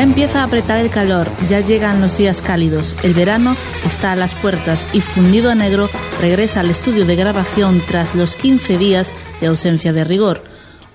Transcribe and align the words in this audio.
Ya 0.00 0.04
empieza 0.04 0.40
a 0.40 0.44
apretar 0.44 0.80
el 0.80 0.88
calor, 0.88 1.28
ya 1.50 1.60
llegan 1.60 2.00
los 2.00 2.16
días 2.16 2.40
cálidos, 2.40 2.96
el 3.02 3.12
verano 3.12 3.54
está 3.84 4.12
a 4.12 4.16
las 4.16 4.34
puertas 4.34 4.86
y 4.94 5.02
Fundido 5.02 5.50
a 5.50 5.54
Negro 5.54 5.90
regresa 6.22 6.60
al 6.60 6.70
estudio 6.70 7.04
de 7.04 7.16
grabación 7.16 7.82
tras 7.86 8.14
los 8.14 8.34
15 8.34 8.78
días 8.78 9.12
de 9.42 9.48
ausencia 9.48 9.92
de 9.92 10.04
rigor. 10.04 10.42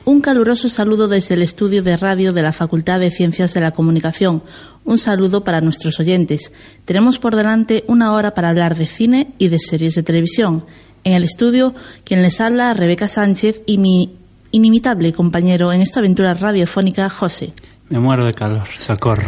Un 0.05 0.21
caluroso 0.21 0.69
saludo 0.69 1.07
desde 1.07 1.35
el 1.35 1.43
estudio 1.43 1.83
de 1.83 1.97
radio 1.97 2.33
de 2.33 2.41
la 2.41 2.51
Facultad 2.51 2.99
de 2.99 3.11
Ciencias 3.11 3.53
de 3.53 3.61
la 3.61 3.69
Comunicación. 3.69 4.41
Un 4.85 4.97
saludo 4.97 5.43
para 5.43 5.61
nuestros 5.61 5.99
oyentes. 5.99 6.51
Tenemos 6.85 7.19
por 7.19 7.35
delante 7.35 7.83
una 7.85 8.11
hora 8.11 8.33
para 8.33 8.49
hablar 8.49 8.75
de 8.75 8.87
cine 8.87 9.33
y 9.37 9.49
de 9.49 9.59
series 9.59 9.93
de 9.93 10.01
televisión. 10.01 10.65
En 11.03 11.13
el 11.13 11.23
estudio, 11.23 11.75
quien 12.05 12.23
les 12.23 12.41
habla, 12.41 12.73
Rebeca 12.73 13.07
Sánchez 13.07 13.61
y 13.67 13.77
mi 13.77 14.15
inimitable 14.49 15.13
compañero 15.13 15.71
en 15.71 15.81
esta 15.81 15.99
aventura 15.99 16.33
radiofónica, 16.33 17.07
José. 17.07 17.53
Me 17.89 17.99
muero 17.99 18.25
de 18.25 18.33
calor, 18.33 18.67
socorro. 18.77 19.23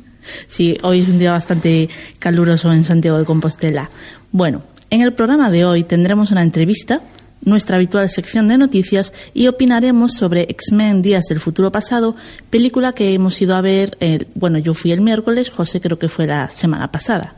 sí, 0.46 0.78
hoy 0.82 1.00
es 1.00 1.08
un 1.08 1.18
día 1.18 1.32
bastante 1.32 1.88
caluroso 2.18 2.72
en 2.72 2.84
Santiago 2.84 3.18
de 3.18 3.24
Compostela. 3.24 3.90
Bueno, 4.32 4.62
en 4.90 5.02
el 5.02 5.12
programa 5.12 5.50
de 5.50 5.66
hoy 5.66 5.84
tendremos 5.84 6.30
una 6.30 6.42
entrevista, 6.42 7.02
nuestra 7.44 7.76
habitual 7.76 8.08
sección 8.08 8.48
de 8.48 8.56
noticias 8.56 9.12
y 9.34 9.46
opinaremos 9.46 10.14
sobre 10.14 10.42
X-Men 10.50 11.02
Días 11.02 11.24
del 11.28 11.40
Futuro 11.40 11.70
Pasado, 11.70 12.16
película 12.48 12.92
que 12.92 13.12
hemos 13.12 13.40
ido 13.42 13.54
a 13.54 13.60
ver, 13.60 13.96
bueno, 14.34 14.58
yo 14.58 14.72
fui 14.72 14.92
el 14.92 15.02
miércoles, 15.02 15.50
José 15.50 15.80
creo 15.80 15.98
que 15.98 16.08
fue 16.08 16.26
la 16.26 16.48
semana 16.48 16.90
pasada. 16.90 17.34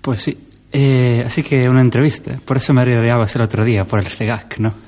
Pues 0.00 0.22
sí, 0.22 0.36
eh, 0.72 1.22
así 1.24 1.42
que 1.44 1.68
una 1.68 1.80
entrevista, 1.80 2.38
por 2.44 2.56
eso 2.56 2.74
me 2.74 2.84
rodeabas 2.84 3.34
el 3.36 3.42
otro 3.42 3.64
día, 3.64 3.84
por 3.84 4.00
el 4.00 4.06
CEGAC, 4.06 4.58
¿no? 4.58 4.87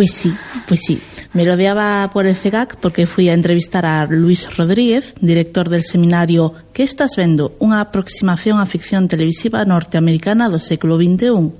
Pues 0.00 0.14
sí, 0.14 0.34
pues 0.66 0.80
sí. 0.80 1.02
Me 1.34 1.44
rodeaba 1.44 2.08
por 2.10 2.24
el 2.24 2.34
CEGAC 2.34 2.76
porque 2.76 3.04
fui 3.04 3.28
a 3.28 3.34
entrevistar 3.34 3.84
a 3.84 4.06
Luis 4.06 4.56
Rodríguez, 4.56 5.14
director 5.20 5.68
del 5.68 5.82
seminario 5.82 6.54
¿Qué 6.72 6.84
estás 6.84 7.16
vendo? 7.20 7.52
Unha 7.60 7.84
aproximación 7.84 8.56
á 8.56 8.64
ficción 8.64 9.12
televisiva 9.12 9.60
norteamericana 9.68 10.48
do 10.48 10.56
século 10.56 10.96
XXI. 10.96 11.52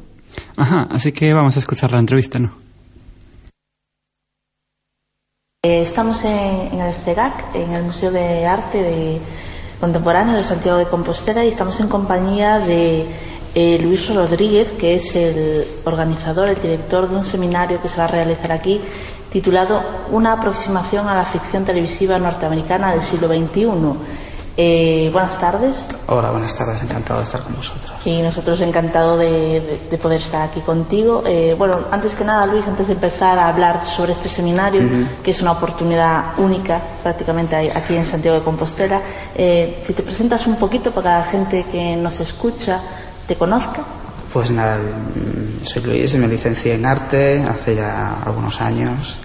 Ajá, 0.56 0.88
así 0.88 1.12
que 1.12 1.36
vamos 1.36 1.52
a 1.52 1.60
escuchar 1.60 1.92
la 1.92 2.00
entrevista, 2.00 2.40
¿no? 2.40 2.56
Eh, 5.60 5.84
estamos 5.84 6.24
en, 6.24 6.72
en 6.72 6.80
el 6.80 6.96
CEGAC, 7.04 7.52
en 7.52 7.76
el 7.76 7.84
Museo 7.84 8.08
de 8.08 8.48
Arte 8.48 8.80
de 8.80 9.20
Contemporáneo 9.84 10.40
de 10.40 10.48
Santiago 10.48 10.80
de 10.80 10.88
Compostela 10.88 11.44
y 11.44 11.52
estamos 11.52 11.76
en 11.76 11.92
compañía 11.92 12.56
de 12.56 13.04
eh, 13.54 13.78
Luis 13.82 14.12
Rodríguez, 14.14 14.68
que 14.78 14.94
es 14.94 15.16
el 15.16 15.66
organizador, 15.84 16.48
el 16.48 16.60
director 16.60 17.08
de 17.08 17.16
un 17.16 17.24
seminario 17.24 17.82
que 17.82 17.88
se 17.88 17.98
va 17.98 18.04
a 18.04 18.08
realizar 18.08 18.52
aquí 18.52 18.80
titulado 19.30 19.80
Una 20.10 20.34
aproximación 20.34 21.08
a 21.08 21.14
la 21.14 21.24
ficción 21.24 21.64
televisiva 21.64 22.18
norteamericana 22.18 22.92
del 22.92 23.02
siglo 23.02 23.28
XXI. 23.28 23.66
Eh, 24.56 25.08
buenas 25.12 25.38
tardes. 25.40 25.74
Hola, 26.06 26.30
buenas 26.30 26.54
tardes, 26.54 26.82
encantado 26.82 27.20
de 27.20 27.24
estar 27.24 27.40
con 27.40 27.56
vosotros. 27.56 27.90
Y 28.04 28.20
nosotros 28.22 28.60
encantado 28.60 29.16
de, 29.16 29.80
poder 30.02 30.20
estar 30.20 30.42
aquí 30.42 30.60
contigo. 30.60 31.22
Eh, 31.26 31.54
bueno, 31.56 31.78
antes 31.90 32.14
que 32.14 32.24
nada, 32.24 32.46
Luis, 32.46 32.66
antes 32.68 32.88
de 32.88 32.94
empezar 32.94 33.38
a 33.38 33.48
hablar 33.48 33.86
sobre 33.86 34.12
este 34.12 34.28
seminario, 34.28 34.82
que 35.22 35.30
es 35.30 35.40
una 35.40 35.52
oportunidad 35.52 36.38
única 36.38 36.80
prácticamente 37.02 37.56
aquí 37.56 37.96
en 37.96 38.04
Santiago 38.04 38.38
de 38.38 38.44
Compostela, 38.44 39.00
si 39.34 39.92
te 39.92 40.02
presentas 40.02 40.46
un 40.46 40.56
poquito 40.56 40.90
para 40.90 41.20
la 41.20 41.24
gente 41.24 41.64
que 41.70 41.96
nos 41.96 42.20
escucha, 42.20 42.80
te 43.30 43.36
conozca? 43.36 43.80
Pues 44.32 44.50
nada, 44.50 44.78
mm, 44.78 45.64
soy 45.64 45.82
Luis, 45.84 46.18
me 46.18 46.26
licencié 46.26 46.74
en 46.74 46.84
arte 46.84 47.44
hace 47.48 47.76
ya 47.76 48.22
algunos 48.26 48.60
años 48.60 49.18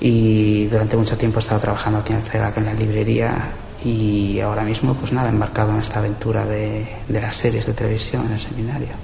y 0.00 0.64
durante 0.68 0.96
mucho 0.96 1.14
tiempo 1.18 1.38
he 1.38 1.42
estado 1.42 1.60
trabajando 1.60 1.98
aquí 1.98 2.12
en 2.14 2.20
el 2.20 2.24
CEGAC 2.24 2.56
en 2.56 2.64
la 2.64 2.72
librería 2.72 3.52
y 3.84 4.40
ahora 4.40 4.62
mismo 4.62 4.94
pues 4.94 5.12
nada, 5.12 5.28
embarcado 5.28 5.72
en 5.72 5.76
esta 5.76 5.98
aventura 5.98 6.46
de, 6.46 6.86
las 7.10 7.36
series 7.36 7.66
de 7.66 7.74
televisión 7.74 8.24
en 8.24 8.32
el 8.32 8.38
seminario. 8.38 8.94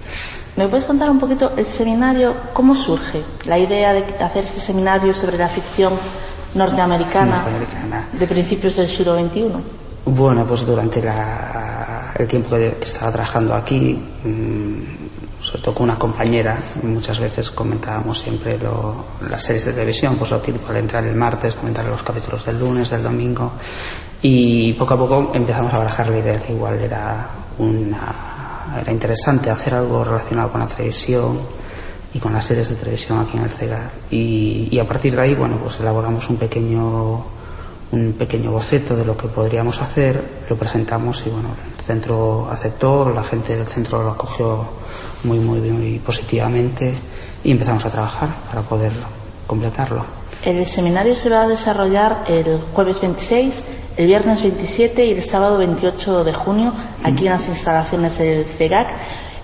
¿Me 0.57 0.67
puedes 0.69 0.87
contar 0.87 1.11
un 1.11 1.21
poquito 1.21 1.53
el 1.59 1.67
seminario, 1.67 2.35
cómo 2.55 2.75
surge 2.75 3.23
la 3.45 3.59
idea 3.59 3.93
de 3.93 4.03
hacer 4.25 4.45
este 4.45 4.61
seminario 4.61 5.13
sobre 5.13 5.37
la 5.37 5.49
ficción 5.49 5.93
norteamericana, 6.55 7.43
norteamericana. 7.43 8.07
de 8.11 8.27
principios 8.27 8.77
del 8.77 8.89
siglo 8.89 9.19
XXI? 9.21 9.53
Bueno, 10.07 10.47
pues 10.47 10.65
durante 10.65 11.03
el 12.21 12.29
tiempo 12.29 12.51
que, 12.51 12.77
estaba 12.83 13.11
trabajando 13.13 13.55
aquí, 13.55 13.99
mm, 14.25 15.43
sobre 15.43 15.63
todo 15.63 15.75
con 15.75 15.85
una 15.85 15.99
compañera, 15.99 16.57
muchas 16.83 17.19
veces 17.19 17.51
comentábamos 17.51 18.19
siempre 18.21 18.59
las 19.29 19.43
series 19.43 19.65
de 19.65 19.73
televisión, 19.73 20.17
pues 20.17 20.31
lo 20.31 20.39
típico 20.39 20.71
al 20.71 20.77
entrar 20.77 21.05
el 21.05 21.15
martes, 21.15 21.55
comentar 21.55 21.85
los 21.87 22.03
capítulos 22.03 22.45
del 22.45 22.59
lunes, 22.59 22.91
del 22.91 23.03
domingo, 23.03 23.53
y 24.23 24.75
poco 24.75 24.95
a 24.95 24.99
poco 24.99 25.33
empezamos 25.35 25.73
a 25.73 25.79
barajar 25.79 26.09
la 26.11 26.19
idea 26.19 26.39
que 26.39 26.53
igual 26.53 26.79
era 26.79 27.27
una, 27.57 28.77
era 28.81 28.93
interesante 28.93 29.49
hacer 29.49 29.75
algo 29.75 30.05
relacionado 30.05 30.51
con 30.53 30.61
la 30.61 30.67
televisión 30.67 31.39
y 32.13 32.19
con 32.19 32.35
las 32.35 32.45
series 32.45 32.69
de 32.69 32.75
televisión 32.75 33.19
aquí 33.19 33.39
en 33.39 33.45
el 33.45 33.51
CEGAD. 33.51 33.91
Y, 34.11 34.69
y 34.71 34.79
a 34.79 34.87
partir 34.87 35.17
de 35.17 35.23
ahí, 35.23 35.35
bueno, 35.35 35.57
pues 35.57 35.81
elaboramos 35.81 36.29
un 36.29 36.37
pequeño 36.37 37.40
un 37.93 38.13
pequeño 38.13 38.53
boceto 38.53 38.95
de 38.95 39.05
lo 39.05 39.17
que 39.17 39.29
podríamos 39.29 39.81
hacer, 39.83 40.23
lo 40.49 40.57
presentamos 40.57 41.23
y 41.27 41.31
bueno, 41.31 41.49
el 41.79 41.85
centro 41.85 42.49
aceptó, 42.51 43.11
la 43.11 43.25
gente 43.25 43.57
del 43.57 43.67
centro 43.67 44.03
lo 44.03 44.11
acogió 44.11 44.65
muy, 45.25 45.39
muy, 45.39 45.61
muy 45.61 45.99
positivamente 45.99 46.95
y 47.43 47.51
empezamos 47.51 47.85
a 47.85 47.91
trabajar 47.91 48.29
para 48.49 48.63
poder 48.63 48.93
completarlo. 49.47 50.05
El 50.45 50.65
seminario 50.65 51.15
se 51.15 51.29
va 51.29 51.43
a 51.43 51.49
desarrollar 51.49 52.25
el 52.29 52.61
jueves 52.73 53.01
26, 53.01 53.63
el 53.97 54.07
viernes 54.07 54.41
27 54.41 55.05
y 55.05 55.11
el 55.13 55.23
sábado 55.23 55.59
28 55.59 56.25
de 56.25 56.33
junio 56.33 56.73
aquí 57.03 57.27
en 57.27 57.33
las 57.33 57.49
instalaciones 57.49 58.17
del 58.19 58.47
CEGAC. 58.47 58.89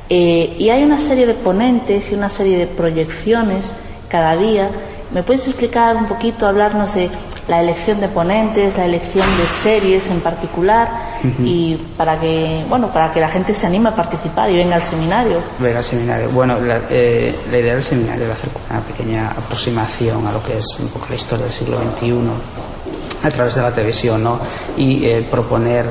Eh, 0.09 0.57
y 0.59 0.71
hay 0.71 0.85
una 0.85 0.99
serie 0.99 1.27
de 1.27 1.35
ponentes 1.35 2.13
y 2.13 2.15
una 2.15 2.31
serie 2.31 2.57
de 2.57 2.67
proyecciones 2.67 3.73
cada 4.09 4.37
día. 4.37 4.71
¿Me 5.13 5.23
puedes 5.23 5.47
explicar 5.47 5.97
un 5.97 6.07
poquito, 6.07 6.47
hablarnos 6.47 6.95
de 6.95 7.11
la 7.49 7.61
elección 7.61 8.01
de 8.01 8.09
ponentes, 8.09 8.77
la 8.77 8.87
elección 8.87 9.27
de 9.39 9.47
series 9.63 10.11
en 10.11 10.21
particular 10.21 11.07
y 11.43 11.75
para 11.97 12.21
que 12.21 12.63
bueno 12.69 12.93
para 12.93 13.13
que 13.13 13.21
la 13.21 13.29
gente 13.29 13.53
se 13.53 13.67
anime 13.67 13.89
a 13.89 13.97
participar 13.97 14.51
y 14.51 14.57
venga 14.57 14.77
al 14.77 14.83
seminario. 14.83 15.39
Venga 15.59 15.79
al 15.79 15.85
seminario. 15.85 16.29
Bueno, 16.31 16.61
la, 16.61 16.83
eh, 16.89 17.35
idea 17.49 17.75
del 17.75 17.83
seminario 17.83 18.27
es 18.27 18.33
hacer 18.33 18.51
una 18.71 18.81
pequeña 18.81 19.31
aproximación 19.31 20.27
a 20.27 20.33
lo 20.33 20.43
que 20.43 20.59
es 20.59 20.67
un 20.79 20.89
poco 20.89 21.07
la 21.09 21.17
historia 21.17 21.45
del 21.45 21.53
siglo 21.55 21.79
XXI 21.79 23.27
a 23.27 23.31
través 23.31 23.55
de 23.55 23.63
la 23.63 23.73
televisión, 23.73 24.23
¿no? 24.23 24.39
Y 24.77 25.05
eh, 25.07 25.27
proponer 25.29 25.85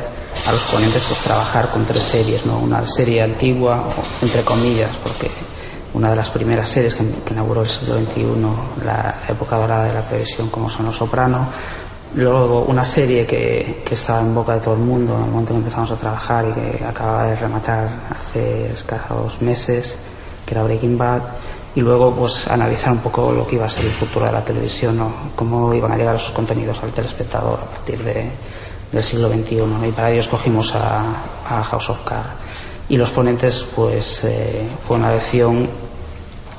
a 0.48 0.52
los 0.52 0.64
ponentes 0.64 1.04
pues 1.08 1.20
trabajar 1.22 1.70
con 1.70 1.86
tres 1.86 2.04
series, 2.04 2.46
¿no? 2.46 2.60
Una 2.60 2.86
serie 2.86 3.22
antigua, 3.22 3.84
entre 4.22 4.42
comillas, 4.42 4.92
porque 5.04 5.30
una 5.96 6.10
de 6.10 6.16
las 6.18 6.30
primeras 6.30 6.68
series 6.68 6.94
que, 6.94 7.04
inauguró 7.32 7.62
el 7.62 7.68
siglo 7.68 7.96
XXI, 7.96 8.26
la 8.86 9.16
época 9.30 9.56
dorada 9.56 9.86
de 9.86 9.94
la 9.94 10.02
televisión, 10.02 10.50
como 10.50 10.70
son 10.70 10.86
Los 10.86 10.98
Soprano. 10.98 11.48
Luego 12.16 12.66
una 12.68 12.84
serie 12.84 13.26
que, 13.26 13.82
que, 13.86 13.94
estaba 13.94 14.20
en 14.22 14.36
boca 14.36 14.54
de 14.56 14.60
todo 14.60 14.76
el 14.76 14.82
mundo 14.82 15.16
en 15.16 15.24
el 15.24 15.32
momento 15.32 15.54
que 15.54 15.60
empezamos 15.60 15.92
a 15.92 15.96
trabajar 15.96 16.46
y 16.50 16.54
que 16.54 16.84
acababa 16.84 17.26
de 17.26 17.36
rematar 17.38 17.90
hace 18.10 18.72
escasos 18.72 19.42
meses, 19.42 19.98
que 20.46 20.54
era 20.54 20.64
Breaking 20.64 20.98
Bad. 20.98 21.22
Y 21.76 21.82
luego 21.82 22.14
pues 22.14 22.48
analizar 22.48 22.92
un 22.94 23.00
poco 23.00 23.32
lo 23.32 23.48
que 23.48 23.56
iba 23.56 23.66
a 23.66 23.70
ser 23.70 23.86
el 23.86 23.92
futuro 23.92 24.26
de 24.26 24.32
la 24.32 24.44
televisión, 24.44 24.98
¿no? 24.98 25.14
cómo 25.36 25.74
iban 25.74 25.92
a 25.92 25.98
llegar 25.98 26.16
esos 26.16 26.32
contenidos 26.32 26.82
al 26.84 26.94
telespectador 26.94 27.60
a 27.60 27.66
partir 27.66 28.02
de, 28.02 28.30
del 28.92 29.04
siglo 29.04 29.30
XXI. 29.30 29.88
Y 29.88 29.92
para 29.92 30.12
ello 30.12 30.22
escogimos 30.22 30.74
a, 30.76 31.04
a 31.50 31.64
House 31.64 31.90
of 31.90 32.02
Cards 32.06 32.46
y 32.88 32.98
los 32.98 33.12
ponentes 33.12 33.66
pues 33.76 34.24
eh, 34.26 34.68
fue 34.80 34.98
una 34.98 35.12
elección 35.12 35.68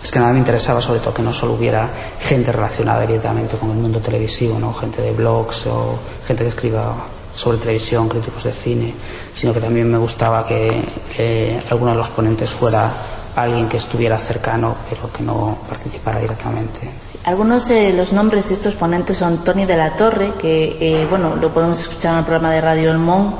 es 0.07 0.13
que 0.13 0.21
nada 0.21 0.33
me 0.33 0.39
interesaba 0.39 0.81
sobre 0.81 1.01
todo 1.01 1.13
que 1.13 1.23
no 1.23 1.33
solo 1.33 1.55
hubiera 1.55 1.89
gente 2.21 2.53
relacionada 2.53 3.01
directamente 3.01 3.57
con 3.57 3.71
el 3.71 3.77
mundo 3.77 3.99
televisivo, 3.99 4.57
¿no? 4.57 4.73
gente 4.73 5.03
de 5.03 5.11
blogs 5.11 5.67
o 5.67 5.99
gente 6.25 6.45
que 6.45 6.51
escriba 6.51 6.95
sobre 7.35 7.59
televisión, 7.59 8.09
críticos 8.09 8.45
de 8.45 8.53
cine, 8.53 8.95
sino 9.35 9.53
que 9.53 9.61
también 9.61 9.91
me 9.91 9.99
gustaba 9.99 10.47
que 10.47 11.59
alguno 11.69 11.91
de 11.91 11.97
los 11.97 12.09
ponentes 12.11 12.49
fuera 12.51 12.89
alguien 13.35 13.69
que 13.69 13.79
estuviera 13.79 14.17
cercano 14.17 14.77
pero 14.89 15.13
que 15.13 15.25
no 15.25 15.59
participara 15.69 16.21
directamente. 16.21 16.89
Algunos 17.25 17.67
de 17.67 17.93
los 17.93 18.13
nombres 18.13 18.47
de 18.47 18.55
estos 18.55 18.77
ponentes 18.77 19.17
son 19.17 19.43
Tony 19.43 19.67
de 19.67 19.77
la 19.77 19.97
Torre, 19.97 20.35
que 20.39 20.77
eh, 20.81 21.07
bueno, 21.11 21.35
lo 21.35 21.53
podemos 21.53 21.81
escuchar 21.81 22.13
en 22.13 22.19
el 22.19 22.25
programa 22.25 22.55
de 22.55 22.61
Radio 22.61 22.93
El 22.93 22.99
Mon, 22.99 23.35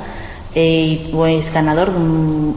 eh, 0.53 1.13
es 1.29 1.53
ganador 1.53 1.91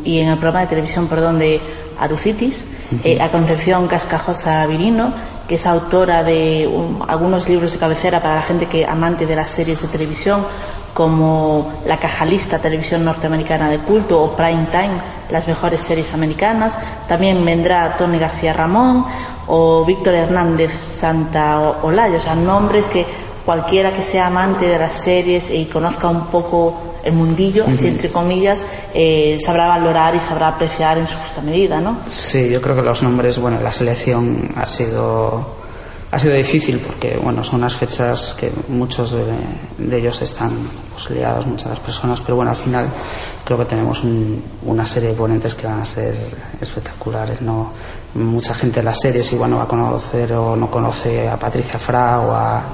y 0.05 0.19
en 0.19 0.31
el 0.31 0.39
programa 0.39 0.63
de 0.63 0.67
televisión, 0.67 1.07
perdón, 1.07 1.39
de 1.39 1.61
Arucitis, 2.01 2.65
eh, 3.05 3.21
a 3.21 3.31
Concepción 3.31 3.87
Cascajosa 3.87 4.67
Virino, 4.67 5.13
que 5.47 5.57
es 5.57 5.67
autora 5.67 6.23
de 6.23 6.69
algunos 7.09 7.49
libros 7.49 7.73
de 7.73 7.79
cabecera 7.79 8.21
para 8.21 8.37
la 8.37 8.43
gente 8.43 8.67
que 8.67 8.87
amante 8.87 9.27
de 9.27 9.37
las 9.37 9.51
series 9.51 9.83
de 9.83 9.89
televisión, 9.89 10.45
como 10.95 11.73
La 11.87 11.97
Cajalista, 11.97 12.59
televisión 12.59 13.05
norteamericana 13.05 13.69
de 13.71 13.79
culto, 13.79 14.23
o 14.23 14.37
Prime 14.37 14.67
Time, 14.71 15.01
las 15.31 15.47
mejores 15.47 15.83
series 15.83 16.13
americanas. 16.15 16.77
También 17.09 17.45
vendrá 17.45 17.97
Tony 17.97 18.19
García 18.19 18.53
Ramón 18.53 19.05
o 19.47 19.85
Víctor 19.85 20.15
Hernández 20.15 20.71
Santa 20.81 21.61
Olaya, 21.83 22.19
o 22.19 22.21
sea, 22.21 22.35
nombres 22.35 22.87
que 22.87 23.07
cualquiera 23.51 23.93
que 23.93 24.03
sea 24.03 24.29
amante 24.29 24.65
de 24.65 24.79
las 24.79 24.93
series 24.93 25.51
y 25.51 25.65
conozca 25.65 26.07
un 26.07 26.27
poco 26.27 27.01
el 27.03 27.13
mundillo, 27.15 27.65
así 27.67 27.89
entre 27.89 28.09
comillas, 28.09 28.61
eh, 28.95 29.39
sabrá 29.45 29.67
valorar 29.67 30.15
y 30.15 30.21
sabrá 30.21 30.47
apreciar 30.49 30.99
en 30.99 31.09
su 31.09 31.17
justa 31.17 31.43
medida, 31.43 31.81
¿no? 31.81 31.99
Sí, 32.07 32.49
yo 32.49 32.63
creo 32.63 32.77
que 32.77 32.83
los 32.83 33.03
nombres, 33.03 33.41
bueno, 33.41 33.61
la 33.61 33.73
selección 33.73 34.51
ha 34.55 34.65
sido 34.67 35.59
ha 36.13 36.19
sido 36.19 36.35
difícil 36.35 36.79
porque 36.79 37.17
bueno 37.23 37.43
son 37.45 37.61
unas 37.61 37.77
fechas 37.77 38.35
que 38.39 38.51
muchos 38.69 39.13
de, 39.13 39.97
ellos 39.97 40.21
están 40.23 40.51
pues, 40.93 41.09
liados 41.11 41.47
muchas 41.47 41.67
de 41.67 41.71
las 41.71 41.79
personas 41.79 42.21
pero 42.21 42.35
bueno 42.35 42.51
al 42.51 42.57
final 42.57 42.89
creo 43.45 43.57
que 43.57 43.65
tenemos 43.65 44.03
una 44.65 44.85
serie 44.85 45.11
de 45.11 45.15
ponentes 45.15 45.55
que 45.55 45.69
van 45.69 45.79
a 45.79 45.85
ser 45.85 46.17
espectaculares 46.61 47.41
no 47.43 47.71
mucha 48.15 48.55
gente 48.55 48.81
en 48.81 48.87
las 48.87 48.99
series 48.99 49.33
igual 49.33 49.51
no 49.51 49.59
va 49.59 49.63
a 49.63 49.69
conocer 49.69 50.33
o 50.33 50.57
no 50.57 50.69
conoce 50.69 51.29
a 51.29 51.39
Patricia 51.39 51.79
Fra 51.79 52.19
o 52.19 52.33
a, 52.33 52.65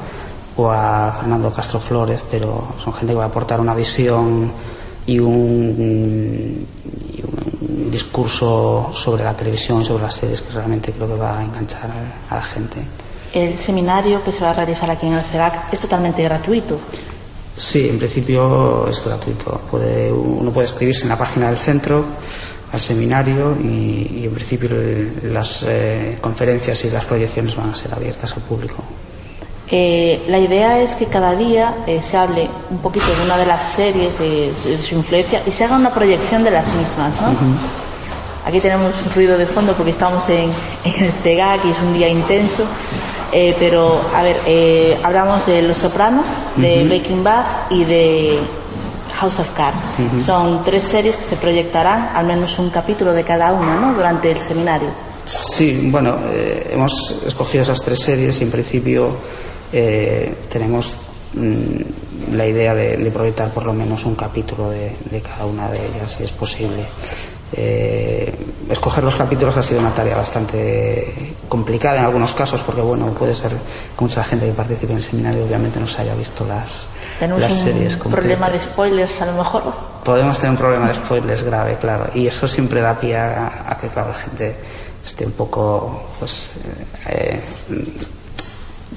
o 0.57 0.71
a 0.71 1.13
Fernando 1.21 1.53
Castro 1.53 1.79
Flores 1.79 2.25
pero 2.31 2.75
son 2.83 2.93
gente 2.95 3.13
que 3.13 3.19
va 3.19 3.25
a 3.25 3.29
aportar 3.29 3.61
una 3.61 3.75
visión 3.75 4.51
y 5.07 5.19
un, 5.19 6.67
y 7.13 7.23
un 7.23 7.91
discurso 7.91 8.91
sobre 8.93 9.25
la 9.25 9.35
televisión 9.35 9.83
y 9.83 9.85
sobre 9.85 10.03
las 10.03 10.15
series 10.15 10.43
que 10.43 10.53
realmente 10.53 10.93
creo 10.93 11.07
que 11.07 11.15
va 11.15 11.39
a 11.39 11.45
enganchar 11.45 11.91
a 12.29 12.35
la 12.35 12.43
gente. 12.43 12.79
El 13.33 13.57
seminario 13.59 14.23
que 14.25 14.33
se 14.33 14.41
va 14.41 14.51
a 14.51 14.55
realizar 14.55 14.91
aquí 14.91 15.07
en 15.07 15.15
el 15.15 15.23
CERAC 15.23 15.73
es 15.73 15.81
totalmente 15.81 16.23
gratuito. 16.23 16.79
Sí, 17.57 17.89
en 17.89 17.99
principio 17.99 18.87
es 18.89 19.03
gratuito. 19.05 19.61
Puede, 19.71 20.13
uno 20.13 20.51
puede 20.51 20.67
escribirse 20.67 21.05
en 21.05 21.09
la 21.09 21.19
página 21.19 21.49
del 21.49 21.59
centro 21.59 22.05
al 22.73 22.81
seminario 22.81 23.57
y, 23.63 24.25
en 24.25 24.35
principio 24.35 24.71
las 25.23 25.65
eh, 25.67 26.19
conferencias 26.21 26.85
y 26.85 26.91
las 26.91 27.05
proyecciones 27.05 27.57
van 27.57 27.71
a 27.71 27.75
ser 27.75 27.95
abiertas 27.95 28.33
al 28.35 28.43
público. 28.43 28.83
Eh, 29.71 30.25
la 30.29 30.39
idea 30.39 30.81
es 30.81 30.95
que 30.95 31.07
cada 31.07 31.35
día 31.35 31.75
eh, 31.87 32.01
se 32.01 32.17
hable 32.17 32.49
un 32.71 32.79
poquito 32.79 33.07
de 33.07 33.25
una 33.25 33.37
de 33.37 33.47
las 33.47 33.67
series, 33.67 34.19
de, 34.19 34.53
su 34.81 34.95
influencia 34.95 35.43
y 35.45 35.51
se 35.51 35.65
haga 35.65 35.77
una 35.77 35.91
proyección 35.91 36.45
de 36.45 36.53
las 36.53 36.67
mismas. 36.75 37.21
¿no? 37.21 37.29
Aquí 38.47 38.61
tenemos 38.61 38.93
un 39.05 39.13
ruido 39.13 39.37
de 39.37 39.47
fondo 39.47 39.73
porque 39.73 39.91
estamos 39.91 40.29
en, 40.29 40.51
en 40.85 41.05
el 41.05 41.13
CEGAC 41.13 41.65
y 41.65 41.71
es 41.71 41.79
un 41.79 41.95
día 41.95 42.09
intenso. 42.09 42.65
Eh, 43.33 43.55
pero, 43.59 44.01
a 44.15 44.23
ver, 44.23 44.37
eh, 44.47 44.97
hablamos 45.03 45.47
de 45.47 45.63
Los 45.63 45.79
Sopranos, 45.79 46.25
de 46.57 46.85
Breaking 46.85 47.25
Bad 47.25 47.45
y 47.71 47.85
de 47.85 48.39
House 49.15 49.41
of 49.41 49.51
Cards. 49.55 49.81
Son 50.25 50.65
tres 50.65 50.85
series 50.85 51.17
que 51.17 51.25
se 51.25 51.37
proyectarán, 51.37 52.11
al 52.15 52.27
menos 52.27 52.59
un 52.59 52.71
capítulo 52.71 53.13
de 53.13 53.25
cada 53.25 53.53
una, 53.53 53.75
¿no? 53.75 53.95
Durante 53.95 54.31
el 54.31 54.39
seminario. 54.39 54.89
Sí, 55.25 55.89
bueno, 55.91 56.17
eh, 56.27 56.71
hemos 56.73 57.17
escogido 57.27 57.65
esas 57.65 57.83
tres 57.83 57.99
series 58.01 58.41
y 58.41 58.45
en 58.45 58.51
principio 58.51 59.17
tenemos 59.71 60.95
mm, 61.35 62.35
la 62.35 62.47
idea 62.47 62.75
de, 62.75 63.11
proyectar 63.11 63.51
por 63.51 63.65
lo 63.65 63.73
menos 63.73 64.05
un 64.05 64.15
capítulo 64.15 64.71
de, 64.71 64.93
de 65.11 65.21
cada 65.21 65.47
una 65.47 65.69
de 65.71 65.87
ellas, 65.87 66.13
si 66.13 66.25
es 66.25 66.33
posible. 66.33 66.85
Eh, 67.53 68.35
escoger 68.69 69.05
los 69.05 69.15
capítulos 69.15 69.57
ha 69.57 69.63
sido 69.63 69.79
una 69.79 69.95
tarea 69.95 70.17
bastante 70.17 71.37
complicada 71.49 72.01
en 72.01 72.05
algunos 72.05 72.33
casos 72.33 72.61
porque 72.65 72.81
bueno 72.81 73.07
puede 73.15 73.37
ser 73.37 73.53
que 73.53 74.01
mucha 74.01 74.25
gente 74.25 74.47
que 74.47 74.53
participe 74.53 74.91
en 74.91 74.99
el 74.99 75.05
seminario 75.05 75.45
obviamente 75.45 75.79
no 75.79 75.87
se 75.87 76.03
haya 76.03 76.17
visto 76.17 76.45
las, 76.45 76.89
las 77.21 77.53
series 77.53 77.97
un 78.05 78.11
problema 78.11 78.51
de 78.51 78.59
spoilers 78.59 79.23
a 79.23 79.27
lo 79.27 79.35
mejor 79.35 79.63
podemos 80.05 80.37
tener 80.37 80.51
un 80.51 80.57
problema 80.57 80.89
de 80.89 80.95
spoilers 80.97 81.45
grave 81.45 81.77
claro 81.81 82.11
y 82.15 82.27
eso 82.27 82.49
siempre 82.49 82.81
da 82.81 82.99
pie 82.99 83.17
a, 83.17 83.79
que 83.81 83.91
la 83.95 84.13
gente 84.13 84.57
esté 85.05 85.25
un 85.25 85.33
poco 85.33 86.03
pues 86.19 86.51
eh, 87.09 87.41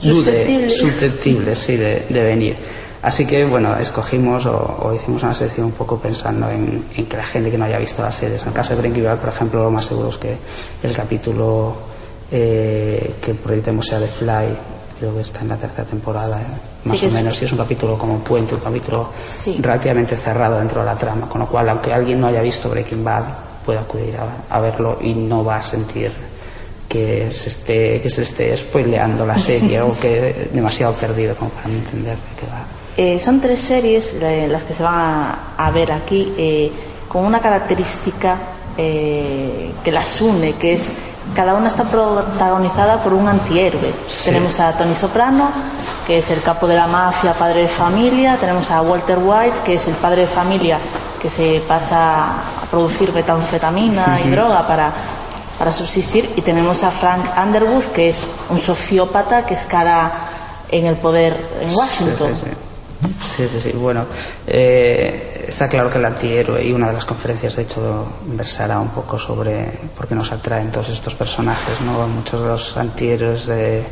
susceptible, 0.02 1.56
sí 1.56 1.76
de 1.78 2.06
venir. 2.10 2.56
Así 3.02 3.26
que, 3.26 3.46
bueno, 3.46 3.78
escogimos 3.78 4.46
o, 4.46 4.92
hicimos 4.94 5.24
una 5.24 5.34
selección 5.34 5.68
un 5.68 5.72
poco 5.72 5.98
pensando 5.98 6.50
en, 6.50 6.84
que 7.08 7.16
la 7.16 7.24
gente 7.24 7.50
que 7.50 7.58
no 7.58 7.66
haya 7.66 7.78
visto 7.78 8.02
las 8.02 8.16
series. 8.16 8.42
En 8.42 8.50
el 8.50 8.54
caso 8.54 8.76
de 8.76 8.82
Breaking 8.82 9.06
Bad, 9.06 9.20
por 9.20 9.30
ejemplo, 9.30 9.64
lo 9.64 9.72
más 9.72 9.86
seguro 9.86 10.10
es 10.10 10.18
que 10.18 10.36
el 10.84 10.94
capítulo 10.94 11.76
eh, 12.30 13.16
que 13.22 13.34
proyectemos 13.36 13.86
sea 13.86 14.00
de 14.00 14.08
Fly, 14.08 14.58
creo 15.00 15.16
que 15.16 15.22
está 15.22 15.42
en 15.42 15.48
la 15.48 15.58
tercera 15.58 15.86
temporada, 15.88 16.42
eh, 16.42 16.46
más 16.84 17.02
o 17.02 17.10
menos, 17.10 17.38
si 17.38 17.46
es 17.46 17.52
un 17.54 17.58
capítulo 17.58 17.98
como 17.98 18.20
puente, 18.20 18.56
un 18.56 18.62
capítulo 18.62 19.12
relativamente 19.60 20.18
cerrado 20.18 20.60
dentro 20.60 20.82
de 20.82 20.88
la 20.88 20.96
trama, 20.96 21.30
con 21.30 21.40
lo 21.40 21.48
cual, 21.48 21.70
aunque 21.70 21.94
alguien 21.94 22.20
no 22.20 22.28
haya 22.28 22.42
visto 22.42 22.70
Breaking 22.70 23.04
Bad, 23.04 23.24
puede 23.66 23.80
acudir 23.80 24.18
a, 24.50 24.60
verlo 24.60 24.98
y 25.02 25.14
no 25.14 25.46
va 25.46 25.58
a 25.58 25.62
sentir 25.62 26.12
que 26.90 27.30
se 27.32 27.50
esté 27.50 28.02
que 28.02 28.10
se 28.10 28.24
esté 28.24 28.58
spoileando 28.58 29.26
la 29.26 29.38
serie 29.38 29.80
o 29.82 29.98
que 29.98 30.50
demasiado 30.54 30.94
perdido 30.94 31.36
como 31.36 31.52
para 31.52 31.70
entender 31.70 32.18
de 32.18 32.36
qué 32.40 32.46
va. 32.48 32.66
Eh, 32.98 33.20
son 33.20 33.40
tres 33.40 33.62
series 33.62 34.16
las 34.50 34.64
que 34.64 34.74
se 34.74 34.84
van 34.84 35.38
a, 35.56 35.72
ver 35.72 35.92
aquí 35.92 36.34
eh, 36.36 36.72
con 37.08 37.24
una 37.24 37.40
característica 37.40 38.36
eh, 38.76 39.72
que 39.84 39.92
las 39.92 40.20
une, 40.20 40.54
que 40.54 40.74
es 40.74 40.90
cada 41.36 41.54
una 41.54 41.68
está 41.68 41.84
protagonizada 41.84 43.02
por 43.04 43.14
un 43.14 43.28
antihéroe. 43.28 43.94
Tenemos 44.26 44.60
a 44.60 44.78
Tony 44.78 44.96
Soprano, 44.96 45.50
que 46.08 46.18
es 46.18 46.32
el 46.32 46.42
capo 46.42 46.68
de 46.68 46.76
la 46.76 46.88
mafia, 46.88 47.34
padre 47.34 47.62
de 47.62 47.68
familia. 47.68 48.36
Tenemos 48.38 48.70
a 48.72 48.82
Walter 48.82 49.20
White, 49.22 49.58
que 49.64 49.76
es 49.76 49.88
el 49.88 49.94
padre 49.96 50.22
de 50.22 50.28
familia 50.28 50.80
que 51.22 51.30
se 51.30 51.62
pasa 51.68 52.42
a 52.62 52.66
producir 52.72 53.14
metanfetamina 53.14 54.20
y 54.26 54.30
droga 54.30 54.66
para, 54.66 54.92
para 55.60 55.74
subsistir. 55.74 56.30
Y 56.38 56.42
tenemos 56.42 56.84
a 56.84 56.90
Frank 56.90 57.26
Underwood, 57.38 57.84
que 57.94 58.10
es 58.10 58.26
un 58.50 58.60
sociópata 58.60 59.46
que 59.46 59.54
escala 59.54 60.12
en 60.72 60.86
el 60.86 60.96
poder 60.96 61.36
en 61.62 61.76
Washington. 61.76 62.34
Sí, 63.24 63.48
sí, 63.48 63.60
sí. 63.62 63.72
Bueno, 63.72 64.06
eh, 64.46 65.46
está 65.48 65.70
claro 65.70 65.90
que 65.90 65.98
el 65.98 66.06
antihéroe 66.06 66.66
y 66.66 66.74
una 66.74 66.88
de 66.88 66.94
las 66.94 67.06
conferencias, 67.06 67.56
de 67.56 67.64
hecho, 67.64 68.06
versará 68.26 68.80
un 68.80 68.90
poco 68.90 69.18
sobre 69.18 69.72
por 69.96 70.08
qué 70.08 70.16
nos 70.16 70.32
atraen 70.34 70.70
todos 70.70 70.90
estos 70.90 71.16
personajes, 71.16 71.80
¿no? 71.82 72.06
Muchos 72.08 72.42
de 72.42 72.48
los 72.48 72.76
antihéroes 72.76 73.46
de, 73.48 73.84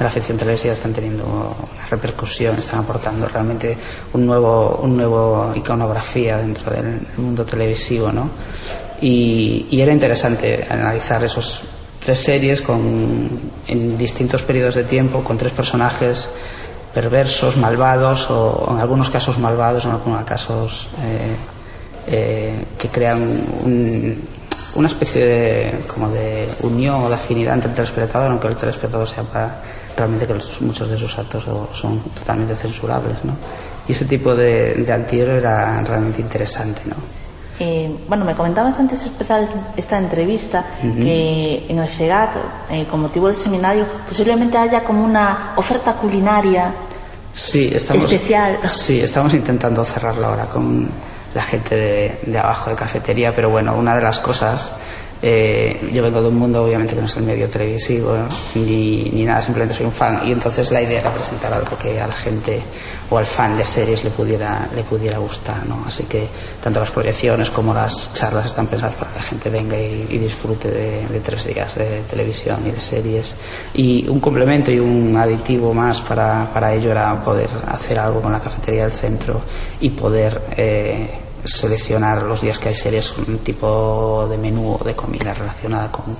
la 0.00 0.08
ficción 0.08 0.38
televisiva 0.38 0.72
están 0.72 0.94
teniendo 0.94 1.24
una 1.24 1.86
repercusión, 1.90 2.56
están 2.56 2.80
aportando 2.80 3.28
realmente 3.28 3.76
un 4.14 4.24
nuevo, 4.24 4.80
un 4.82 4.96
nuevo 4.96 5.52
iconografía 5.54 6.38
dentro 6.38 6.70
del 6.70 7.06
mundo 7.18 7.44
televisivo, 7.44 8.12
¿no? 8.12 8.30
Y, 9.04 9.66
y 9.68 9.82
era 9.82 9.92
interesante 9.92 10.66
analizar 10.66 11.22
esos 11.22 11.60
tres 12.02 12.18
series 12.18 12.62
con, 12.62 13.28
en 13.66 13.98
distintos 13.98 14.40
periodos 14.40 14.76
de 14.76 14.84
tiempo, 14.84 15.22
con 15.22 15.36
tres 15.36 15.52
personajes 15.52 16.30
perversos, 16.94 17.58
malvados 17.58 18.30
o 18.30 18.66
en 18.70 18.78
algunos 18.80 19.10
casos 19.10 19.38
malvados, 19.38 19.84
en 19.84 19.90
algunos 19.90 20.24
casos 20.24 20.88
eh, 21.02 21.36
eh, 22.06 22.64
que 22.78 22.88
crean 22.88 23.20
una 24.74 24.88
especie 24.88 25.22
de, 25.22 25.80
como 25.86 26.08
de 26.08 26.48
unión 26.62 27.02
o 27.02 27.08
de 27.10 27.16
afinidad 27.16 27.56
entre 27.56 27.68
el 27.68 27.76
telespectador, 27.76 28.30
aunque 28.30 28.48
el 28.48 28.56
telespectador 28.56 29.06
sepa 29.06 29.56
realmente 29.94 30.26
que 30.26 30.34
muchos 30.60 30.88
de 30.88 30.96
sus 30.96 31.18
actos 31.18 31.44
son 31.74 31.98
totalmente 32.00 32.56
censurables. 32.56 33.22
¿no? 33.22 33.36
Y 33.86 33.92
ese 33.92 34.06
tipo 34.06 34.34
de, 34.34 34.72
de 34.76 34.92
antihéroe 34.94 35.36
era 35.36 35.82
realmente 35.82 36.22
interesante. 36.22 36.80
¿no? 36.86 37.23
Eh, 37.60 37.88
bueno, 38.08 38.24
me 38.24 38.34
comentabas 38.34 38.78
antes 38.80 39.02
de 39.04 39.10
empezar 39.10 39.48
esta 39.76 39.98
entrevista 39.98 40.64
que 40.80 41.66
en 41.68 41.78
el 41.78 41.88
FEGAC, 41.88 42.30
eh, 42.70 42.86
con 42.90 43.00
motivo 43.00 43.28
del 43.28 43.36
seminario, 43.36 43.86
posiblemente 44.08 44.58
haya 44.58 44.82
como 44.82 45.04
una 45.04 45.52
oferta 45.56 45.92
culinaria 45.92 46.72
sí, 47.32 47.70
estamos, 47.72 48.04
especial. 48.04 48.58
Sí, 48.68 49.00
estamos 49.00 49.34
intentando 49.34 49.84
cerrarlo 49.84 50.26
ahora 50.26 50.46
con 50.46 50.88
la 51.32 51.42
gente 51.42 51.76
de, 51.76 52.18
de 52.26 52.38
abajo 52.38 52.70
de 52.70 52.76
cafetería, 52.76 53.32
pero 53.34 53.50
bueno, 53.50 53.76
una 53.76 53.94
de 53.94 54.02
las 54.02 54.18
cosas 54.18 54.74
eh, 55.26 55.90
yo 55.90 56.02
vengo 56.02 56.20
de 56.20 56.28
un 56.28 56.36
mundo 56.36 56.62
obviamente 56.62 56.94
que 56.94 57.00
no 57.00 57.06
es 57.06 57.16
el 57.16 57.22
medio 57.22 57.48
televisivo 57.48 58.14
ni, 58.56 59.10
ni, 59.10 59.24
nada, 59.24 59.40
simplemente 59.40 59.74
soy 59.74 59.86
un 59.86 59.92
fan. 59.92 60.20
Y 60.28 60.32
entonces 60.32 60.70
la 60.70 60.82
idea 60.82 61.00
era 61.00 61.10
presentar 61.10 61.50
algo 61.50 61.78
que 61.78 61.98
a 61.98 62.06
la 62.06 62.12
gente 62.12 62.60
o 63.08 63.16
al 63.16 63.24
fan 63.24 63.56
de 63.56 63.64
series 63.64 64.04
le 64.04 64.10
pudiera, 64.10 64.68
le 64.76 64.82
pudiera 64.82 65.16
gustar, 65.16 65.64
¿no? 65.66 65.82
Así 65.86 66.02
que 66.02 66.28
tanto 66.62 66.78
las 66.78 66.90
proyecciones 66.90 67.50
como 67.50 67.72
las 67.72 68.12
charlas 68.12 68.44
están 68.44 68.66
pensadas 68.66 68.96
para 68.96 69.12
que 69.12 69.16
la 69.16 69.22
gente 69.22 69.48
venga 69.48 69.78
y, 69.78 70.18
disfrute 70.18 70.70
de, 70.70 71.20
tres 71.20 71.46
días 71.46 71.74
de 71.74 72.02
televisión 72.02 72.60
y 72.66 72.72
de 72.72 72.80
series. 72.80 73.34
Y 73.72 74.06
un 74.06 74.20
complemento 74.20 74.70
y 74.72 74.78
un 74.78 75.16
aditivo 75.16 75.72
más 75.72 76.02
para, 76.02 76.52
para 76.52 76.74
ello 76.74 76.90
era 76.90 77.24
poder 77.24 77.48
hacer 77.68 77.98
algo 77.98 78.20
con 78.20 78.30
la 78.30 78.40
cafetería 78.40 78.82
del 78.82 78.92
centro 78.92 79.40
y 79.80 79.88
poder 79.88 80.38
eh, 80.54 81.23
seleccionar 81.44 82.22
los 82.22 82.40
días 82.40 82.58
que 82.58 82.68
hay 82.70 82.74
series 82.74 83.12
un 83.18 83.38
tipo 83.38 84.26
de 84.28 84.38
menú 84.38 84.76
o 84.80 84.84
de 84.84 84.94
comida 84.94 85.34
relacionada 85.34 85.90
con, 85.90 86.16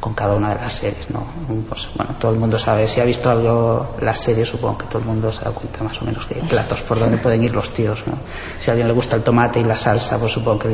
con 0.00 0.12
cada 0.12 0.34
una 0.34 0.54
de 0.54 0.60
las 0.60 0.74
series, 0.74 1.08
¿no? 1.10 1.24
Pues, 1.68 1.88
bueno, 1.94 2.14
todo 2.20 2.32
el 2.32 2.38
mundo 2.38 2.58
sabe, 2.58 2.86
si 2.86 3.00
ha 3.00 3.04
visto 3.04 3.30
algo 3.30 3.96
las 4.00 4.20
series, 4.20 4.48
supongo 4.48 4.78
que 4.78 4.84
todo 4.86 4.98
el 4.98 5.06
mundo 5.06 5.32
se 5.32 5.44
da 5.44 5.50
cuenta 5.50 5.82
más 5.82 6.00
o 6.02 6.04
menos 6.04 6.28
de 6.28 6.34
platos 6.34 6.80
por 6.82 6.98
donde 6.98 7.16
pueden 7.16 7.42
ir 7.42 7.54
los 7.54 7.72
tiros, 7.72 8.06
¿no? 8.06 8.18
Si 8.58 8.68
a 8.68 8.72
alguien 8.72 8.88
le 8.88 8.94
gusta 8.94 9.16
el 9.16 9.22
tomate 9.22 9.60
y 9.60 9.64
la 9.64 9.76
salsa, 9.76 10.18
pues 10.18 10.32
supongo 10.32 10.58
que 10.58 10.68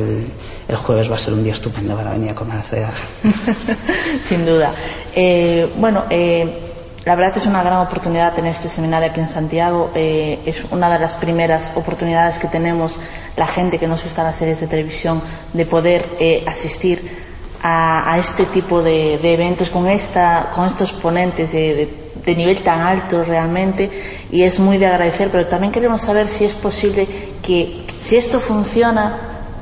el, 0.67 0.75
jueves 0.75 1.09
va 1.09 1.15
a 1.15 1.19
ser 1.19 1.33
un 1.33 1.43
día 1.43 1.53
estupendo 1.53 1.95
para 1.95 2.11
venir 2.11 2.31
a 2.31 2.35
comer 2.35 2.57
a 2.57 2.63
Sin 4.27 4.45
duda. 4.45 4.71
Eh, 5.15 5.69
bueno, 5.77 6.03
eh, 6.09 6.70
la 7.05 7.15
verdad 7.15 7.35
es 7.35 7.47
una 7.47 7.63
gran 7.63 7.79
oportunidad 7.79 8.33
tener 8.35 8.51
este 8.51 8.69
seminario 8.69 9.09
aquí 9.09 9.19
en 9.19 9.29
Santiago. 9.29 9.89
Eh, 9.95 10.39
es 10.45 10.63
una 10.71 10.87
de 10.89 10.99
las 10.99 11.15
primeras 11.15 11.73
oportunidades 11.75 12.37
que 12.37 12.47
tenemos 12.47 12.99
la 13.35 13.47
gente 13.47 13.79
que 13.79 13.87
nos 13.87 14.03
gusta 14.03 14.23
las 14.23 14.35
series 14.35 14.61
de 14.61 14.67
televisión 14.67 15.21
de 15.51 15.65
poder 15.65 16.07
eh, 16.19 16.43
asistir 16.47 17.31
a, 17.63 18.17
este 18.17 18.45
tipo 18.45 18.81
de, 18.81 19.15
eventos 19.33 19.69
con, 19.69 19.87
esta, 19.87 20.51
con 20.55 20.65
estos 20.65 20.91
ponentes 20.91 21.51
de, 21.51 21.89
de, 22.25 22.35
nivel 22.35 22.61
tan 22.61 22.81
alto 22.81 23.23
realmente 23.23 23.89
y 24.31 24.41
es 24.43 24.59
muy 24.59 24.79
de 24.79 24.87
agradecer, 24.87 25.29
pero 25.31 25.45
también 25.45 25.71
queremos 25.71 26.01
saber 26.01 26.27
si 26.27 26.45
es 26.45 26.53
posible 26.55 27.07
que 27.43 27.85
si 28.01 28.17
esto 28.17 28.39
funciona, 28.39 29.17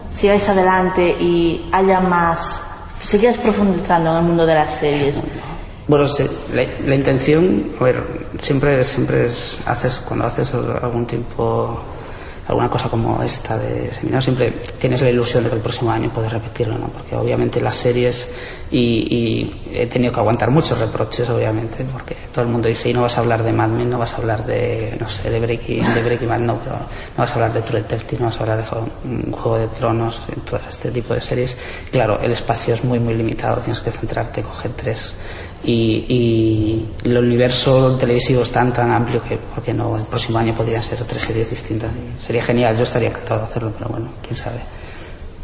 sigáis 0.10 0.48
adelante 0.48 1.10
y 1.19 1.67
haya 1.74 2.00
más, 2.00 2.63
sigáis 3.03 3.38
profundizando 3.38 4.12
en 4.12 4.17
el 4.17 4.24
mundo 4.24 4.46
de 4.46 4.55
las 4.55 4.74
series. 4.74 5.22
Bueno, 5.89 6.05
la, 6.53 6.93
intención, 6.93 7.72
a 7.79 7.84
ver, 7.84 8.03
siempre, 8.39 8.84
siempre 8.84 9.25
es, 9.25 9.60
haces, 9.65 10.03
cuando 10.08 10.27
haces 10.27 10.53
algún 10.53 11.08
tiempo, 11.08 11.81
alguna 12.48 12.69
cosa 12.69 12.89
como 12.89 13.24
esta 13.24 13.58
de 13.58 13.91
seminario, 13.91 14.22
siempre 14.22 14.51
tienes 14.79 15.01
la 15.01 15.10
ilusión 15.10 15.43
de 15.43 15.50
que 15.50 15.55
el 15.55 15.63
próximo 15.63 15.89
año 15.89 16.12
puedes 16.13 16.31
repetirlo, 16.31 16.77
¿no? 16.77 16.89
Porque 16.89 17.15
obviamente 17.15 17.60
las 17.60 17.75
series, 17.75 18.31
y, 18.69 19.51
he 19.74 19.88
tenido 19.88 20.13
que 20.13 20.19
aguantar 20.19 20.51
muchos 20.51 20.77
reproches, 20.77 21.27
obviamente, 21.27 21.84
porque 21.91 22.15
todo 22.31 22.46
el 22.46 22.51
mundo 22.51 22.67
dice, 22.67 22.89
y 22.89 22.93
no 22.93 23.01
vas 23.01 23.17
a 23.17 23.22
hablar 23.22 23.41
de 23.41 23.51
Mad 23.51 23.69
Men, 23.69 23.89
no 23.89 23.98
vas 23.98 24.13
a 24.13 24.17
hablar 24.17 24.46
de, 24.46 24.96
no 25.00 25.08
sé, 25.08 25.31
de 25.31 25.39
Breaking, 25.39 25.91
de 25.91 26.03
Breaking 26.03 26.29
Bad, 26.29 26.39
no, 26.41 26.60
pero 26.60 26.75
no 26.75 27.17
vas 27.17 27.31
a 27.31 27.34
hablar 27.34 27.53
de 27.53 27.62
True 27.63 27.81
Detective, 27.81 28.19
no 28.19 28.27
vas 28.27 28.38
a 28.38 28.41
hablar 28.41 28.58
de 28.60 29.31
Juego 29.31 29.58
de 29.58 29.67
Tronos, 29.69 30.22
todo 30.48 30.60
este 30.69 30.91
tipo 30.91 31.15
de 31.15 31.22
series. 31.22 31.58
Claro, 31.91 32.19
el 32.22 32.31
espacio 32.31 32.75
es 32.75 32.84
muy, 32.84 33.00
muy 33.00 33.15
limitado, 33.15 33.58
tienes 33.58 33.81
que 33.81 33.89
centrarte, 33.89 34.43
coger 34.43 34.74
tres 34.74 35.15
y, 35.63 36.86
el 37.04 37.18
universo 37.18 37.98
televisivo 37.98 38.44
es 38.44 38.51
tan 38.51 38.72
tan 38.72 38.92
amplio 38.92 39.22
que 39.22 39.38
porque 39.38 39.74
no 39.74 39.98
el 39.98 40.04
próximo 40.04 40.38
año 40.38 40.54
podrían 40.54 40.82
ser 40.82 41.00
tres 41.06 41.24
series 41.24 41.50
distintas. 41.50 41.92
Sería 42.18 42.44
genial 42.44 42.78
yo 42.78 42.84
estaría 42.84 43.10
encantado 43.10 43.42
de 43.42 43.46
hacerlo 43.46 43.74
pero 43.78 43.89
bueno 43.89 44.10
quién 44.22 44.36
sabe. 44.36 44.60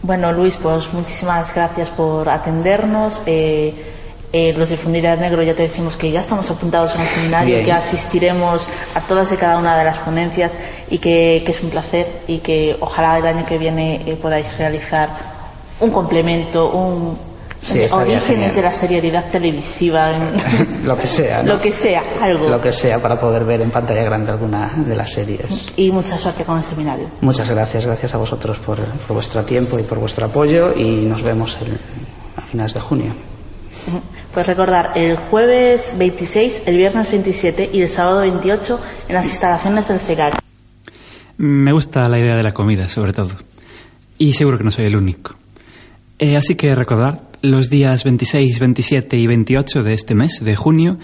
Bueno 0.01 0.31
Luis 0.31 0.57
pues 0.61 0.91
muchísimas 0.93 1.53
gracias 1.53 1.89
por 1.89 2.29
atendernos. 2.29 3.23
Eh, 3.25 3.73
eh, 4.37 4.51
los 4.51 4.67
de 4.67 4.75
Fundidad 4.75 5.17
Negro 5.17 5.43
ya 5.43 5.55
te 5.55 5.63
decimos 5.63 5.95
que 5.95 6.11
ya 6.11 6.19
estamos 6.19 6.49
apuntados 6.51 6.93
en 6.95 7.01
el 7.01 7.07
seminario, 7.07 7.63
que 7.63 7.71
asistiremos 7.71 8.67
a 8.93 8.99
todas 8.99 9.31
y 9.31 9.37
cada 9.37 9.57
una 9.57 9.77
de 9.77 9.85
las 9.85 9.97
ponencias 9.99 10.57
y 10.89 10.97
que, 10.97 11.37
es 11.37 11.63
un 11.63 11.69
placer 11.69 12.21
y 12.27 12.39
que 12.39 12.75
ojalá 12.81 13.17
el 13.17 13.25
año 13.25 13.45
que 13.45 13.57
viene 13.57 14.01
eh, 14.05 14.17
podáis 14.21 14.57
realizar 14.57 15.09
un 15.79 15.89
complemento, 15.89 16.69
un, 16.69 17.17
orígenes 17.91 18.55
de 18.55 18.61
la 18.61 18.71
seriedad 18.71 19.25
televisiva. 19.31 20.11
lo 20.85 20.97
que 20.97 21.07
sea. 21.07 21.43
Lo 21.43 21.59
que 21.59 21.71
sea, 21.71 22.03
algo. 22.21 22.49
Lo 22.49 22.61
que 22.61 22.71
sea 22.71 23.01
para 23.01 23.19
poder 23.19 23.45
ver 23.45 23.61
en 23.61 23.71
pantalla 23.71 24.03
grande 24.03 24.31
alguna 24.31 24.71
de 24.75 24.95
las 24.95 25.11
series. 25.11 25.73
Y 25.75 25.91
mucha 25.91 26.17
suerte 26.17 26.43
con 26.43 26.57
el 26.57 26.63
seminario. 26.63 27.07
Muchas 27.21 27.49
gracias, 27.49 27.85
gracias 27.85 28.13
a 28.13 28.17
vosotros 28.17 28.59
por, 28.59 28.79
vuestro 29.09 29.43
tiempo 29.43 29.79
y 29.79 29.83
por 29.83 29.99
vuestro 29.99 30.25
apoyo 30.25 30.73
y 30.75 31.05
nos 31.05 31.23
vemos 31.23 31.57
a 32.37 32.41
finales 32.41 32.73
de 32.73 32.79
junio. 32.79 33.13
Pues 34.33 34.47
recordar, 34.47 34.91
el 34.95 35.15
jueves 35.15 35.93
26, 35.97 36.63
el 36.65 36.77
viernes 36.77 37.09
27 37.09 37.69
y 37.71 37.81
el 37.81 37.89
sábado 37.89 38.21
28 38.21 38.79
en 39.07 39.15
las 39.15 39.29
instalaciones 39.29 39.87
del 39.87 39.99
CEGAC. 39.99 40.39
Me 41.37 41.71
gusta 41.71 42.07
la 42.09 42.19
idea 42.19 42.35
de 42.35 42.43
la 42.43 42.53
comida, 42.53 42.89
sobre 42.89 43.13
todo. 43.13 43.31
Y 44.17 44.33
seguro 44.33 44.57
que 44.57 44.63
no 44.63 44.71
soy 44.71 44.85
el 44.85 44.97
único. 44.97 45.35
Eh, 46.17 46.33
así 46.37 46.55
que 46.55 46.73
recordar, 46.75 47.21
los 47.51 47.69
días 47.69 48.03
26, 48.03 48.59
27 48.59 49.17
y 49.17 49.27
28 49.27 49.83
de 49.83 49.93
este 49.93 50.15
mes, 50.15 50.43
de 50.43 50.55
junio, 50.55 50.97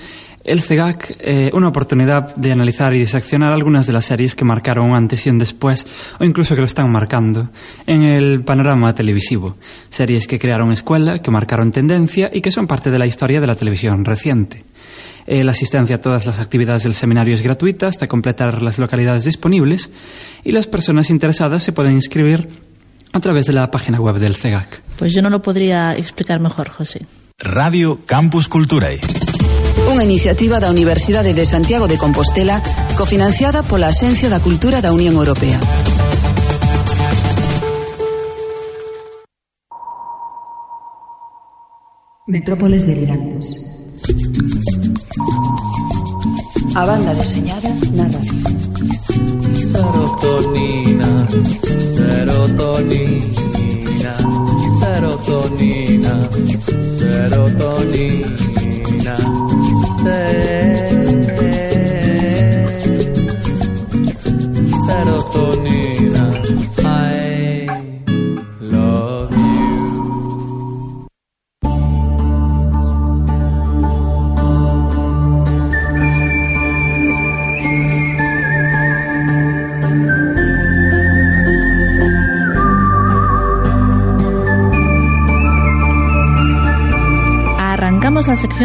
el 0.44 0.62
CEGAC, 0.62 1.18
eh, 1.20 1.52
una 1.54 1.68
oportunidad 1.68 2.36
de 2.36 2.52
analizar 2.52 2.94
y 2.94 3.00
diseccionar 3.00 3.54
algunas 3.54 3.86
de 3.86 3.94
las 3.94 4.06
series 4.06 4.36
que 4.36 4.44
marcaron 4.44 4.96
antes 4.96 5.28
y 5.28 5.32
después, 5.32 5.86
o 6.20 6.24
incluso 6.24 6.56
que 6.56 6.62
lo 6.62 6.68
están 6.68 6.92
marcando, 6.92 7.50
en 7.86 8.04
el 8.04 8.44
panorama 8.44 8.94
televisivo. 8.94 9.56
Series 9.90 10.28
que 10.28 10.40
crearon 10.40 10.72
escuela, 10.72 11.20
que 11.20 11.32
marcaron 11.32 11.72
tendencia 11.72 12.30
y 12.34 12.42
que 12.42 12.52
son 12.52 12.68
parte 12.68 12.90
de 12.90 13.00
la 13.00 13.06
historia 13.06 13.40
de 13.40 13.48
la 13.48 13.56
televisión 13.56 14.04
reciente. 14.04 14.64
Eh, 15.28 15.44
la 15.44 15.52
asistencia 15.52 15.98
a 15.98 16.02
todas 16.02 16.26
las 16.26 16.40
actividades 16.40 16.84
del 16.84 16.96
seminario 16.96 17.36
es 17.36 17.44
gratuita 17.44 17.88
hasta 17.88 18.08
completar 18.08 18.64
las 18.64 18.80
localidades 18.80 19.26
disponibles 19.26 19.92
y 20.44 20.52
las 20.52 20.66
personas 20.66 21.12
interesadas 21.12 21.62
se 21.62 21.74
pueden 21.74 21.94
inscribir 21.94 22.50
a 23.14 23.20
través 23.20 23.46
de 23.46 23.54
la 23.54 23.70
página 23.70 24.00
web 24.00 24.18
del 24.18 24.36
CEGAC. 24.36 24.82
Pues 24.98 25.14
yo 25.14 25.22
no 25.22 25.30
lo 25.30 25.42
podría 25.42 25.96
explicar 25.96 26.40
mejor, 26.40 26.70
José. 26.70 27.06
Radio 27.38 28.00
Campus 28.06 28.48
Culturae. 28.48 29.02
Unha 29.90 30.06
iniciativa 30.06 30.62
da 30.62 30.70
Universidade 30.70 31.34
de 31.34 31.42
Santiago 31.42 31.90
de 31.90 31.98
Compostela 31.98 32.62
cofinanciada 32.94 33.66
pola 33.66 33.90
Asencia 33.90 34.30
da 34.30 34.38
Cultura 34.38 34.78
da 34.78 34.94
Unión 34.94 35.18
Europea. 35.18 35.58
Metrópoles 42.30 42.86
delirantes. 42.86 43.58
A 46.78 46.86
banda 46.86 47.12
deseñada 47.18 47.74
na 47.92 48.06
radio. 48.06 49.41
Serotonina, 49.72 51.10
serotonina 51.96 53.32
serotonina, 54.82 56.14
serotonina, 56.98 59.16
serotonina. 60.04 60.61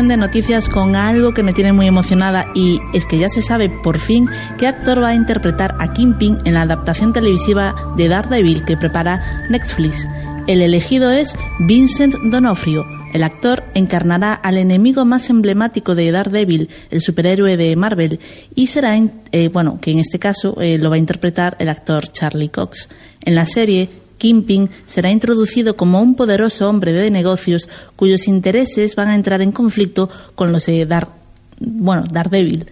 De 0.08 0.16
noticias 0.16 0.68
con 0.68 0.96
algo 0.96 1.32
que 1.32 1.42
me 1.42 1.52
tiene 1.52 1.72
muy 1.72 1.86
emocionada 1.86 2.46
y 2.54 2.80
es 2.92 3.06
que 3.06 3.18
ya 3.18 3.28
se 3.28 3.42
sabe 3.42 3.68
por 3.68 3.98
fin 3.98 4.26
qué 4.58 4.66
actor 4.66 5.02
va 5.02 5.08
a 5.08 5.14
interpretar 5.14 5.75
a 5.78 5.92
Kingpin 5.92 6.38
en 6.44 6.54
la 6.54 6.62
adaptación 6.62 7.12
televisiva 7.12 7.75
de 7.96 8.08
Daredevil 8.08 8.64
que 8.64 8.76
prepara 8.76 9.46
Netflix. 9.50 10.06
El 10.46 10.62
elegido 10.62 11.10
es 11.10 11.34
Vincent 11.58 12.14
D'Onofrio. 12.30 12.84
El 13.12 13.25
actor 13.25 13.64
encarnará 13.75 14.34
al 14.34 14.58
enemigo 14.58 15.04
más 15.04 15.28
emblemático 15.28 15.94
de 15.94 16.12
Daredevil, 16.12 16.68
el 16.90 17.00
superhéroe 17.00 17.56
de 17.56 17.75
Marvel, 17.75 18.20
y 18.54 18.68
será, 18.68 18.96
eh, 18.96 19.48
bueno, 19.48 19.78
que 19.80 19.90
en 19.90 19.98
este 19.98 20.18
caso 20.18 20.60
eh, 20.60 20.78
lo 20.78 20.90
va 20.90 20.96
a 20.96 21.00
interpretar 21.00 21.56
el 21.58 21.68
actor 21.68 22.06
Charlie 22.12 22.50
Cox. 22.50 22.88
En 23.22 23.34
la 23.34 23.44
serie, 23.44 23.88
Kingpin 24.18 24.70
será 24.87 25.11
introducido 25.11 25.76
como 25.76 26.00
un 26.00 26.14
poderoso 26.14 26.68
hombre 26.68 26.92
de 26.92 27.11
negocios 27.11 27.68
cuyos 27.96 28.28
intereses 28.28 28.96
van 28.96 29.08
a 29.08 29.14
entrar 29.14 29.42
en 29.42 29.52
conflicto 29.52 30.08
con 30.35 30.52
los 30.52 30.66
de 30.66 30.87
Dar, 30.87 31.08
bueno, 31.58 32.04
Daredevil. 32.11 32.66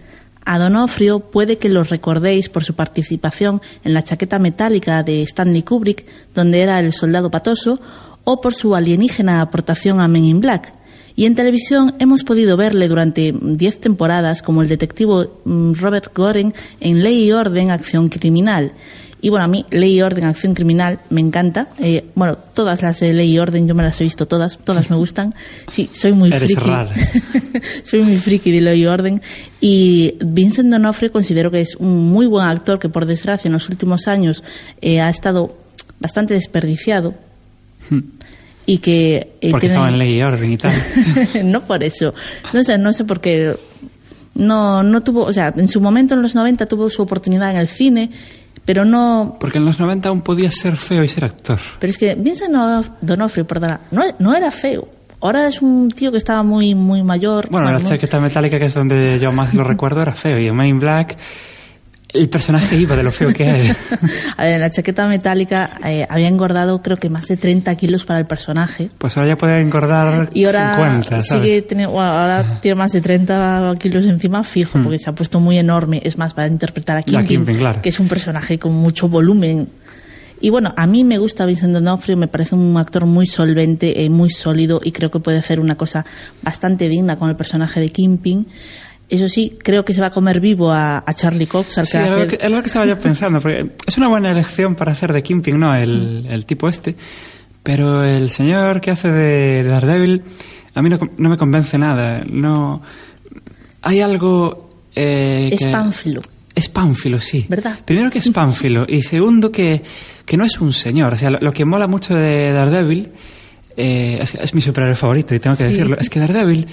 A 0.45 0.59
Donofrio 0.59 1.21
puede 1.21 1.57
que 1.57 1.69
lo 1.69 1.83
recordéis 1.83 2.49
por 2.49 2.63
su 2.63 2.75
participación 2.75 3.61
en 3.83 3.93
la 3.95 4.03
chaqueta 4.03 4.37
metálica 4.37 5.01
de 5.01 5.23
Stanley 5.23 5.63
Kubrick, 5.63 6.05
donde 6.35 6.61
era 6.61 6.79
el 6.79 6.93
soldado 6.93 7.31
patoso, 7.31 7.79
o 8.23 8.41
por 8.41 8.53
su 8.53 8.75
alienígena 8.75 9.41
aportación 9.41 9.99
a 10.01 10.07
Men 10.07 10.25
in 10.25 10.41
Black. 10.41 10.73
Y 11.15 11.25
en 11.25 11.35
televisión 11.35 11.95
hemos 11.97 12.23
podido 12.23 12.57
verle 12.57 12.89
durante 12.89 13.33
diez 13.41 13.79
temporadas 13.79 14.41
como 14.41 14.61
el 14.61 14.67
detectivo 14.67 15.39
mm, 15.45 15.73
Robert 15.75 16.13
Goren 16.13 16.53
en 16.81 17.03
Ley 17.03 17.25
y 17.25 17.31
Orden, 17.31 17.71
Acción 17.71 18.09
Criminal. 18.09 18.73
Y 19.25 19.29
bueno, 19.29 19.45
a 19.45 19.47
mí 19.47 19.65
Ley 19.71 19.97
y 19.97 20.01
Orden, 20.03 20.25
Acción 20.25 20.53
Criminal 20.53 20.99
me 21.09 21.19
encanta. 21.19 21.69
Eh, 21.79 22.05
bueno, 22.13 22.37
todas 22.53 22.83
las 22.83 22.99
de 22.99 23.11
Ley 23.11 23.33
y 23.33 23.39
Orden 23.39 23.67
yo 23.67 23.73
me 23.73 23.81
las 23.81 23.99
he 23.99 24.03
visto 24.03 24.27
todas, 24.27 24.59
todas 24.59 24.91
me 24.91 24.97
gustan. 24.97 25.33
Sí, 25.67 25.89
soy 25.91 26.11
muy 26.11 26.31
friki. 26.31 26.53
soy 27.83 28.03
muy 28.03 28.17
friki 28.17 28.51
de 28.51 28.61
Ley 28.61 28.83
y 28.83 28.85
Orden. 28.85 29.19
Y 29.59 30.13
Vincent 30.23 30.69
D'Onofrio 30.69 31.11
considero 31.11 31.49
que 31.49 31.61
es 31.61 31.75
un 31.75 32.11
muy 32.11 32.27
buen 32.27 32.45
actor 32.45 32.77
que 32.77 32.87
por 32.87 33.07
desgracia 33.07 33.47
en 33.47 33.53
los 33.53 33.67
últimos 33.67 34.07
años 34.07 34.43
eh, 34.79 35.01
ha 35.01 35.09
estado 35.09 35.57
bastante 35.99 36.35
desperdiciado. 36.35 37.15
Hmm. 37.89 38.01
y 38.67 38.77
que 38.77 39.37
eh, 39.41 39.49
porque 39.49 39.67
estaba 39.67 39.89
en 39.89 39.99
ley 39.99 40.17
y 40.17 40.21
orden 40.23 40.53
y 40.53 40.57
tal 40.57 40.71
no 41.43 41.61
por 41.61 41.83
eso 41.83 42.15
no 42.51 42.63
sé 42.63 42.79
no 42.79 42.93
sé 42.93 43.05
por 43.05 43.21
qué 43.21 43.55
no 44.33 44.81
no 44.81 45.03
tuvo 45.03 45.23
o 45.23 45.31
sea 45.31 45.53
en 45.55 45.67
su 45.67 45.79
momento 45.81 46.15
en 46.15 46.23
los 46.23 46.33
90 46.33 46.65
tuvo 46.65 46.89
su 46.89 47.03
oportunidad 47.03 47.51
en 47.51 47.57
el 47.57 47.67
cine 47.67 48.09
pero 48.63 48.85
no... 48.85 49.37
Porque 49.39 49.57
en 49.57 49.65
los 49.65 49.79
90 49.79 50.09
aún 50.09 50.21
podía 50.21 50.51
ser 50.51 50.77
feo 50.77 51.03
y 51.03 51.07
ser 51.07 51.25
actor. 51.25 51.59
Pero 51.79 51.91
es 51.91 51.97
que 51.97 52.15
Vincent 52.15 52.55
Donofrio, 53.01 53.45
perdona, 53.45 53.81
no, 53.91 54.03
no 54.19 54.35
era 54.35 54.51
feo. 54.51 54.87
Ahora 55.21 55.47
es 55.47 55.61
un 55.61 55.89
tío 55.89 56.11
que 56.11 56.17
estaba 56.17 56.43
muy, 56.43 56.75
muy 56.75 57.01
mayor. 57.01 57.49
Bueno, 57.49 57.71
la 57.71 57.81
chaqueta 57.81 58.19
metálica, 58.19 58.59
que 58.59 58.65
es 58.65 58.73
donde 58.73 59.17
yo 59.19 59.31
más 59.31 59.53
lo 59.53 59.63
recuerdo, 59.65 60.01
era 60.01 60.13
feo. 60.13 60.39
Y 60.39 60.47
en 60.47 60.55
Main 60.55 60.79
Black, 60.79 61.17
el 62.15 62.29
personaje 62.29 62.75
iba 62.77 62.95
de 62.95 63.03
lo 63.03 63.11
feo 63.11 63.33
que 63.33 63.43
era. 63.43 63.75
A 64.37 64.43
ver, 64.43 64.53
en 64.53 64.61
la 64.61 64.69
chaqueta 64.69 65.07
metálica 65.07 65.79
eh, 65.85 66.05
había 66.09 66.27
engordado 66.27 66.81
creo 66.81 66.97
que 66.97 67.09
más 67.09 67.27
de 67.27 67.37
30 67.37 67.75
kilos 67.75 68.05
para 68.05 68.19
el 68.19 68.25
personaje. 68.25 68.89
Pues 68.97 69.15
ahora 69.17 69.29
ya 69.29 69.37
puede 69.37 69.59
engordar 69.61 70.29
Y 70.33 70.45
ahora 70.45 70.75
50, 70.75 71.21
¿sabes? 71.21 71.27
sigue 71.27 71.61
teniendo, 71.61 71.93
bueno, 71.93 72.09
ahora 72.11 72.59
tiene 72.61 72.75
más 72.75 72.91
de 72.91 73.01
30 73.01 73.73
kilos 73.79 74.05
encima 74.05 74.43
fijo, 74.43 74.79
porque 74.81 74.97
se 74.97 75.09
ha 75.09 75.13
puesto 75.13 75.39
muy 75.39 75.57
enorme. 75.57 76.01
Es 76.03 76.17
más, 76.17 76.35
va 76.37 76.43
a 76.43 76.47
interpretar 76.47 76.97
a 76.97 77.01
Kingpin, 77.01 77.27
Kingpin, 77.27 77.57
claro. 77.57 77.81
que 77.81 77.89
es 77.89 77.99
un 77.99 78.07
personaje 78.07 78.57
con 78.59 78.73
mucho 78.73 79.07
volumen. 79.07 79.67
Y 80.41 80.49
bueno, 80.49 80.73
a 80.75 80.85
mí 80.85 81.03
me 81.03 81.17
gusta 81.17 81.45
Vincent 81.45 81.73
D'Onofrio, 81.73 82.17
me 82.17 82.27
parece 82.27 82.55
un 82.55 82.77
actor 82.77 83.05
muy 83.05 83.25
solvente, 83.25 84.03
eh, 84.03 84.09
muy 84.09 84.29
sólido 84.29 84.81
y 84.83 84.91
creo 84.91 85.09
que 85.09 85.19
puede 85.19 85.37
hacer 85.37 85.59
una 85.59 85.75
cosa 85.75 86.05
bastante 86.41 86.89
digna 86.89 87.15
con 87.15 87.29
el 87.29 87.35
personaje 87.35 87.79
de 87.79 87.89
Kingpin. 87.89 88.45
Eso 89.09 89.29
sí, 89.29 89.57
creo 89.61 89.85
que 89.85 89.93
se 89.93 90.01
va 90.01 90.07
a 90.07 90.11
comer 90.11 90.39
vivo 90.39 90.71
a, 90.71 91.03
a 91.05 91.13
Charlie 91.13 91.45
Cox, 91.47 91.77
al 91.77 91.85
Sí, 91.85 91.97
que 91.97 92.03
es 92.03 92.09
lo 92.09 92.15
hace- 92.17 92.27
que, 92.37 92.45
es 92.45 92.51
lo 92.51 92.59
que 92.61 92.67
estaba 92.67 92.85
yo 92.87 92.99
pensando, 92.99 93.39
porque 93.39 93.71
es 93.85 93.97
una 93.97 94.07
buena 94.09 94.31
elección 94.31 94.73
para 94.75 94.93
hacer 94.93 95.13
de 95.13 95.21
Kingpin, 95.21 95.59
¿no? 95.59 95.71
Mm. 95.71 95.75
El, 95.75 96.25
el 96.29 96.45
tipo 96.45 96.67
este. 96.67 96.95
Pero 97.61 98.03
el 98.03 98.31
señor 98.31 98.81
que 98.81 98.91
hace 98.91 99.11
de 99.11 99.63
Daredevil, 99.63 100.23
a 100.73 100.81
mí 100.81 100.89
no, 100.89 100.99
no 101.17 101.29
me 101.29 101.37
convence 101.37 101.77
nada. 101.77 102.23
No. 102.29 102.81
Hay 103.81 104.01
algo. 104.01 104.69
Eh, 104.95 105.49
es 105.51 105.59
que- 105.65 105.71
pánfilo. 105.71 106.21
Es 106.53 106.69
pánfilo, 106.69 107.19
sí. 107.19 107.45
¿Verdad? 107.49 107.79
Primero 107.83 108.09
que 108.09 108.19
es 108.19 108.29
pánfilo 108.29 108.85
y 108.87 109.01
segundo 109.01 109.51
que, 109.51 109.81
que 110.25 110.37
no 110.37 110.45
es 110.45 110.61
un 110.61 110.71
señor. 110.71 111.13
O 111.13 111.17
sea, 111.17 111.29
lo, 111.29 111.39
lo 111.41 111.51
que 111.51 111.65
mola 111.65 111.85
mucho 111.85 112.15
de 112.15 112.53
Daredevil 112.53 113.09
eh, 113.75 114.19
es, 114.21 114.35
es 114.35 114.53
mi 114.55 114.61
superhéroe 114.61 114.95
favorito 114.95 115.35
y 115.35 115.39
tengo 115.39 115.57
que 115.57 115.65
Sí. 115.65 115.71
decirlo. 115.73 115.97
Es 115.99 116.09
que 116.09 116.17
Daredevil, 116.21 116.65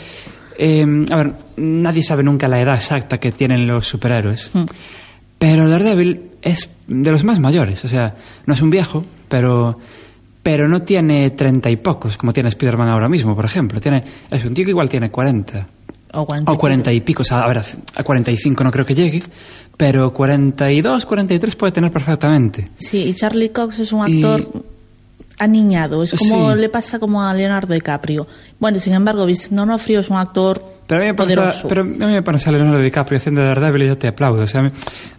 eh, 0.58 0.84
a 1.10 1.16
ver, 1.16 1.32
nadie 1.56 2.02
sabe 2.02 2.22
nunca 2.22 2.48
la 2.48 2.60
edad 2.60 2.74
exacta 2.74 3.18
que 3.18 3.32
tienen 3.32 3.66
los 3.66 3.86
superhéroes. 3.86 4.50
Mm. 4.52 4.64
Pero 5.38 5.68
Daredevil 5.68 6.20
es 6.40 6.70
de 6.86 7.10
los 7.10 7.24
más 7.24 7.38
mayores. 7.40 7.84
O 7.84 7.88
sea, 7.88 8.14
no 8.46 8.54
es 8.54 8.62
un 8.62 8.70
viejo, 8.70 9.04
pero 9.28 9.78
pero 10.42 10.66
no 10.68 10.82
tiene 10.82 11.30
treinta 11.30 11.70
y 11.70 11.76
pocos, 11.76 12.16
como 12.16 12.32
tiene 12.32 12.48
Spider-Man 12.48 12.88
ahora 12.88 13.08
mismo, 13.08 13.36
por 13.36 13.44
ejemplo. 13.44 13.80
Tiene, 13.80 14.02
es 14.28 14.44
un 14.44 14.52
tío 14.54 14.64
que 14.64 14.70
igual 14.72 14.88
tiene 14.88 15.08
40. 15.08 15.66
O 16.14 16.26
40. 16.26 16.50
O 16.52 16.58
40 16.58 16.92
y 16.92 17.00
pico, 17.00 17.22
o 17.22 17.24
sea, 17.24 17.38
a 17.38 17.46
ver, 17.48 17.58
a 17.94 18.02
45 18.02 18.64
no 18.64 18.70
creo 18.72 18.84
que 18.84 18.94
llegue, 18.94 19.20
pero 19.76 20.12
42, 20.12 21.06
43 21.06 21.54
puede 21.56 21.72
tener 21.72 21.92
perfectamente. 21.92 22.68
Sí, 22.78 23.04
y 23.04 23.14
Charlie 23.14 23.50
Cox 23.50 23.78
es 23.78 23.92
un 23.92 24.08
Y- 24.08 24.22
actor 24.22 24.64
aniñado, 25.42 26.02
es 26.02 26.12
como 26.12 26.52
Sí. 26.52 26.58
le 26.58 26.68
pasa 26.68 26.98
como 26.98 27.22
a 27.22 27.32
Leonardo 27.34 27.74
DiCaprio. 27.74 28.26
Bueno, 28.58 28.78
sin 28.78 28.92
embargo, 28.94 29.26
Vincent 29.26 29.52
D'Onofrio 29.52 30.00
es 30.00 30.10
un 30.10 30.16
actor 30.16 30.62
Pero 30.86 31.00
a 31.00 31.04
mí 31.04 31.10
me 31.10 31.14
poderoso. 31.14 31.66
a, 31.66 31.68
pero 31.68 31.80
a 31.82 31.84
mí 31.84 31.96
me 31.98 32.22
pones 32.22 32.46
a 32.46 32.52
Leonardo 32.52 32.78
DiCaprio 32.80 33.16
haciendo 33.18 33.40
de 33.40 33.48
Daredevil 33.48 33.82
y 33.82 33.86
yo 33.86 33.98
te 33.98 34.08
aplaudo. 34.08 34.42
O 34.42 34.46
sea, 34.46 34.60
a 34.60 34.64
mí, 34.64 34.70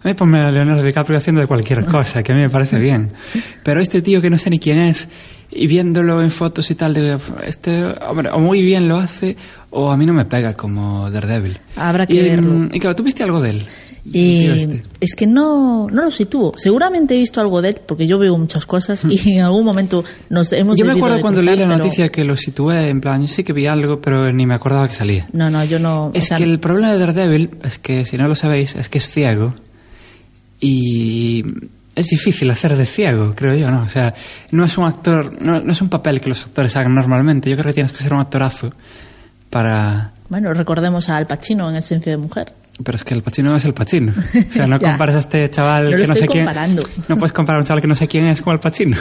a 0.02 0.08
mí 0.08 0.14
ponme 0.14 0.40
a 0.40 0.50
Leonardo 0.50 0.82
DiCaprio 0.82 1.18
haciendo 1.18 1.40
de 1.40 1.46
cualquier 1.46 1.84
cosa, 1.86 2.22
que 2.22 2.32
a 2.32 2.34
mí 2.34 2.42
me 2.42 2.48
parece 2.48 2.78
bien. 2.78 3.12
Pero 3.62 3.80
este 3.80 4.02
tío 4.02 4.20
que 4.22 4.30
no 4.30 4.38
sé 4.38 4.50
ni 4.50 4.58
quién 4.58 4.78
es, 4.80 5.08
y 5.50 5.66
viéndolo 5.66 6.20
en 6.22 6.30
fotos 6.30 6.70
y 6.70 6.74
tal, 6.74 6.94
digo, 6.94 7.16
este, 7.44 7.84
hombre, 8.06 8.30
o 8.32 8.38
muy 8.40 8.62
bien 8.62 8.88
lo 8.88 8.96
hace, 8.98 9.36
o 9.70 9.90
a 9.92 9.96
mí 9.96 10.04
no 10.06 10.12
me 10.12 10.24
pega 10.24 10.54
como 10.54 11.10
Daredevil. 11.10 11.58
Habrá 11.76 12.06
que 12.06 12.14
y, 12.14 12.22
verlo. 12.22 12.50
mm, 12.50 12.70
Y 12.72 12.80
claro, 12.80 12.96
¿tú 12.96 13.02
viste 13.02 13.22
algo 13.22 13.40
de 13.40 13.50
él? 13.50 13.66
Eh. 14.12 14.82
Es 15.00 15.14
que 15.14 15.26
no, 15.26 15.86
no 15.88 16.04
lo 16.04 16.10
sitúo. 16.10 16.52
Seguramente 16.56 17.14
he 17.14 17.18
visto 17.18 17.40
algo 17.40 17.62
de 17.62 17.70
él, 17.70 17.80
porque 17.86 18.06
yo 18.06 18.18
veo 18.18 18.36
muchas 18.36 18.66
cosas 18.66 19.04
y 19.08 19.36
en 19.36 19.40
algún 19.42 19.64
momento 19.64 20.04
nos 20.28 20.52
hemos 20.52 20.76
Hmm. 20.76 20.78
Yo 20.80 20.84
me 20.86 20.92
acuerdo 20.92 21.20
cuando 21.20 21.40
leí 21.40 21.54
cruzar, 21.54 21.68
la 21.68 21.74
pero- 21.76 21.84
noticia 21.84 22.08
que 22.10 22.24
lo 22.24 22.36
situé, 22.36 22.90
en 22.90 23.00
plan, 23.00 23.22
yo 23.22 23.28
sí 23.28 23.42
que 23.44 23.52
vi 23.54 23.66
algo, 23.66 24.00
pero 24.00 24.30
ni 24.32 24.44
me 24.46 24.54
acordaba 24.54 24.86
que 24.88 24.94
salía. 24.94 25.26
No, 25.32 25.48
no, 25.48 25.64
yo 25.64 25.78
no... 25.78 26.10
Es 26.12 26.24
o 26.24 26.26
sea, 26.28 26.36
que 26.38 26.44
el 26.44 26.60
problema 26.60 26.92
de 26.92 26.98
Daredevil 26.98 27.50
es 27.62 27.78
que, 27.78 28.04
si 28.04 28.16
no 28.18 28.28
lo 28.28 28.34
sabéis, 28.34 28.74
es 28.76 28.88
que 28.90 28.98
es 28.98 29.08
ciego 29.08 29.54
y 30.60 31.42
es 31.94 32.08
difícil 32.08 32.50
hacer 32.50 32.76
de 32.76 32.86
ciego, 32.86 33.32
creo 33.34 33.54
yo, 33.56 33.70
¿no? 33.70 33.82
O 33.84 33.88
sea, 33.88 34.14
no 34.50 34.64
es 34.64 34.76
un 34.78 34.84
actor, 34.84 35.40
no, 35.42 35.60
no 35.60 35.72
es 35.72 35.80
un 35.80 35.88
papel 35.88 36.20
que 36.20 36.28
los 36.28 36.40
actores 36.42 36.74
hagan 36.76 36.94
normalmente. 36.94 37.48
Yo 37.50 37.56
creo 37.56 37.66
que 37.68 37.74
tienes 37.74 37.92
que 37.92 37.98
ser 38.02 38.12
un 38.12 38.20
actorazo 38.20 38.70
para... 39.50 40.12
Bueno, 40.28 40.52
recordemos 40.52 41.08
a 41.08 41.16
Al 41.16 41.26
Pacino 41.26 41.70
en 41.70 41.76
Esencia 41.76 42.12
de 42.12 42.18
Mujer. 42.18 42.52
Pero 42.82 42.96
es 42.96 43.04
que 43.04 43.14
el 43.14 43.22
Pacino 43.22 43.54
es 43.56 43.64
el 43.64 43.74
Pacino. 43.74 44.12
O 44.12 44.52
sea, 44.52 44.66
no 44.66 44.80
compares 44.80 45.16
a 45.16 45.18
este 45.20 45.48
chaval 45.50 45.90
No 45.90 45.96
que 45.96 46.06
no 46.06 46.14
sé 46.14 46.26
quién... 46.26 46.46
No 47.08 47.16
puedes 47.16 47.32
comparar 47.32 47.60
a 47.60 47.62
un 47.62 47.66
chaval 47.66 47.80
que 47.80 47.88
no 47.88 47.94
sé 47.94 48.08
quién 48.08 48.28
es 48.28 48.42
con 48.42 48.52
el 48.52 48.60
Pacino. 48.60 48.96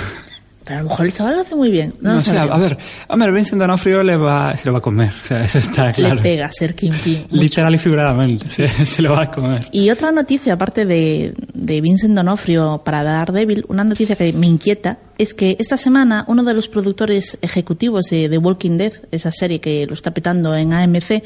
Pero 0.66 0.80
a 0.80 0.84
lo 0.84 0.90
mejor 0.90 1.06
el 1.06 1.14
chaval 1.14 1.36
lo 1.36 1.42
hace 1.42 1.56
muy 1.56 1.72
bien. 1.72 1.94
No, 2.00 2.12
No, 2.12 2.16
lo 2.16 2.22
sea, 2.22 2.44
a 2.44 2.58
ver, 2.58 2.78
hombre, 3.10 3.32
Vincent 3.34 3.60
D'Onofrio 3.62 4.02
le 4.02 4.16
va, 4.16 4.56
se 4.56 4.66
lo 4.66 4.72
va 4.74 4.80
a 4.80 4.82
comer. 4.82 5.10
O 5.10 5.26
sea, 5.26 5.44
eso 5.44 5.58
está 5.58 5.92
claro. 5.92 6.16
Le 6.16 6.22
pega 6.22 6.50
ser 6.52 6.74
Kingpin. 6.74 7.24
mucho. 7.24 7.36
Literal 7.36 7.76
y 7.76 7.78
figuradamente, 7.78 8.50
se, 8.50 8.68
se 8.86 9.02
lo 9.02 9.12
va 9.12 9.24
a 9.24 9.32
comer. 9.32 9.68
Y 9.72 9.90
otra 9.90 10.12
noticia, 10.12 10.54
aparte 10.54 10.86
de, 10.86 11.34
de 11.54 11.82
Vincent 11.82 12.16
D'Onofrio 12.16 12.82
para 12.86 13.04
Daredevil, 13.04 13.66
una 13.68 13.84
noticia 13.84 14.16
que 14.16 14.32
me 14.32 14.48
inquieta 14.48 15.00
es 15.18 15.34
que 15.34 15.58
esta 15.60 15.76
semana 15.76 16.24
uno 16.28 16.44
de 16.44 16.54
los 16.54 16.70
productores 16.70 17.38
ejecutivos 17.42 18.06
de 18.06 18.30
The 18.30 18.38
Walking 18.38 18.78
Dead, 18.78 18.94
esa 19.12 19.32
serie 19.32 19.60
que 19.60 19.86
lo 19.86 19.96
está 19.96 20.12
petando 20.12 20.56
en 20.56 20.72
AMC, 20.74 21.24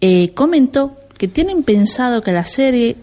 eh, 0.00 0.34
comentó 0.34 0.98
tienen 1.28 1.62
pensado 1.62 2.22
que 2.22 2.32
la 2.32 2.44
serie 2.44 2.96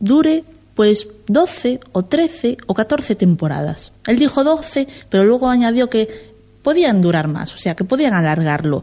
dure 0.00 0.44
pues 0.74 1.06
12 1.26 1.80
o 1.92 2.04
13 2.04 2.58
o 2.66 2.74
14 2.74 3.14
temporadas. 3.14 3.92
Él 4.06 4.18
dijo 4.18 4.44
12, 4.44 4.88
pero 5.08 5.24
luego 5.24 5.48
añadió 5.48 5.88
que 5.88 6.34
podían 6.62 7.00
durar 7.00 7.28
más, 7.28 7.54
o 7.54 7.58
sea, 7.58 7.74
que 7.74 7.84
podían 7.84 8.14
alargarlo. 8.14 8.82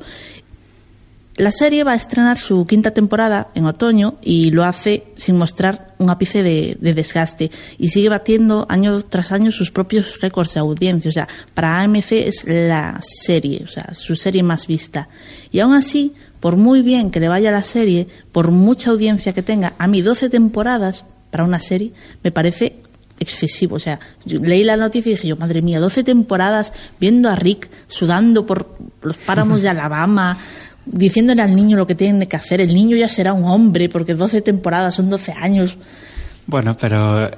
La 1.38 1.51
serie 1.51 1.84
va 1.84 1.93
a 1.93 1.95
estrenar 1.95 2.38
su 2.38 2.67
quinta 2.67 2.91
temporada 2.91 3.47
en 3.56 3.65
otoño 3.65 4.15
y 4.21 4.51
lo 4.51 4.63
hace 4.63 5.06
sin 5.15 5.38
mostrar 5.38 5.95
un 5.97 6.10
ápice 6.10 6.43
de, 6.43 6.77
de 6.80 6.93
desgaste 6.93 7.49
y 7.77 7.88
sigue 7.88 8.10
batiendo 8.10 8.65
año 8.69 9.01
tras 9.04 9.32
año 9.32 9.49
sus 9.49 9.71
propios 9.71 10.19
récords 10.19 10.54
de 10.54 10.60
audiencia. 10.60 11.10
O 11.10 11.12
sea, 11.12 11.27
para 11.54 11.82
AMC 11.82 12.12
es 12.12 12.43
la 12.45 12.99
serie, 13.01 13.63
o 13.63 13.67
sea, 13.67 13.93
su 13.93 14.15
serie 14.15 14.43
más 14.43 14.67
vista. 14.67 15.08
Y 15.51 15.60
aún 15.60 15.73
así, 15.73 16.13
por 16.41 16.58
muy 16.58 16.82
bien 16.82 17.12
que 17.12 17.21
le 17.21 17.30
vaya 17.30 17.51
la 17.51 17.62
serie, 17.62 18.08
por 18.34 18.51
mucha 18.51 18.89
audiencia 18.89 19.32
que 19.32 19.43
tenga, 19.43 19.75
a 19.77 19.88
mí 19.88 20.01
12 20.01 20.30
temporadas 20.30 21.06
para 21.30 21.45
una 21.45 21.60
serie 21.60 21.93
me 22.23 22.32
parece 22.32 22.75
excesivo. 23.19 23.75
O 23.75 23.80
sea, 23.80 23.99
yo 24.25 24.39
leí 24.39 24.63
la 24.63 24.75
noticia 24.75 25.12
y 25.12 25.15
dije 25.15 25.27
yo, 25.30 25.38
madre 25.38 25.62
mía, 25.62 25.80
12 25.80 26.04
temporadas 26.04 26.73
viendo 26.99 27.30
a 27.30 27.36
Rick 27.36 27.69
sudando 27.88 28.45
por 28.45 28.75
los 29.04 29.17
páramos 29.17 29.62
de 29.62 29.69
Alabama, 29.69 30.38
diciéndole 30.86 31.43
al 31.43 31.56
niño 31.56 31.77
lo 31.77 31.86
que 31.88 31.95
tiene 31.95 32.27
que 32.27 32.36
hacer. 32.36 32.60
El 32.60 32.73
niño 32.73 32.97
ya 32.97 33.08
será 33.08 33.34
un 33.34 33.45
hombre 33.45 33.88
porque 33.88 34.15
12 34.15 34.41
temporadas 34.41 34.95
son 34.95 35.10
12 35.10 35.34
años. 35.34 35.77
Bueno, 36.47 36.75
pero 36.75 37.30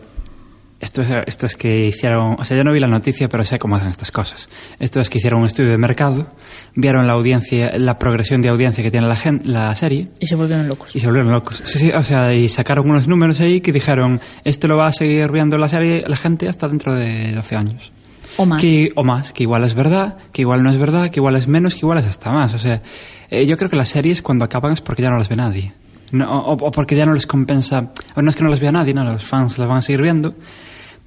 esto 0.83 1.01
es, 1.01 1.07
esto 1.27 1.45
es 1.47 1.55
que 1.55 1.87
hicieron, 1.87 2.35
o 2.39 2.45
sea, 2.45 2.55
yo 2.57 2.63
no 2.63 2.71
vi 2.71 2.79
la 2.79 2.87
noticia, 2.87 3.27
pero 3.29 3.43
sé 3.43 3.57
cómo 3.57 3.75
hacen 3.77 3.89
estas 3.89 4.11
cosas. 4.11 4.49
Esto 4.79 4.99
es 4.99 5.09
que 5.09 5.17
hicieron 5.17 5.39
un 5.41 5.45
estudio 5.47 5.69
de 5.71 5.77
mercado, 5.77 6.27
vieron 6.75 7.07
la 7.07 7.13
audiencia, 7.13 7.71
la 7.77 7.97
progresión 7.97 8.41
de 8.41 8.49
audiencia 8.49 8.83
que 8.83 8.91
tiene 8.91 9.07
la, 9.07 9.15
gen- 9.15 9.41
la 9.45 9.73
serie 9.75 10.09
Y 10.19 10.27
se 10.27 10.35
volvieron 10.35 10.67
locos. 10.67 10.95
y 10.95 10.99
se 10.99 11.07
volvieron 11.07 11.31
locos. 11.31 11.61
Sí, 11.65 11.79
sí, 11.79 11.91
o 11.91 12.03
sea, 12.03 12.33
y 12.33 12.49
sacaron 12.49 12.89
unos 12.89 13.07
números 13.07 13.39
ahí 13.41 13.61
que 13.61 13.71
dijeron, 13.71 14.21
esto 14.43 14.67
lo 14.67 14.77
va 14.77 14.87
a 14.87 14.93
seguir 14.93 15.31
viendo 15.31 15.57
la 15.57 15.67
serie 15.69 16.03
la 16.07 16.15
gente 16.17 16.47
hasta 16.47 16.67
dentro 16.67 16.93
de 16.93 17.31
12 17.33 17.55
años. 17.55 17.91
O 18.37 18.45
más. 18.47 18.59
Que, 18.61 18.89
o 18.95 19.03
más, 19.03 19.31
que 19.31 19.43
igual 19.43 19.63
es 19.63 19.75
verdad, 19.75 20.17
que 20.31 20.41
igual 20.41 20.63
no 20.63 20.71
es 20.71 20.77
verdad, 20.79 21.11
que 21.11 21.19
igual 21.19 21.35
es 21.35 21.47
menos, 21.47 21.73
que 21.75 21.81
igual 21.81 21.99
es 21.99 22.05
hasta 22.05 22.31
más. 22.31 22.53
O 22.55 22.59
sea, 22.59 22.81
eh, 23.29 23.45
yo 23.45 23.57
creo 23.57 23.69
que 23.69 23.75
las 23.75 23.89
series 23.89 24.21
cuando 24.23 24.43
acaban 24.43 24.71
es 24.73 24.81
porque 24.81 25.03
ya 25.03 25.09
no 25.11 25.17
las 25.17 25.29
ve 25.29 25.35
nadie. 25.35 25.71
No, 26.11 26.29
o, 26.41 26.53
o 26.53 26.71
porque 26.71 26.95
ya 26.95 27.05
no 27.05 27.13
les 27.13 27.25
compensa. 27.27 27.91
O 28.15 28.21
no 28.21 28.29
es 28.31 28.35
que 28.35 28.43
no 28.43 28.49
las 28.49 28.59
vea 28.59 28.71
nadie, 28.71 28.93
no, 28.93 29.03
los 29.03 29.23
fans 29.23 29.57
las 29.59 29.67
van 29.67 29.77
a 29.77 29.81
seguir 29.81 30.01
viendo. 30.01 30.33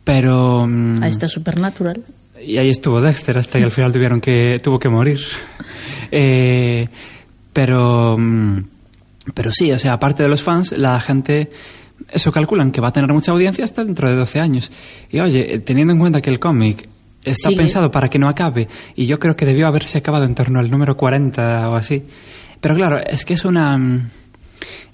Pero. 0.07 0.67
mm, 0.69 1.03
Ahí 1.03 1.11
está 1.11 1.27
Supernatural. 1.27 2.05
y 2.41 2.59
ahí 2.59 2.71
estuvo 2.71 3.01
Dexter 3.01 3.37
hasta 3.37 3.59
que 3.59 3.65
al 3.65 3.73
final 3.73 3.93
tuvieron 3.93 4.21
que 4.21 4.61
tuvo 4.63 4.79
que 4.79 4.89
morir. 4.89 5.21
Eh, 6.13 6.85
pero 7.53 8.17
mm, 8.17 8.63
pero 9.35 9.51
sí, 9.51 9.73
o 9.73 9.79
sea, 9.79 9.95
aparte 9.95 10.23
de 10.23 10.29
los 10.29 10.41
fans, 10.41 10.71
la 10.79 11.01
gente 11.01 11.49
eso 12.13 12.31
calculan 12.31 12.71
que 12.71 12.81
va 12.81 12.89
a 12.89 12.93
tener 12.93 13.13
mucha 13.13 13.33
audiencia 13.33 13.65
hasta 13.65 13.85
dentro 13.85 14.09
de 14.09 14.15
12 14.15 14.39
años. 14.39 14.71
Y 15.11 15.19
oye, 15.19 15.57
eh, 15.57 15.59
teniendo 15.59 15.93
en 15.93 15.99
cuenta 15.99 16.21
que 16.21 16.31
el 16.31 16.39
cómic 16.39 16.89
está 17.25 17.51
pensado 17.51 17.91
para 17.91 18.09
que 18.09 18.21
no 18.21 18.29
acabe 18.29 18.69
y 18.95 19.07
yo 19.07 19.19
creo 19.19 19.35
que 19.35 19.45
debió 19.45 19.67
haberse 19.67 19.99
acabado 19.99 20.25
en 20.25 20.37
torno 20.37 20.61
al 20.61 20.71
número 20.71 20.97
40 20.97 21.69
o 21.71 21.75
así. 21.75 22.05
Pero 22.61 22.77
claro, 22.77 23.01
es 23.05 23.25
que 23.25 23.35
es 23.35 23.45
una 23.45 23.77
mm, 23.77 24.11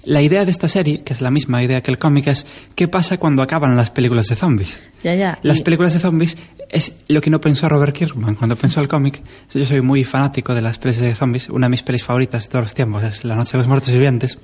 la 0.03 0.21
idea 0.21 0.45
de 0.45 0.51
esta 0.51 0.67
serie, 0.67 1.03
que 1.03 1.13
es 1.13 1.21
la 1.21 1.31
misma 1.31 1.63
idea 1.63 1.81
que 1.81 1.91
el 1.91 1.97
cómic, 1.97 2.27
es 2.27 2.45
qué 2.75 2.87
pasa 2.87 3.17
cuando 3.17 3.41
acaban 3.41 3.75
las 3.75 3.89
películas 3.91 4.27
de 4.27 4.35
zombies. 4.35 4.79
Ya, 5.03 5.15
ya. 5.15 5.39
Las 5.43 5.59
Y- 5.59 5.63
películas 5.63 5.93
de 5.93 5.99
zombies 5.99 6.37
es 6.69 6.95
lo 7.07 7.21
que 7.21 7.29
no 7.29 7.39
pensó 7.39 7.69
Robert 7.69 7.95
Kirkman 7.95 8.35
cuando 8.35 8.55
pensó 8.55 8.81
el 8.81 8.87
cómic. 8.87 9.21
Yo 9.53 9.65
soy 9.65 9.81
muy 9.81 10.03
fanático 10.03 10.53
de 10.55 10.61
las 10.61 10.77
pelis 10.79 10.97
de 10.99 11.13
zombies. 11.15 11.49
Una 11.49 11.67
de 11.67 11.71
mis 11.71 11.83
pelis 11.83 12.03
favoritas 12.03 12.43
de 12.43 12.49
todos 12.49 12.63
los 12.65 12.73
tiempos 12.73 13.03
es 13.03 13.23
La 13.23 13.35
Noche 13.35 13.53
de 13.53 13.57
los 13.59 13.67
Muertos 13.67 13.91
Vivientes. 13.93 14.39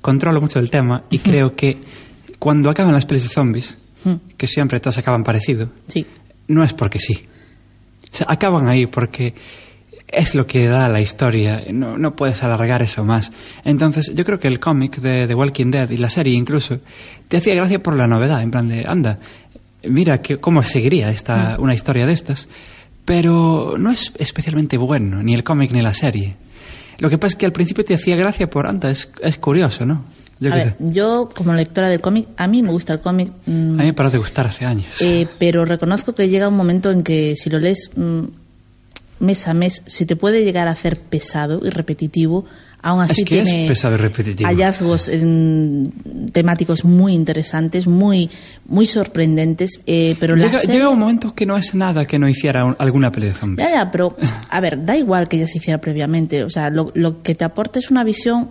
Controlo 0.00 0.40
mucho 0.40 0.58
el 0.58 0.70
tema 0.70 1.04
y 1.10 1.18
creo 1.18 1.54
que 1.56 1.78
cuando 2.38 2.70
acaban 2.70 2.92
las 2.92 3.06
pelis 3.06 3.22
de 3.24 3.28
zombies, 3.30 3.78
que 4.36 4.46
siempre 4.46 4.80
todas 4.80 4.98
acaban 4.98 5.22
parecido, 5.24 5.70
Sí. 5.88 6.04
no 6.48 6.62
es 6.64 6.72
porque 6.72 6.98
sí. 6.98 7.14
O 8.12 8.14
sea, 8.14 8.26
acaban 8.28 8.68
ahí 8.68 8.86
porque 8.86 9.32
es 10.12 10.34
lo 10.34 10.46
que 10.46 10.68
da 10.68 10.88
la 10.88 11.00
historia. 11.00 11.62
No, 11.72 11.96
no 11.98 12.14
puedes 12.14 12.42
alargar 12.42 12.82
eso 12.82 13.02
más. 13.04 13.32
Entonces, 13.64 14.14
yo 14.14 14.24
creo 14.24 14.38
que 14.38 14.48
el 14.48 14.60
cómic 14.60 14.98
de 15.00 15.26
The 15.26 15.34
Walking 15.34 15.70
Dead 15.70 15.90
y 15.90 15.96
la 15.96 16.10
serie 16.10 16.34
incluso 16.34 16.78
te 17.28 17.38
hacía 17.38 17.54
gracia 17.54 17.82
por 17.82 17.96
la 17.96 18.06
novedad. 18.06 18.42
En 18.42 18.50
plan 18.50 18.68
de, 18.68 18.84
anda, 18.86 19.18
mira 19.88 20.20
que, 20.20 20.36
cómo 20.38 20.62
seguiría 20.62 21.08
esta, 21.08 21.56
una 21.58 21.74
historia 21.74 22.06
de 22.06 22.12
estas. 22.12 22.48
Pero 23.04 23.76
no 23.78 23.90
es 23.90 24.12
especialmente 24.18 24.76
bueno, 24.76 25.22
ni 25.22 25.34
el 25.34 25.42
cómic 25.42 25.72
ni 25.72 25.80
la 25.80 25.94
serie. 25.94 26.36
Lo 26.98 27.10
que 27.10 27.18
pasa 27.18 27.32
es 27.32 27.36
que 27.36 27.46
al 27.46 27.52
principio 27.52 27.84
te 27.84 27.94
hacía 27.94 28.14
gracia 28.14 28.48
por 28.48 28.66
anda, 28.66 28.90
es, 28.90 29.10
es 29.22 29.38
curioso, 29.38 29.84
¿no? 29.84 30.04
Yo 30.38 30.50
A 30.52 30.56
qué 30.56 30.64
ver, 30.64 30.76
sé. 30.78 30.92
yo 30.94 31.28
como 31.34 31.52
lectora 31.52 31.88
del 31.88 32.00
cómic, 32.00 32.28
a 32.36 32.46
mí 32.46 32.62
me 32.62 32.70
gusta 32.70 32.92
el 32.92 33.00
cómic, 33.00 33.32
mm, 33.46 33.74
A 33.74 33.82
mí 33.82 33.84
me 33.86 33.94
paró 33.94 34.10
de 34.10 34.18
gustar 34.18 34.46
hace 34.46 34.64
años. 34.64 35.00
eh, 35.00 35.26
pero 35.38 35.64
reconozco 35.64 36.14
que 36.14 36.28
llega 36.28 36.48
un 36.48 36.56
momento 36.56 36.90
en 36.90 37.02
que 37.02 37.34
si 37.36 37.50
lo 37.50 37.58
lees 37.58 37.90
mm, 37.96 38.22
mes 39.22 39.48
a 39.48 39.54
mes, 39.54 39.82
se 39.86 40.04
te 40.04 40.16
puede 40.16 40.44
llegar 40.44 40.68
a 40.68 40.72
hacer 40.72 40.98
pesado 41.00 41.60
y 41.64 41.70
repetitivo. 41.70 42.44
Aún 42.84 43.00
así 43.02 43.22
Es 43.22 43.28
que 43.28 43.38
es 43.40 43.48
tiene 43.48 43.68
pesado 43.68 43.94
y 43.94 43.98
repetitivo. 43.98 44.48
hallazgos 44.48 45.08
en- 45.08 45.92
temáticos 46.32 46.84
muy 46.84 47.14
interesantes, 47.14 47.86
muy 47.86 48.28
muy 48.66 48.86
sorprendentes, 48.86 49.80
eh, 49.86 50.16
pero 50.18 50.34
llega, 50.34 50.60
serie- 50.62 50.74
llega 50.74 50.88
un 50.88 50.98
momento 50.98 51.32
que 51.34 51.46
no 51.46 51.56
es 51.56 51.74
nada 51.74 52.04
que 52.06 52.18
no 52.18 52.28
hiciera 52.28 52.64
un- 52.64 52.76
alguna 52.78 53.10
peli 53.12 53.28
de 53.28 53.34
zombies. 53.34 53.68
Ya, 53.68 53.76
ya, 53.84 53.90
pero, 53.90 54.16
a 54.50 54.60
ver, 54.60 54.84
da 54.84 54.96
igual 54.96 55.28
que 55.28 55.38
ya 55.38 55.46
se 55.46 55.58
hiciera 55.58 55.80
previamente. 55.80 56.42
O 56.42 56.50
sea, 56.50 56.70
lo, 56.70 56.90
lo 56.94 57.22
que 57.22 57.34
te 57.36 57.44
aporta 57.44 57.78
es 57.78 57.90
una 57.92 58.02
visión, 58.02 58.50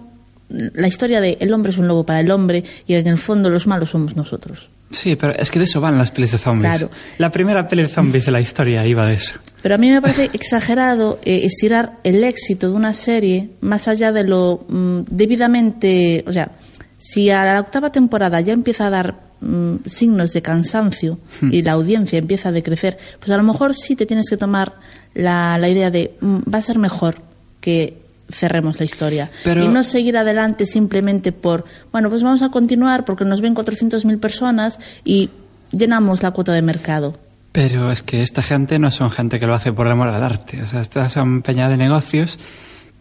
la 0.50 0.88
historia 0.88 1.20
de 1.20 1.38
el 1.42 1.54
hombre 1.54 1.72
es 1.72 1.78
un 1.78 1.88
lobo 1.90 2.06
para 2.06 2.22
el 2.22 2.32
hombre 2.32 2.64
y 2.88 2.94
en 2.94 3.08
el 3.08 3.18
fondo 3.18 3.50
los 3.50 3.68
malos 3.68 3.90
somos 3.90 4.16
nosotros. 4.16 4.70
Sí, 4.92 5.16
pero 5.16 5.34
es 5.38 5.50
que 5.52 5.60
de 5.60 5.66
eso 5.66 5.80
van 5.82 5.98
las 5.98 6.12
pelis 6.12 6.32
de 6.34 6.38
zombies. 6.38 6.78
Claro. 6.78 6.92
La 7.18 7.32
primera 7.32 7.68
peli 7.68 7.84
de 7.84 7.88
zombies 7.90 8.26
de 8.26 8.32
la 8.32 8.42
historia 8.42 8.86
iba 8.86 9.06
de 9.06 9.14
eso. 9.16 9.36
Pero 9.62 9.76
a 9.76 9.78
mí 9.78 9.90
me 9.92 10.02
parece 10.02 10.30
exagerado 10.34 11.20
eh, 11.24 11.42
estirar 11.44 11.98
el 12.04 12.24
éxito 12.24 12.70
de 12.70 12.76
una 12.76 12.94
serie 12.94 13.50
más 13.62 13.88
allá 13.88 14.12
de 14.12 14.24
lo 14.24 14.66
mm, 14.68 15.02
debidamente. 15.10 16.24
O 16.28 16.32
sea, 16.32 16.52
si 16.98 17.30
a 17.30 17.44
la 17.44 17.60
octava 17.60 17.92
temporada 17.92 18.42
ya 18.42 18.54
empieza 18.54 18.88
a 18.88 18.90
dar 18.90 19.16
mm, 19.42 19.76
signos 19.86 20.34
de 20.34 20.42
cansancio 20.42 21.20
y 21.42 21.62
la 21.64 21.74
audiencia 21.74 22.20
empieza 22.20 22.50
a 22.50 22.52
decrecer, 22.52 22.98
pues 23.20 23.32
a 23.32 23.38
lo 23.38 23.44
mejor 23.44 23.76
sí 23.76 23.96
te 23.96 24.06
tienes 24.06 24.30
que 24.30 24.38
tomar 24.38 24.74
la, 25.14 25.58
la 25.58 25.70
idea 25.70 25.90
de 25.92 26.16
mm, 26.22 26.38
va 26.54 26.60
a 26.60 26.62
ser 26.62 26.78
mejor 26.80 27.16
que 27.60 27.98
cerremos 28.30 28.80
la 28.80 28.86
historia 28.86 29.30
Pero- 29.44 29.64
y 29.66 29.68
no 29.68 29.84
seguir 29.84 30.16
adelante 30.16 30.66
simplemente 30.66 31.34
por 31.34 31.66
bueno 31.92 32.10
pues 32.10 32.24
vamos 32.24 32.42
a 32.42 32.50
continuar 32.50 33.04
porque 33.04 33.26
nos 33.26 33.42
ven 33.42 33.54
400.000 33.54 34.20
personas 34.22 34.80
y 35.04 35.30
llenamos 35.72 36.24
la 36.24 36.32
cuota 36.32 36.54
de 36.54 36.62
mercado 36.62 37.14
Pero 37.52 37.92
es 37.92 38.02
que 38.02 38.22
esta 38.22 38.42
gente 38.42 38.80
no 38.80 38.92
son 38.92 39.10
gente 39.12 39.40
que 39.40 39.46
lo 39.46 39.54
hace 39.54 39.74
por 39.74 39.88
amor 39.88 40.08
al 40.10 40.24
arte. 40.24 40.62
O 40.62 40.68
sea, 40.68 40.82
estas 40.82 41.12
son 41.12 41.42
peña 41.42 41.68
de 41.68 41.78
negocios 41.78 42.40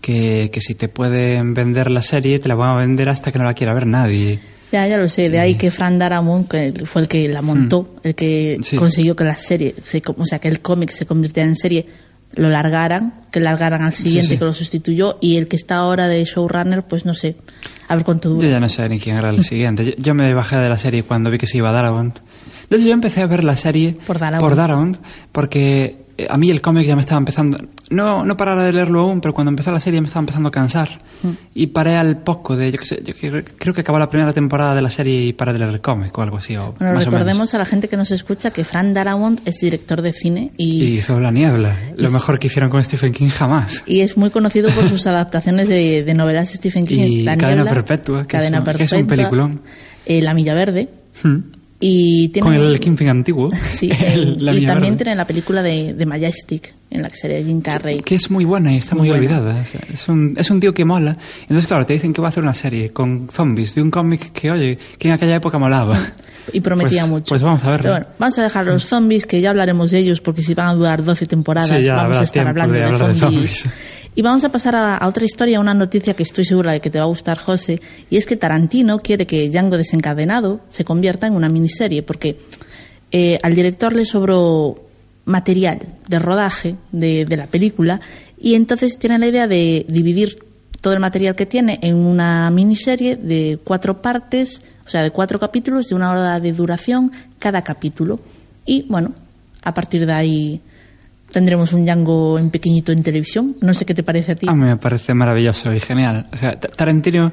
que, 0.01 0.51
que 0.53 0.61
si 0.61 0.75
te 0.75 0.89
pueden 0.89 1.55
vender 1.55 1.91
la 1.91 2.03
serie, 2.03 2.39
te 2.41 2.49
la 2.49 2.57
van 2.57 2.71
a 2.71 2.81
vender 2.81 3.09
hasta 3.09 3.31
que 3.31 3.39
no 3.39 3.45
la 3.45 3.55
quiera 3.55 3.75
ver 3.75 3.87
nadie. 3.87 4.41
Ya, 4.73 4.87
ya 4.87 4.97
lo 4.99 5.09
sé. 5.09 5.29
De 5.29 5.39
ahí 5.41 5.55
que 5.57 5.71
Fran 5.71 5.99
Darabont, 5.99 6.49
que 6.49 6.73
fue 6.85 7.03
el 7.03 7.09
que 7.09 7.29
la 7.29 7.43
montó, 7.43 7.97
el 8.03 8.15
que. 8.15 8.59
Sí. 8.63 8.77
consiguió 8.77 9.17
que 9.17 9.25
la 9.25 9.35
serie, 9.35 9.75
se, 9.83 10.03
o 10.17 10.25
sea, 10.25 10.39
que 10.39 10.49
el 10.49 10.61
cómic 10.61 10.91
se 10.91 11.07
convirtiera 11.07 11.49
en 11.49 11.57
serie, 11.57 11.87
lo 12.35 12.49
largaran, 12.49 13.23
que 13.33 13.41
largaran 13.41 13.83
al 13.83 13.95
siguiente 13.95 14.33
sí. 14.33 14.39
que 14.39 14.45
lo 14.45 14.53
sustituyó, 14.53 15.19
y 15.21 15.37
el 15.39 15.49
que 15.49 15.57
está 15.57 15.77
ahora 15.77 16.07
de 16.09 16.25
showrunner, 16.25 16.85
pues 16.85 17.05
no 17.05 17.15
sé, 17.15 17.35
a 17.89 17.97
ver 17.97 18.05
cuánto 18.05 18.29
Yo 18.29 18.35
dura. 18.37 18.51
ya 18.51 18.61
no 18.61 18.69
sé 18.69 18.89
ni 18.89 19.01
quién 19.01 19.17
era 19.17 19.31
el 19.31 19.43
siguiente. 19.43 19.85
Yo, 19.85 19.93
yo 19.97 20.15
me 20.15 20.33
bajé 20.35 20.57
de 20.57 20.69
la 20.69 20.79
serie 20.79 21.03
cuando 21.03 21.31
vi 21.31 21.39
que 21.39 21.47
se 21.47 21.59
iba 21.59 21.71
a 21.71 21.73
Hecho, 22.71 22.87
yo 22.87 22.93
empecé 22.95 23.21
a 23.23 23.27
ver 23.27 23.43
la 23.45 23.57
serie 23.57 23.97
Por 24.07 24.19
Darabont. 24.19 24.55
Darabont, 24.57 24.97
porque 25.33 26.05
eh, 26.17 26.27
a 26.31 26.37
mí 26.37 26.51
el 26.51 26.61
cómic 26.61 26.87
ya 26.87 26.95
me 26.95 27.01
estaba 27.01 27.19
empezando... 27.19 27.59
No, 27.91 28.25
no 28.25 28.37
parar 28.37 28.57
de 28.61 28.73
leerlo 28.73 29.01
aún, 29.01 29.21
pero 29.21 29.35
cuando 29.35 29.51
empezó 29.51 29.73
la 29.73 29.81
serie 29.81 30.01
me 30.01 30.07
estaba 30.07 30.21
empezando 30.21 30.49
a 30.51 30.53
cansar. 30.53 30.89
Y 31.53 31.67
paré 31.69 31.97
al 31.97 32.23
poco 32.23 32.55
de... 32.57 32.71
Yo, 32.71 32.79
qué 32.79 32.85
sé, 32.85 33.03
yo 33.05 33.15
creo- 33.59 33.75
que 33.75 33.81
acabó 33.81 33.99
la 33.99 34.09
primera 34.09 34.33
temporada 34.33 34.77
de 34.77 34.81
la 34.83 34.91
serie 34.91 35.21
y 35.25 35.33
paré 35.33 35.53
de 35.55 35.59
leer 35.59 35.71
el 35.71 35.81
cómic 35.81 36.17
o 36.17 36.23
algo 36.23 36.37
así. 36.37 36.55
O 36.57 36.61
Bueno, 36.61 36.75
más 36.79 36.81
o 36.81 36.85
menos. 36.93 37.05
recordemos 37.07 37.53
a 37.55 37.59
la 37.59 37.65
gente 37.65 37.89
que 37.89 37.97
nos 37.97 38.13
escucha 38.13 38.53
que 38.53 38.63
Fran 38.63 38.95
Darabont 38.95 39.41
es 39.45 39.59
director 39.61 40.03
de 40.03 40.13
cine 40.13 40.53
Y 40.57 40.85
y, 40.85 40.99
hizo 40.99 41.19
La 41.19 41.33
Niebla, 41.33 41.77
lo 41.97 42.11
mejor 42.13 42.39
que 42.39 42.47
hicieron 42.47 42.71
con 42.71 42.85
Stephen 42.85 43.13
King 43.13 43.31
jamás. 43.31 43.83
y 43.87 44.03
es 44.03 44.17
muy 44.17 44.31
conocido 44.31 44.71
por 44.71 44.85
sus 44.89 45.05
adaptaciones 45.09 45.69
de, 45.69 46.05
de 46.05 46.15
novelas 46.15 46.51
Stephen 46.51 46.85
King. 46.87 46.99
Y 47.03 47.23
La 47.25 47.37
Cadena 47.37 47.63
Niebla, 47.65 47.71
Perpetua, 47.75 48.23
que 48.23 48.29
Cadena 48.29 48.59
es 48.59 48.69
un- 48.69 48.75
que 48.77 48.83
es 48.85 48.91
Perpetua, 48.91 49.01
un 49.01 49.07
peliculón. 49.09 49.61
eh, 50.07 50.23
La 50.23 50.33
Milla 50.35 50.55
Verde. 50.55 50.89
Hmm. 51.25 51.39
Y 51.83 52.29
tiene 52.29 52.47
Con 52.47 52.55
el 52.57 52.79
Kingpin 52.79 53.09
antiguo. 53.09 53.51
Sí, 53.75 53.91
el- 53.99 54.37
el- 54.39 54.45
la 54.45 54.53
y 54.53 54.67
también 54.67 54.93
Verde. 54.93 55.05
tiene 55.05 55.17
la 55.17 55.27
película 55.27 55.63
de, 55.63 55.95
de 55.95 56.07
Majestic, 56.07 56.75
en 56.91 57.01
la 57.03 57.09
que 57.09 57.17
sería 57.17 57.43
Jim 57.43 57.63
Carrey. 57.63 58.01
Que 58.01 58.17
es 58.17 58.31
muy 58.31 58.45
buena 58.45 58.73
y 58.73 58.77
está 58.77 58.95
Muy 58.95 59.09
muy, 59.09 59.17
olvidada. 59.17 59.63
Es, 59.93 60.07
un, 60.09 60.35
es 60.37 60.51
un 60.51 60.61
tío 60.61 60.75
que 60.75 60.85
mola. 60.85 61.17
Entonces, 61.43 61.67
claro, 61.67 61.87
te 61.87 61.95
dicen 61.95 62.13
que 62.13 62.21
va 62.21 62.29
a 62.29 62.31
hacer 62.31 62.43
una 62.43 62.53
serie 62.55 62.91
con 62.93 63.29
zombies 63.31 63.75
de 63.75 63.81
un 63.83 63.91
cómic 63.91 64.31
que, 64.33 64.51
oye, 64.51 64.79
que 64.99 65.09
en 65.09 65.15
aquella 65.15 65.37
época 65.37 65.59
molaba. 65.59 65.99
Y 66.53 66.61
prometía 66.63 67.03
Pues- 67.03 67.11
mucho. 67.11 67.25
pues 67.29 67.43
vamos 67.43 67.63
a 67.63 67.71
verlo. 67.71 67.91
Bueno, 67.91 68.07
vamos 68.19 68.39
a 68.39 68.43
dejar 68.43 68.67
los 68.67 68.85
zombies, 68.85 69.25
que 69.25 69.41
ya 69.41 69.51
hablaremos 69.51 69.93
de 69.93 69.99
ellos, 70.01 70.21
porque 70.21 70.43
si 70.43 70.53
van 70.55 70.67
a 70.69 70.75
durar 70.75 71.05
12 71.05 71.27
temporadas, 71.27 71.69
Sí, 71.79 71.85
ya 71.85 71.95
vamos 71.95 72.17
a 72.17 72.25
estar 72.25 72.49
hablando 72.49 72.75
de 72.75 72.81
de, 72.81 72.91
de 72.91 72.99
zombies. 72.99 73.21
zombies. 73.21 73.69
Y 74.15 74.23
vamos 74.23 74.43
a 74.45 74.51
pasar 74.51 74.75
a, 74.75 75.07
otra 75.07 75.25
historia, 75.25 75.61
una 75.61 75.75
noticia 75.75 76.15
que 76.15 76.25
estoy 76.25 76.45
segura 76.45 76.73
de 76.73 76.81
que 76.81 76.91
te 76.91 76.99
va 76.99 77.05
a 77.05 77.09
gustar, 77.09 77.39
José, 77.39 77.81
y 78.11 78.17
es 78.17 78.27
que 78.27 78.37
Tarantino 78.37 78.99
quiere 78.99 79.27
que 79.27 79.49
Django 79.49 79.77
desencadenado 79.77 80.61
se 80.69 80.85
convierta 80.85 81.27
en 81.27 81.35
una 81.35 81.49
miniserie, 81.49 82.03
porque 82.03 82.37
eh, 83.13 83.39
al 83.43 83.55
director 83.55 83.93
le 83.95 84.05
sobró 84.05 84.77
material 85.27 85.81
de 86.09 86.19
rodaje 86.19 86.77
de, 86.91 87.25
de 87.25 87.37
la 87.37 87.47
película 87.47 88.01
y 88.39 88.55
entonces 88.55 88.99
tiene 88.99 89.19
la 89.19 89.29
idea 89.29 89.47
de 89.47 89.85
dividir 89.89 90.39
todo 90.81 90.95
el 90.95 91.01
material 91.01 91.37
que 91.37 91.47
tiene 91.47 91.79
en 91.83 92.05
una 92.05 92.51
miniserie 92.51 93.17
de 93.17 93.59
cuatro 93.63 94.01
partes, 94.01 94.63
o 94.87 94.91
sea, 94.91 95.03
de 95.03 95.11
cuatro 95.11 95.39
capítulos 95.39 95.89
de 95.89 95.95
una 95.95 96.11
hora 96.11 96.41
de 96.41 96.53
duración 96.53 97.13
cada 97.39 97.63
capítulo. 97.63 98.19
Y 98.65 98.87
bueno, 98.89 99.13
a 99.63 99.75
partir 99.75 100.07
de 100.07 100.13
ahí 100.13 100.61
tendremos 101.31 101.73
un 101.73 101.85
Django 101.85 102.39
en 102.39 102.51
pequeñito 102.51 102.93
en 102.93 103.03
televisión. 103.03 103.57
No 103.61 103.73
sé 103.75 103.85
qué 103.85 103.95
te 103.95 104.03
parece 104.03 104.33
a 104.33 104.35
ti. 104.37 104.47
A 104.49 104.53
mí 104.53 104.65
me 104.65 104.77
parece 104.77 105.15
maravilloso 105.15 105.73
y 105.73 105.81
genial. 105.81 106.27
O 106.33 106.37
sea, 106.37 106.59
Ta- 106.59 106.69
Tarantino 106.69 107.33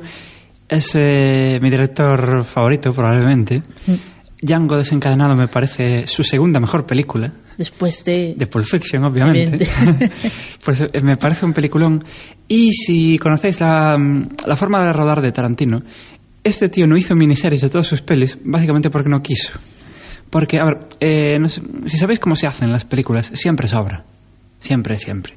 es 0.67 0.91
eh, 0.95 1.59
mi 1.61 1.69
director 1.69 2.43
favorito, 2.45 2.93
probablemente. 2.93 3.61
Django 4.41 4.77
desencadenado 4.77 5.35
me 5.35 5.47
parece 5.47 6.05
su 6.07 6.23
segunda 6.23 6.59
mejor 6.59 6.85
película. 6.85 7.31
Después 7.57 8.03
de... 8.05 8.35
De 8.37 8.45
Pulp 8.45 8.65
Fiction, 8.65 9.03
obviamente. 9.03 9.67
Pues 10.63 10.81
eh, 10.81 10.89
me 11.01 11.15
parece 11.17 11.45
un 11.45 11.53
peliculón. 11.53 12.03
Y 12.47 12.73
si 12.73 13.17
conocéis 13.17 13.59
la, 13.61 13.97
mm, 13.97 14.29
la 14.45 14.55
forma 14.55 14.83
de 14.85 14.91
rodar 14.93 15.21
de 15.21 15.31
Tarantino, 15.31 15.81
este 16.43 16.69
tío 16.69 16.85
no 16.87 16.97
hizo 16.97 17.15
miniseries 17.15 17.61
de 17.61 17.69
todas 17.69 17.87
sus 17.87 18.01
pelis, 18.01 18.37
básicamente 18.43 18.89
porque 18.89 19.09
no 19.09 19.21
quiso. 19.23 19.53
Porque, 20.29 20.59
a 20.59 20.65
ver, 20.65 20.79
eh, 20.99 21.37
no 21.39 21.49
sé, 21.49 21.61
si 21.85 21.97
sabéis 21.97 22.19
cómo 22.19 22.35
se 22.35 22.47
hacen 22.47 22.71
las 22.71 22.85
películas, 22.85 23.31
siempre 23.33 23.67
sobra. 23.67 24.03
Siempre, 24.59 24.97
siempre. 24.99 25.33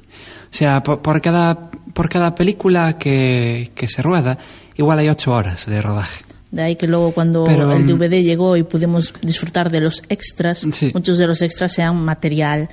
O 0.51 0.53
sea, 0.53 0.79
por, 0.81 1.01
por 1.01 1.21
cada, 1.21 1.69
por 1.93 2.09
cada 2.09 2.35
película 2.35 2.97
que, 2.97 3.71
que 3.73 3.87
se 3.87 4.01
rueda, 4.01 4.37
igual 4.75 4.99
hay 4.99 5.09
ocho 5.09 5.33
horas 5.33 5.65
de 5.65 5.81
rodaje. 5.81 6.25
De 6.51 6.61
ahí 6.61 6.75
que 6.75 6.87
luego 6.87 7.13
cuando 7.13 7.45
Pero, 7.45 7.71
el 7.71 7.85
mm, 7.85 7.87
DVD 7.87 8.21
llegó 8.23 8.57
y 8.57 8.63
pudimos 8.63 9.13
disfrutar 9.21 9.71
de 9.71 9.79
los 9.79 10.03
extras, 10.09 10.67
Sí. 10.73 10.91
muchos 10.93 11.17
de 11.17 11.27
los 11.27 11.41
extras 11.41 11.71
sean 11.71 12.03
material, 12.03 12.67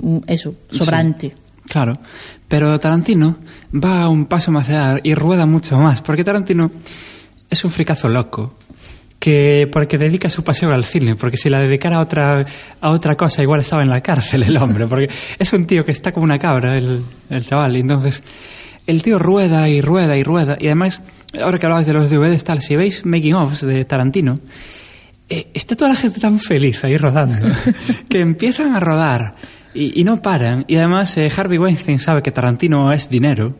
mm, 0.00 0.18
eso, 0.28 0.54
sobrante. 0.70 1.34
Claro, 1.66 1.94
pero 2.46 2.78
Tarantino 2.78 3.38
va 3.74 4.08
un 4.08 4.26
paso 4.26 4.52
más 4.52 4.68
allá 4.68 5.00
y 5.02 5.14
rueda 5.14 5.44
mucho 5.46 5.76
más, 5.78 6.00
porque 6.00 6.22
Tarantino 6.22 6.70
es 7.50 7.64
un 7.64 7.70
fricazo 7.72 8.08
loco 8.08 8.54
que 9.18 9.68
porque 9.70 9.98
dedica 9.98 10.30
su 10.30 10.44
pasión 10.44 10.72
al 10.72 10.84
cine, 10.84 11.16
porque 11.16 11.36
si 11.36 11.50
la 11.50 11.60
dedicara 11.60 11.96
a 11.96 12.00
otra 12.00 12.46
a 12.80 12.90
otra 12.90 13.16
cosa 13.16 13.42
igual 13.42 13.60
estaba 13.60 13.82
en 13.82 13.88
la 13.88 14.00
cárcel 14.00 14.44
el 14.44 14.56
hombre, 14.56 14.86
porque 14.86 15.08
es 15.38 15.52
un 15.52 15.66
tío 15.66 15.84
que 15.84 15.92
está 15.92 16.12
como 16.12 16.24
una 16.24 16.38
cabra 16.38 16.76
el, 16.76 17.02
el 17.30 17.44
chaval, 17.44 17.76
y 17.76 17.80
entonces 17.80 18.22
el 18.86 19.02
tío 19.02 19.18
rueda 19.18 19.68
y 19.68 19.80
rueda 19.80 20.16
y 20.16 20.22
rueda 20.22 20.56
y 20.60 20.66
además 20.66 21.02
ahora 21.42 21.58
que 21.58 21.66
hablabais 21.66 21.86
de 21.86 21.92
los 21.94 22.10
DVDs 22.10 22.44
tal, 22.44 22.62
si 22.62 22.76
veis 22.76 23.04
making 23.04 23.34
ofs 23.34 23.62
de 23.62 23.84
Tarantino 23.84 24.40
eh, 25.28 25.48
está 25.52 25.76
toda 25.76 25.90
la 25.90 25.96
gente 25.96 26.20
tan 26.20 26.38
feliz 26.38 26.84
ahí 26.84 26.96
rodando 26.96 27.46
que 28.08 28.20
empiezan 28.20 28.74
a 28.74 28.80
rodar 28.80 29.34
y, 29.74 30.00
y 30.00 30.04
no 30.04 30.22
paran. 30.22 30.64
Y 30.68 30.76
además 30.76 31.16
eh, 31.18 31.30
Harvey 31.34 31.58
Weinstein 31.58 31.98
sabe 31.98 32.22
que 32.22 32.32
Tarantino 32.32 32.92
es 32.92 33.08
dinero. 33.10 33.54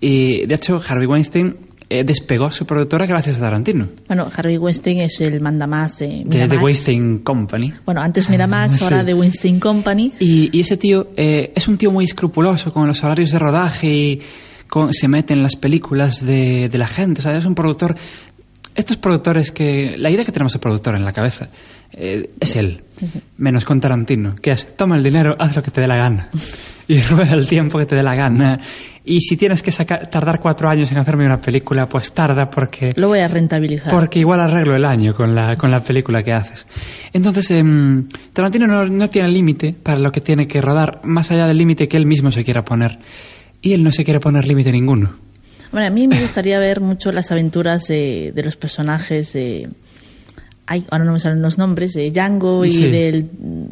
Y 0.00 0.46
de 0.46 0.54
hecho 0.54 0.80
Harvey 0.86 1.06
Weinstein 1.06 1.54
eh, 1.90 2.04
despegó 2.04 2.50
su 2.52 2.64
productora 2.64 3.04
gracias 3.04 3.36
a 3.38 3.40
Tarantino. 3.40 3.88
Bueno, 4.06 4.28
Harvey 4.34 4.56
Weinstein 4.56 5.00
es 5.00 5.20
el 5.20 5.40
mandamás 5.40 5.98
de 5.98 6.22
De. 6.24 6.48
The 6.48 6.56
Weinstein 6.56 7.18
Company. 7.18 7.74
Bueno, 7.84 8.00
antes 8.00 8.30
Miramax, 8.30 8.76
Sí. 8.78 8.84
ahora 8.84 9.04
de 9.04 9.12
Weinstein 9.12 9.58
Company. 9.60 10.12
Y, 10.20 10.56
y 10.56 10.60
ese 10.60 10.76
tío 10.76 11.08
eh, 11.16 11.52
es 11.54 11.68
un 11.68 11.76
tío 11.76 11.90
muy 11.90 12.04
escrupuloso 12.04 12.72
con 12.72 12.86
los 12.86 13.02
horarios 13.04 13.32
de 13.32 13.38
rodaje 13.38 13.88
y 13.88 14.20
con- 14.68 14.94
se 14.94 15.08
mete 15.08 15.34
en 15.34 15.42
las 15.42 15.56
películas 15.56 16.24
de, 16.24 16.68
de 16.70 16.78
la 16.78 16.86
gente. 16.86 17.20
¿sabes? 17.22 17.40
Es 17.40 17.44
un 17.44 17.54
productor. 17.56 17.96
Estos 18.74 18.96
productores 18.96 19.50
que. 19.50 19.96
La 19.98 20.10
idea 20.10 20.24
que 20.24 20.30
tenemos 20.32 20.52
de 20.52 20.60
productor 20.60 20.94
en 20.96 21.04
la 21.04 21.12
cabeza 21.12 21.48
eh, 21.92 22.30
es 22.38 22.54
él. 22.54 22.82
Menos 23.36 23.64
con 23.64 23.80
Tarantino, 23.80 24.34
que 24.36 24.52
es 24.52 24.76
toma 24.76 24.96
el 24.96 25.02
dinero, 25.02 25.36
haz 25.38 25.56
lo 25.56 25.62
que 25.62 25.70
te 25.70 25.80
dé 25.80 25.86
la 25.86 25.96
gana. 25.96 26.28
Y 26.90 27.00
rueda 27.02 27.34
el 27.34 27.46
tiempo 27.46 27.78
que 27.78 27.86
te 27.86 27.94
dé 27.94 28.02
la 28.02 28.16
gana. 28.16 28.58
Y 29.04 29.20
si 29.20 29.36
tienes 29.36 29.62
que 29.62 29.70
sacar, 29.70 30.10
tardar 30.10 30.40
cuatro 30.40 30.68
años 30.68 30.90
en 30.90 30.98
hacerme 30.98 31.24
una 31.24 31.40
película, 31.40 31.88
pues 31.88 32.10
tarda 32.10 32.50
porque... 32.50 32.90
Lo 32.96 33.06
voy 33.06 33.20
a 33.20 33.28
rentabilizar. 33.28 33.92
Porque 33.92 34.18
igual 34.18 34.40
arreglo 34.40 34.74
el 34.74 34.84
año 34.84 35.14
con 35.14 35.32
la, 35.32 35.54
con 35.54 35.70
la 35.70 35.84
película 35.84 36.24
que 36.24 36.32
haces. 36.32 36.66
Entonces, 37.12 37.48
em, 37.52 38.08
Tarantino 38.32 38.66
no, 38.66 38.84
no 38.86 39.08
tiene 39.08 39.28
límite 39.28 39.72
para 39.72 40.00
lo 40.00 40.10
que 40.10 40.20
tiene 40.20 40.48
que 40.48 40.60
rodar, 40.60 40.98
más 41.04 41.30
allá 41.30 41.46
del 41.46 41.58
límite 41.58 41.86
que 41.86 41.96
él 41.96 42.06
mismo 42.06 42.32
se 42.32 42.42
quiera 42.42 42.64
poner. 42.64 42.98
Y 43.62 43.72
él 43.72 43.84
no 43.84 43.92
se 43.92 44.04
quiere 44.04 44.18
poner 44.18 44.48
límite 44.48 44.72
ninguno. 44.72 45.14
Bueno, 45.70 45.86
a 45.86 45.90
mí 45.90 46.08
me 46.08 46.20
gustaría 46.20 46.58
ver 46.58 46.80
mucho 46.80 47.12
las 47.12 47.30
aventuras 47.30 47.86
de, 47.86 48.32
de 48.34 48.42
los 48.42 48.56
personajes 48.56 49.32
de... 49.32 49.68
Ay, 50.72 50.86
ahora 50.88 51.04
no 51.04 51.12
me 51.12 51.18
salen 51.18 51.42
los 51.42 51.58
nombres, 51.58 51.94
de 51.94 52.12
Django 52.12 52.64
y 52.64 52.70
Sí. 52.70 52.86
del... 52.88 53.26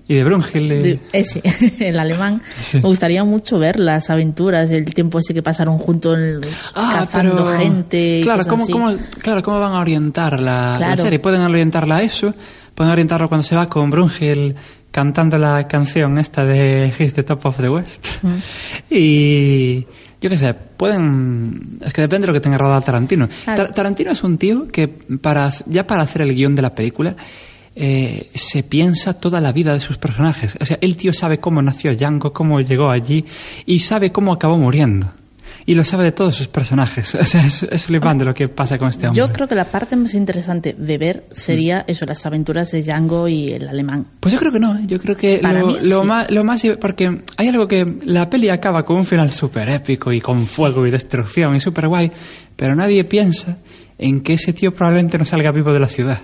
Y 0.09 0.17
de 0.17 0.25
Brungel... 0.25 0.73
eh, 0.73 0.83
de- 0.83 0.99
ese, 1.13 1.41
el 1.79 1.97
alemán. 1.97 2.43
Sí. 2.61 2.79
Me 2.79 2.83
gustaría 2.89 3.23
mucho 3.23 3.57
ver 3.61 3.79
las 3.79 4.11
aventuras, 4.11 4.69
el 4.73 4.85
tiempo 4.93 5.21
ese 5.21 5.33
que 5.33 5.41
pasaron 5.43 5.79
juntos 5.79 6.19
cazando 6.75 7.47
gente. 7.57 8.19
y 8.19 8.23
Claro 8.25 8.39
cosas 8.39 8.51
¿cómo, 8.51 8.63
así. 8.65 8.73
cómo, 8.73 8.93
claro, 9.23 9.43
¿cómo 9.45 9.61
van 9.61 9.75
a 9.75 9.79
orientar 9.79 10.41
la, 10.41 10.73
la 10.73 10.77
Claro. 10.79 11.03
serie? 11.03 11.21
Pueden 11.21 11.43
orientarla 11.43 11.99
a 11.99 12.03
eso, 12.03 12.35
pueden 12.75 12.93
orientarlo 12.93 13.29
cuando 13.29 13.45
se 13.45 13.55
va 13.55 13.67
con 13.67 13.91
Brungel 13.91 14.57
cantando 14.91 15.39
la 15.39 15.69
canción 15.69 16.19
esta 16.19 16.45
de 16.45 16.93
He's 16.99 17.15
the 17.15 17.23
Top 17.23 17.47
of 17.47 17.59
the 17.59 17.69
West. 17.69 18.09
Y 18.91 19.87
yo 20.21 20.29
qué 20.31 20.37
sé, 20.37 20.55
pueden... 20.77 21.79
Es 21.85 21.93
que 21.93 22.01
depende 22.03 22.27
de 22.27 22.33
lo 22.33 22.35
que 22.35 22.41
tenga 22.41 22.59
rodado 22.59 22.81
Tarantino. 22.81 23.29
Tar- 23.57 23.73
Tarantino 23.73 24.11
es 24.11 24.23
un 24.25 24.37
tío 24.39 24.69
que 24.69 24.89
para, 24.89 25.51
ya 25.67 25.87
para 25.87 26.03
hacer 26.03 26.23
el 26.23 26.35
guion 26.35 26.55
de 26.55 26.63
la 26.63 26.75
película 26.75 27.15
eh, 27.77 28.29
se 28.35 28.65
piensa 28.65 29.15
toda 29.15 29.41
la 29.41 29.53
vida 29.53 29.73
de 29.73 29.81
sus 29.81 29.99
personajes. 29.99 30.57
O 30.61 30.65
sea, 30.65 30.79
el 30.81 30.97
tío 30.97 31.13
sabe 31.13 31.39
cómo 31.39 31.63
nació 31.63 31.95
Django, 31.95 32.33
cómo 32.33 32.59
llegó 32.61 32.91
allí 32.91 33.25
y 33.67 33.79
sabe 33.81 34.11
cómo 34.11 34.33
acabó 34.33 34.59
muriendo. 34.59 35.09
Y 35.69 35.75
lo 35.75 35.85
sabe 35.85 36.05
de 36.05 36.13
todos 36.13 36.35
sus 36.35 36.49
personajes. 36.49 37.15
O 37.21 37.25
sea, 37.27 37.45
es, 37.45 37.63
es 37.63 37.85
flipante 37.85 38.25
lo 38.25 38.33
que 38.33 38.49
pasa 38.49 38.79
con 38.79 38.89
este 38.89 39.07
hombre. 39.07 39.19
Yo 39.21 39.31
creo 39.31 39.47
que 39.47 39.55
la 39.55 39.67
parte 39.67 39.97
más 39.97 40.15
interesante 40.15 40.75
de 40.79 40.97
ver 40.97 41.25
sería 41.31 41.85
eso, 41.87 42.07
las 42.07 42.25
aventuras 42.25 42.71
de 42.71 42.83
Django 42.83 43.29
y 43.29 43.49
el 43.49 43.69
alemán. 43.69 44.07
Pues 44.19 44.33
yo 44.33 44.41
creo 44.41 44.51
que 44.51 44.61
no, 44.61 44.75
¿eh? 44.79 44.85
yo 44.87 44.99
creo 44.99 45.15
que 45.15 45.41
Para 45.43 45.61
lo, 45.61 45.67
mí 45.67 45.77
lo 45.83 46.01
sí. 46.01 46.07
más, 46.07 46.31
lo 46.31 46.43
más... 46.43 46.63
Porque 46.81 47.23
hay 47.37 47.49
algo 47.49 47.69
que 47.69 47.99
la 48.07 48.31
peli 48.31 48.49
acaba 48.49 48.83
con 48.87 48.97
un 48.97 49.05
final 49.05 49.31
súper 49.31 49.69
épico 49.69 50.11
y 50.11 50.23
con 50.23 50.47
fuego 50.47 50.87
y 50.87 50.91
destrucción 50.91 51.55
y 51.55 51.61
súper 51.61 51.89
guay, 51.89 52.11
pero 52.57 52.75
nadie 52.75 53.05
piensa 53.05 53.59
en 53.99 54.23
que 54.23 54.35
ese 54.35 54.55
tío 54.55 54.73
probablemente 54.73 55.19
no 55.19 55.27
salga 55.27 55.53
vivo 55.53 55.75
de 55.75 55.81
la 55.81 55.89
ciudad. 55.89 56.21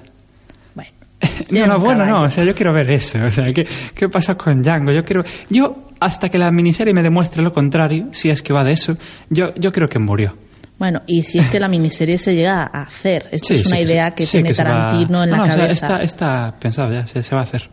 No, 1.51 1.67
no, 1.67 1.79
bueno, 1.79 2.05
no, 2.07 2.23
o 2.23 2.31
sea, 2.31 2.45
yo 2.45 2.55
quiero 2.55 2.73
ver 2.73 2.91
eso, 2.91 3.19
o 3.25 3.31
sea, 3.31 3.45
¿qué, 3.53 3.67
qué 3.95 4.09
pasa 4.09 4.35
con 4.37 4.63
Django? 4.63 4.93
Yo 4.93 5.05
quiero, 5.05 5.25
yo, 5.51 5.89
hasta 6.01 6.29
que 6.29 6.39
la 6.39 6.51
miniserie 6.51 6.93
me 6.95 7.03
demuestre 7.03 7.43
lo 7.43 7.53
contrario, 7.53 8.09
si 8.13 8.31
es 8.31 8.43
que 8.43 8.53
va 8.53 8.65
de 8.65 8.73
eso, 8.73 8.97
yo, 9.31 9.55
yo 9.55 9.73
creo 9.73 9.89
que 9.89 9.99
murió. 9.99 10.37
Bueno, 10.79 11.03
y 11.07 11.23
si 11.23 11.39
es 11.39 11.47
que 11.49 11.61
la 11.61 11.69
miniserie 11.69 12.19
se 12.19 12.35
llega 12.35 12.63
a 12.73 12.83
hacer, 12.83 13.29
esto 13.31 13.49
Sí, 13.49 13.55
es 13.55 13.67
una 13.67 13.77
sí, 13.77 13.83
idea 13.85 14.11
que 14.11 14.25
sí, 14.25 14.33
tiene 14.33 14.51
va- 14.51 14.57
Tarantino 14.57 15.23
en 15.23 15.31
la 15.31 15.37
no, 15.37 15.43
o 15.45 15.47
sea, 15.47 15.57
cabeza. 15.57 15.73
está, 15.87 16.03
está 16.03 16.55
pensado 16.59 16.93
ya, 16.93 17.07
se, 17.07 17.23
se 17.23 17.35
va 17.35 17.43
a 17.43 17.45
hacer. 17.45 17.71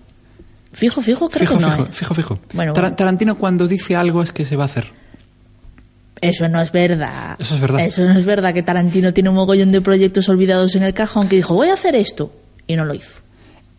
Fijo, 0.72 1.02
fijo, 1.02 1.28
creo 1.28 1.48
fijo, 1.48 1.58
que 1.58 1.66
no. 1.66 1.72
fijo, 1.72 1.84
¿eh? 1.84 1.88
fijo, 1.92 2.14
fijo. 2.14 2.40
Bueno, 2.54 2.74
Tar- 2.74 2.84
bueno. 2.84 2.96
Tarantino 2.96 3.36
cuando 3.38 3.68
dice 3.68 3.96
algo 3.96 4.22
es 4.22 4.32
que 4.32 4.46
se 4.46 4.56
va 4.56 4.64
a 4.64 4.66
hacer. 4.66 4.86
Eso 6.22 6.48
no 6.48 6.62
es 6.62 6.72
verdad. 6.72 7.36
Eso 7.40 7.56
es 7.56 7.62
verdad. 7.62 7.80
Eso 7.82 8.04
no 8.06 8.18
es 8.18 8.26
verdad 8.26 8.54
que 8.54 8.62
Tarantino 8.62 9.12
tiene 9.12 9.30
un 9.30 9.36
mogollón 9.36 9.72
de 9.72 9.82
proyectos 9.82 10.30
olvidados 10.30 10.76
en 10.76 10.84
el 10.84 10.94
cajón 10.94 11.28
que 11.28 11.36
dijo, 11.38 11.56
voy 11.56 11.70
a 11.70 11.74
hacer 11.74 11.96
esto. 11.96 12.32
Y 12.68 12.76
no 12.76 12.86
lo 12.86 12.94
hizo. 12.94 13.10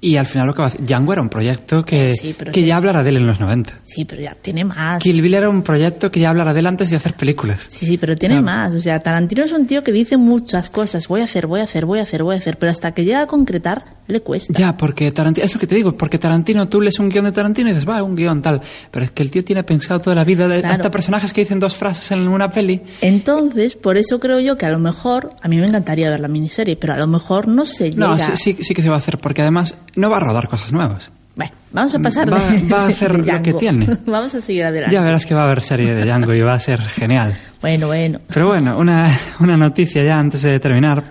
Y 0.04 0.16
al 0.16 0.26
final 0.26 0.48
lo 0.48 0.52
que 0.52 0.62
va 0.62 0.64
a 0.64 0.68
hacer, 0.68 0.84
Django 0.84 1.12
era 1.12 1.22
un 1.22 1.28
proyecto 1.28 1.84
que, 1.84 2.10
Sí, 2.10 2.34
pero 2.36 2.50
que 2.50 2.64
ya 2.64 2.76
hablará 2.76 3.04
de 3.04 3.10
él 3.10 3.18
en 3.18 3.26
los 3.28 3.38
90. 3.38 3.82
Sí, 3.84 4.04
pero 4.04 4.20
ya 4.20 4.34
tiene 4.34 4.64
más. 4.64 5.00
Kill 5.00 5.22
Bill 5.22 5.34
era 5.34 5.48
un 5.48 5.62
proyecto 5.62 6.10
que 6.10 6.18
ya 6.18 6.30
hablará 6.30 6.52
de 6.52 6.58
él 6.58 6.66
antes 6.66 6.90
de 6.90 6.96
hacer 6.96 7.14
películas. 7.14 7.66
Sí, 7.68 7.86
sí, 7.86 7.98
pero 7.98 8.16
tiene 8.16 8.42
más. 8.42 8.74
O 8.74 8.80
sea, 8.80 8.98
Tarantino 8.98 9.44
es 9.44 9.52
un 9.52 9.64
tío 9.64 9.84
que 9.84 9.92
dice 9.92 10.16
muchas 10.16 10.70
cosas. 10.70 11.06
Voy 11.06 11.20
a 11.20 11.24
hacer, 11.24 11.46
voy 11.46 11.60
a 11.60 11.62
hacer, 11.62 11.86
voy 11.86 12.00
a 12.00 12.02
hacer, 12.02 12.24
voy 12.24 12.34
a 12.34 12.38
hacer. 12.38 12.58
Pero 12.58 12.72
hasta 12.72 12.90
que 12.90 13.04
llega 13.04 13.22
a 13.22 13.26
concretar, 13.28 13.84
le 14.12 14.20
cuesta. 14.20 14.52
Ya, 14.56 14.76
porque 14.76 15.10
Tarantino, 15.12 15.44
es 15.44 15.52
lo 15.54 15.58
que 15.60 15.66
te 15.66 15.74
digo, 15.74 15.96
porque 15.96 16.18
Tarantino, 16.18 16.68
tú 16.68 16.80
lees 16.80 16.98
un 16.98 17.08
guion 17.08 17.24
de 17.24 17.32
Tarantino 17.32 17.70
y 17.70 17.72
dices, 17.72 17.88
va, 17.88 18.02
un 18.02 18.14
guion 18.14 18.40
tal. 18.42 18.60
Pero 18.90 19.04
es 19.04 19.10
que 19.10 19.22
el 19.22 19.30
tío 19.30 19.44
tiene 19.44 19.64
pensado 19.64 20.00
toda 20.00 20.14
la 20.16 20.24
vida, 20.24 20.46
de, 20.46 20.60
Claro. 20.60 20.74
hasta 20.74 20.90
personajes 20.90 21.32
que 21.32 21.40
dicen 21.40 21.58
dos 21.58 21.76
frases 21.76 22.10
en 22.12 22.28
una 22.28 22.50
peli. 22.50 22.80
Entonces, 23.00 23.74
por 23.76 23.96
eso 23.96 24.20
creo 24.20 24.40
yo 24.40 24.56
que 24.56 24.66
a 24.66 24.70
lo 24.70 24.78
mejor, 24.78 25.30
a 25.42 25.48
mí 25.48 25.56
me 25.56 25.66
encantaría 25.66 26.10
ver 26.10 26.20
la 26.20 26.28
miniserie, 26.28 26.76
pero 26.76 26.94
a 26.94 26.96
lo 26.96 27.06
mejor 27.06 27.48
no 27.48 27.66
se 27.66 27.90
llega. 27.90 28.06
No, 28.08 28.18
sí, 28.18 28.32
sí, 28.36 28.56
sí 28.60 28.74
que 28.74 28.82
se 28.82 28.88
va 28.88 28.96
a 28.96 28.98
hacer, 28.98 29.18
porque 29.18 29.42
además 29.42 29.76
no 29.96 30.08
va 30.10 30.18
a 30.18 30.20
rodar 30.20 30.48
cosas 30.48 30.72
nuevas. 30.72 31.10
Bueno, 31.34 31.52
vamos 31.72 31.94
a 31.94 31.98
pasar 31.98 32.30
Va- 32.30 32.38
de, 32.50 32.68
va 32.68 32.82
a 32.82 32.86
hacer 32.88 33.22
de 33.22 33.32
lo 33.32 33.42
que 33.42 33.54
tiene. 33.54 33.86
vamos 34.06 34.34
a 34.34 34.40
seguir 34.42 34.64
adelante. 34.64 34.94
Ya 34.94 35.00
verás 35.02 35.24
que 35.24 35.34
va 35.34 35.40
a 35.42 35.44
haber 35.44 35.62
serie 35.62 35.94
de 35.94 36.04
Django 36.04 36.34
y 36.34 36.40
va 36.40 36.52
a 36.54 36.60
ser 36.60 36.80
genial. 36.82 37.34
Bueno, 37.62 37.86
bueno. 37.86 38.20
Pero 38.32 38.48
bueno, 38.48 38.76
una, 38.78 39.08
una 39.40 39.56
noticia 39.56 40.04
ya 40.04 40.18
antes 40.18 40.42
de 40.42 40.58
terminar, 40.60 41.02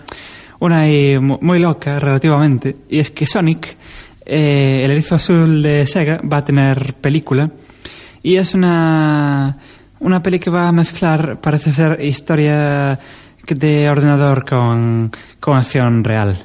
una 0.62 0.80
ahí 0.80 1.20
mu- 1.20 1.38
muy 1.42 1.60
loca 1.60 2.00
relativamente, 2.00 2.76
y 2.90 3.00
es 3.00 3.12
que 3.12 3.26
Sonic, 3.26 3.76
eh, 4.26 4.82
el 4.84 4.92
erizo 4.92 5.16
azul 5.16 5.62
de 5.62 5.86
Sega, 5.86 6.22
va 6.22 6.38
a 6.38 6.46
tener 6.46 6.94
película, 6.96 7.52
y 8.24 8.38
es 8.38 8.54
una, 8.54 9.58
una 10.00 10.24
peli 10.24 10.40
que 10.40 10.50
va 10.50 10.68
a 10.68 10.72
mezclar, 10.72 11.40
parece 11.42 11.72
ser, 11.72 12.00
historia 12.02 12.98
de 13.48 13.90
ordenador 13.90 14.46
con, 14.48 15.12
con 15.40 15.58
acción 15.58 16.04
real. 16.04 16.38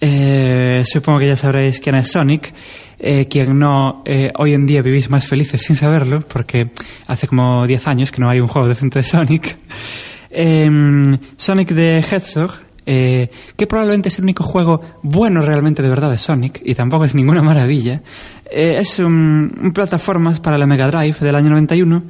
Eh, 0.00 0.80
supongo 0.84 1.20
que 1.20 1.28
ya 1.28 1.36
sabréis 1.36 1.78
quién 1.78 1.94
es 1.96 2.08
Sonic. 2.10 2.52
Eh, 2.98 3.26
quien 3.28 3.58
no, 3.58 4.02
eh, 4.06 4.30
hoy 4.38 4.52
en 4.54 4.64
día 4.66 4.80
vivís 4.80 5.10
más 5.10 5.26
felices 5.26 5.60
sin 5.60 5.76
saberlo, 5.76 6.20
porque 6.20 6.70
hace 7.08 7.26
como 7.28 7.66
10 7.66 7.86
años 7.88 8.10
que 8.12 8.20
no 8.20 8.30
hay 8.30 8.40
un 8.40 8.48
juego 8.48 8.68
decente 8.68 9.00
de 9.00 9.02
Sonic. 9.04 9.56
Em, 10.34 11.18
Sonic 11.36 11.72
de 11.72 11.98
Hedgehog, 11.98 12.52
eh, 12.86 13.30
que 13.56 13.66
probablemente 13.66 14.08
es 14.08 14.18
el 14.18 14.24
único 14.24 14.44
juego 14.44 14.80
bueno 15.02 15.42
realmente 15.42 15.82
de 15.82 15.88
verdad 15.88 16.10
de 16.10 16.18
Sonic, 16.18 16.60
y 16.64 16.74
tampoco 16.74 17.04
es 17.04 17.14
ninguna 17.14 17.42
maravilla. 17.42 18.02
Eh, 18.50 18.76
es 18.78 18.98
un, 18.98 19.52
un 19.62 19.72
plataformas 19.72 20.40
para 20.40 20.58
la 20.58 20.66
Mega 20.66 20.88
Drive 20.88 21.16
del 21.20 21.34
año 21.34 21.50
91, 21.50 22.02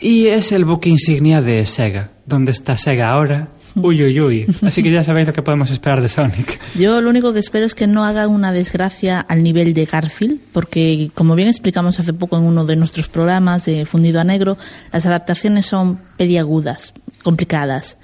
y 0.00 0.26
es 0.26 0.52
el 0.52 0.64
buque 0.64 0.90
insignia 0.90 1.40
de 1.40 1.64
Sega. 1.66 2.10
¿Dónde 2.26 2.52
está 2.52 2.76
Sega 2.76 3.10
ahora? 3.10 3.48
Uy, 3.76 4.02
uy, 4.02 4.20
uy. 4.20 4.46
Así 4.62 4.82
que 4.82 4.90
ya 4.90 5.02
sabéis 5.02 5.26
lo 5.26 5.32
que 5.32 5.42
podemos 5.42 5.70
esperar 5.70 6.00
de 6.00 6.08
Sonic. 6.08 6.60
Yo 6.74 7.00
lo 7.00 7.10
único 7.10 7.32
que 7.32 7.38
espero 7.38 7.66
es 7.66 7.74
que 7.74 7.86
no 7.86 8.04
haga 8.04 8.28
una 8.28 8.52
desgracia 8.52 9.20
al 9.20 9.42
nivel 9.42 9.74
de 9.74 9.84
Garfield, 9.84 10.40
porque 10.52 11.10
como 11.14 11.34
bien 11.34 11.48
explicamos 11.48 11.98
hace 11.98 12.12
poco 12.12 12.36
en 12.36 12.44
uno 12.44 12.64
de 12.64 12.76
nuestros 12.76 13.08
programas 13.08 13.64
de 13.64 13.84
Fundido 13.84 14.20
a 14.20 14.24
Negro, 14.24 14.56
las 14.92 15.06
adaptaciones 15.06 15.66
son 15.66 16.00
peliagudas, 16.16 16.94
complicadas. 17.22 17.98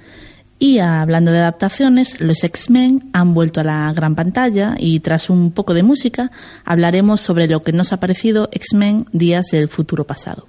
Y 0.63 0.77
hablando 0.77 1.31
de 1.31 1.39
adaptaciones, 1.39 2.21
los 2.21 2.43
X-Men 2.43 3.09
han 3.13 3.33
vuelto 3.33 3.61
a 3.61 3.63
la 3.63 3.91
gran 3.93 4.13
pantalla 4.13 4.75
y 4.77 4.99
tras 4.99 5.31
un 5.31 5.51
poco 5.53 5.73
de 5.73 5.81
música 5.81 6.29
hablaremos 6.63 7.19
sobre 7.19 7.47
lo 7.47 7.63
que 7.63 7.73
nos 7.73 7.93
ha 7.93 7.99
parecido 7.99 8.47
X-Men 8.51 9.07
Días 9.11 9.47
del 9.47 9.69
Futuro 9.69 10.05
Pasado. 10.05 10.45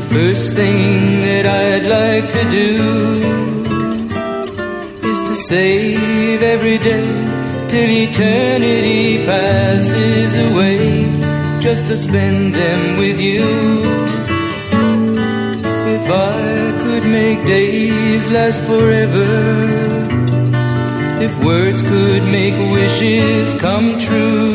The 0.00 0.14
first 0.14 0.54
thing 0.54 1.20
that 1.22 1.46
I'd 1.46 1.86
like 1.98 2.26
to 2.36 2.42
do 2.50 2.70
is 5.10 5.18
to 5.28 5.34
save 5.34 6.42
every 6.42 6.78
day 6.78 7.08
till 7.68 7.90
eternity 7.90 9.24
passes 9.26 10.34
away, 10.48 11.10
just 11.60 11.86
to 11.88 11.96
spend 11.96 12.54
them 12.54 12.98
with 12.98 13.20
you. 13.20 13.48
If 15.96 16.04
I 16.08 16.78
could 16.82 17.04
make 17.04 17.44
days 17.46 18.30
last 18.30 18.60
forever. 18.70 19.30
If 21.26 21.32
words 21.44 21.82
could 21.82 22.22
make 22.38 22.56
wishes 22.72 23.52
come 23.60 23.98
true, 23.98 24.54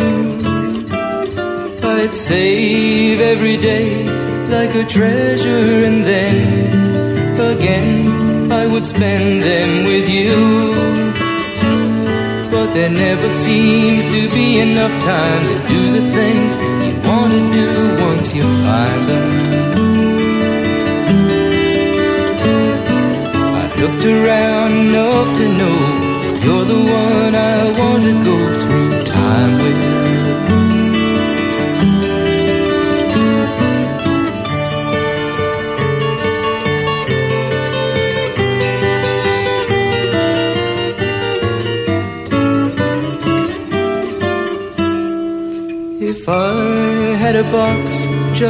I'd 1.83 2.15
save 2.15 3.19
every 3.21 3.57
day 3.57 4.34
like 4.49 4.75
a 4.75 4.85
treasure 4.85 5.83
and 5.87 6.03
then 6.03 6.35
again 7.53 8.51
I 8.51 8.67
would 8.67 8.85
spend 8.85 9.43
them 9.43 9.85
with 9.85 10.07
you. 10.07 10.35
But 12.51 12.73
there 12.73 12.89
never 12.89 13.29
seems 13.29 14.03
to 14.13 14.29
be 14.29 14.59
enough 14.59 14.95
time 15.03 15.43
to 15.51 15.55
do 15.73 15.81
the 15.97 16.05
things 16.17 16.51
you 16.85 16.93
want 17.09 17.31
to 17.37 17.41
do 17.59 17.69
once 18.05 18.35
you 18.35 18.43
find 18.65 19.01
them. 19.11 19.29
I've 23.59 23.75
looked 23.81 24.05
around 24.05 24.71
enough 24.87 25.37
to 25.39 25.45
know 25.59 25.77
you're 26.43 26.65
the 26.65 26.81
one 27.03 27.35
I 27.35 27.79
want 27.79 28.03
to 28.09 28.15
go 28.23 28.44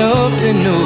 Enough 0.00 0.40
to 0.40 0.52
know 0.54 0.79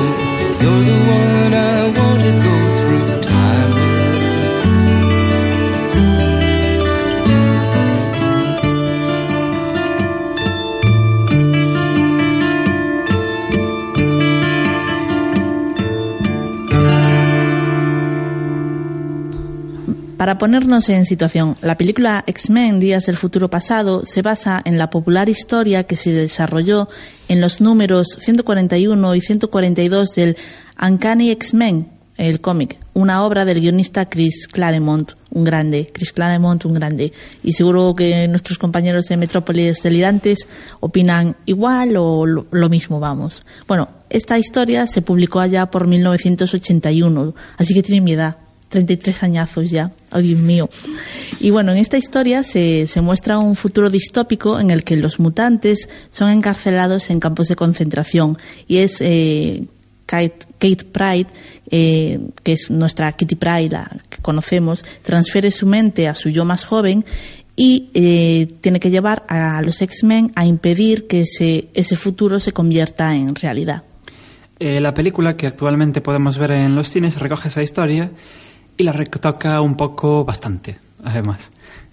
Para 20.35 20.51
ponernos 20.51 20.89
en 20.89 21.05
situación, 21.05 21.55
la 21.63 21.77
película 21.77 22.25
X-Men 22.27 22.81
Días 22.81 23.07
del 23.07 23.17
Futuro 23.17 23.49
Pasado 23.49 24.03
se 24.03 24.21
basa 24.21 24.61
en 24.65 24.79
la 24.79 24.91
popular 24.91 25.29
historia 25.29 25.85
que 25.85 25.95
se 25.95 26.11
desarrolló 26.11 26.89
en 27.29 27.41
los 27.41 27.61
números 27.61 28.17
141 28.19 29.15
y 29.15 29.21
142 29.21 30.09
del 30.17 30.37
Uncanny 30.83 31.31
X-Men, 31.31 31.87
el 32.17 32.41
cómic, 32.41 32.81
una 32.95 33.25
obra 33.25 33.45
del 33.45 33.61
guionista 33.61 34.09
Chris 34.09 34.49
Claremont, 34.49 35.13
un 35.31 35.45
grande, 35.45 35.89
Chris 35.93 36.13
Claremont, 36.13 36.65
un 36.65 36.75
grande. 36.75 37.13
Y 37.45 37.53
seguro 37.53 37.95
que 37.95 38.27
nuestros 38.27 38.59
compañeros 38.59 39.05
de 39.05 39.17
Metrópolis 39.17 39.85
Delirantes 39.85 40.49
opinan 40.81 41.37
igual 41.47 41.97
o 41.97 42.27
lo, 42.27 42.69
mismo, 42.69 42.99
vamos. 42.99 43.47
Bueno, 43.69 43.89
esta 44.11 44.37
historia 44.37 44.85
se 44.87 45.01
publicó 45.01 45.39
allá 45.39 45.67
por 45.67 45.87
1981, 45.87 47.37
así 47.57 47.73
que 47.73 47.85
tiene 47.85 48.01
mi 48.01 48.15
edad. 48.15 48.39
33 48.75 49.23
añazos 49.23 49.71
ya, 49.71 49.93
oh 50.15 50.21
Dios 50.21 50.41
mío. 50.41 50.71
Y 51.41 51.51
bueno, 51.51 51.73
en 51.73 51.79
esta 51.79 51.99
historia 51.99 52.43
se, 52.43 52.87
se, 52.87 53.01
muestra 53.01 53.39
un 53.39 53.57
futuro 53.57 53.91
distópico 53.91 54.59
en 54.59 54.71
el 54.71 54.85
que 54.85 54.97
los 54.97 55.19
mutantes 55.19 55.89
son 56.11 56.31
encarcelados 56.31 57.11
en 57.11 57.21
campos 57.21 57.49
de 57.49 57.57
concentración 57.57 58.39
y 58.67 58.79
es 58.79 59.01
eh, 59.01 59.67
Kate, 60.07 60.47
Kate 60.59 60.85
Pride, 60.85 61.27
eh, 61.71 62.21
que 62.43 62.53
es 62.53 62.71
nuestra 62.71 63.11
Kitty 63.13 63.35
Pride, 63.35 63.71
la 63.71 63.91
que 64.09 64.23
conocemos, 64.23 64.85
transfiere 65.03 65.51
su 65.51 65.67
mente 65.67 66.09
a 66.09 66.15
su 66.15 66.29
yo 66.31 66.45
más 66.45 66.65
joven 66.65 67.05
y 67.57 67.91
eh, 67.95 68.49
tiene 68.61 68.81
que 68.81 68.91
llevar 68.91 69.25
a 69.29 69.63
los 69.63 69.81
X-Men 69.81 70.33
a 70.35 70.45
impedir 70.45 71.07
que 71.07 71.21
ese, 71.21 71.69
ese 71.75 71.97
futuro 71.97 72.41
se 72.41 72.53
convierta 72.53 73.15
en 73.15 73.35
realidad. 73.35 73.85
Eh, 74.59 74.81
la 74.81 74.95
película 74.95 75.37
que 75.37 75.47
actualmente 75.47 76.01
podemos 76.01 76.39
ver 76.39 76.53
en 76.53 76.75
los 76.75 76.91
cines 76.91 77.19
recoge 77.19 77.49
esa 77.49 77.63
historia 77.63 78.11
y 78.77 78.83
la 78.83 78.93
retoca 78.93 79.61
un 79.61 79.77
poco 79.77 80.25
bastante, 80.25 80.79
además. 81.05 81.51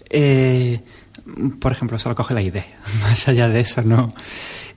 Eh, 0.09 0.81
por 1.59 1.71
ejemplo, 1.71 1.99
solo 1.99 2.15
coge 2.15 2.33
la 2.33 2.41
idea, 2.41 2.65
más 3.01 3.27
allá 3.27 3.47
de 3.47 3.59
eso, 3.59 3.81
¿no? 3.81 4.13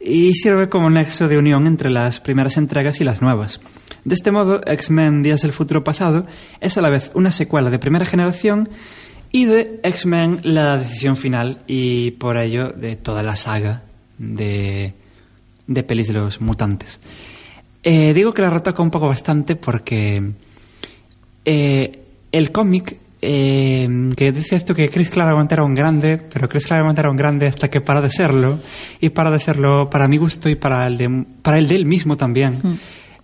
Y 0.00 0.34
sirve 0.34 0.68
como 0.68 0.90
nexo 0.90 1.28
de 1.28 1.38
unión 1.38 1.66
entre 1.66 1.90
las 1.90 2.20
primeras 2.20 2.56
entregas 2.56 3.00
y 3.00 3.04
las 3.04 3.22
nuevas. 3.22 3.60
De 4.04 4.14
este 4.14 4.30
modo, 4.30 4.60
X-Men 4.66 5.22
Días 5.22 5.42
del 5.42 5.52
Futuro 5.52 5.82
Pasado 5.82 6.26
es 6.60 6.76
a 6.76 6.82
la 6.82 6.90
vez 6.90 7.10
una 7.14 7.32
secuela 7.32 7.70
de 7.70 7.78
primera 7.78 8.04
generación 8.04 8.68
y 9.32 9.46
de 9.46 9.80
X-Men 9.82 10.40
La 10.42 10.76
Decisión 10.76 11.16
Final 11.16 11.62
y 11.66 12.12
por 12.12 12.36
ello 12.36 12.68
de 12.70 12.96
toda 12.96 13.22
la 13.22 13.34
saga 13.34 13.82
de, 14.18 14.92
de 15.66 15.82
pelis 15.82 16.08
de 16.08 16.14
los 16.14 16.40
mutantes. 16.40 17.00
Eh, 17.82 18.12
digo 18.14 18.32
que 18.34 18.42
la 18.42 18.50
retoca 18.50 18.82
un 18.82 18.90
poco 18.90 19.08
bastante 19.08 19.56
porque 19.56 20.34
eh, 21.44 22.00
el 22.32 22.52
cómic 22.52 22.96
eh, 23.26 23.88
que 24.16 24.32
dice 24.32 24.56
esto 24.56 24.74
que 24.74 24.90
Chris 24.90 25.08
Claremont 25.08 25.50
era 25.50 25.64
un 25.64 25.74
grande, 25.74 26.18
pero 26.30 26.46
Chris 26.48 26.66
Claremont 26.66 26.98
era 26.98 27.10
un 27.10 27.16
grande 27.16 27.46
hasta 27.46 27.70
que 27.70 27.80
paró 27.80 28.02
de 28.02 28.10
serlo, 28.10 28.58
y 29.00 29.08
para 29.08 29.30
de 29.30 29.38
serlo 29.38 29.88
para 29.88 30.06
mi 30.06 30.18
gusto 30.18 30.48
y 30.48 30.56
para 30.56 30.86
el 30.86 30.98
de, 30.98 31.24
para 31.40 31.58
el 31.58 31.66
de 31.66 31.74
él 31.74 31.86
mismo 31.86 32.16
también, 32.16 32.58
mm. 32.62 32.74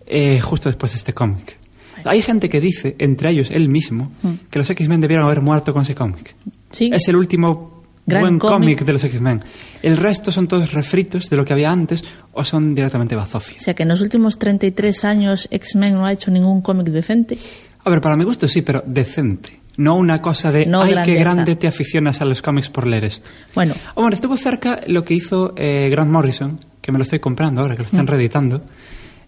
eh, 0.07 0.41
justo 0.41 0.71
después 0.71 0.93
de 0.93 0.99
este 0.99 1.13
cómic. 1.13 1.59
Hay 2.05 2.23
gente 2.23 2.49
que 2.49 2.63
dice, 2.63 2.97
entre 2.99 3.31
ellos 3.31 3.51
él 3.51 3.69
mismo, 3.69 4.11
mm. 4.23 4.33
que 4.51 4.59
los 4.59 4.71
X-Men 4.71 5.03
debieron 5.03 5.27
haber 5.27 5.43
muerto 5.43 5.75
con 5.75 5.83
ese 5.83 5.95
cómic. 5.95 6.35
¿Sí? 6.71 6.91
Es 6.91 7.07
el 7.09 7.17
último 7.17 7.83
Gran 8.07 8.23
buen 8.23 8.39
cómic. 8.39 8.85
de 8.85 8.93
los 8.93 9.05
X-Men. 9.05 9.43
El 9.83 9.97
resto 9.97 10.33
son 10.33 10.49
todos 10.49 10.73
refritos 10.73 11.29
de 11.29 11.37
lo 11.37 11.45
que 11.45 11.53
había 11.53 11.71
antes 11.71 12.03
o 12.33 12.43
son 12.43 12.75
directamente 12.75 13.15
bazofias. 13.15 13.61
O 13.61 13.65
sea 13.65 13.75
que 13.75 13.83
en 13.83 13.91
los 13.91 14.01
últimos 14.01 14.39
33 14.39 15.05
años 15.05 15.49
X-Men 15.51 15.95
no 15.95 16.07
ha 16.07 16.13
hecho 16.13 16.31
ningún 16.31 16.63
cómic 16.63 16.89
decente. 16.89 17.39
A 17.85 17.91
ver, 17.91 18.01
para 18.01 18.17
mi 18.17 18.25
gusto 18.25 18.47
sí, 18.49 18.63
pero 18.63 18.83
decente. 18.87 19.61
No 19.77 19.95
una 19.97 20.21
cosa 20.21 20.53
de, 20.53 20.67
No 20.67 20.83
ay, 20.83 20.93
grandeza. 20.93 21.15
qué 21.15 21.21
grande 21.21 21.57
te 21.57 21.67
aficionas 21.67 22.21
a 22.21 22.25
los 22.27 22.43
cómics 22.43 22.69
por 22.69 22.87
leer 22.87 23.05
esto. 23.05 23.31
Bueno, 23.55 23.75
O 23.95 24.03
bueno, 24.03 24.15
estuvo 24.15 24.37
cerca 24.37 24.81
lo 24.87 25.05
que 25.05 25.15
hizo 25.15 25.55
eh, 25.57 25.89
Grant 25.91 26.11
Morrison, 26.11 26.59
que 26.83 26.93
me 26.93 26.99
lo 26.99 27.05
estoy 27.05 27.21
comprando 27.21 27.63
ahora, 27.63 27.75
que 27.77 27.83
lo 27.83 27.87
están 27.87 28.07
reeditando. 28.07 28.63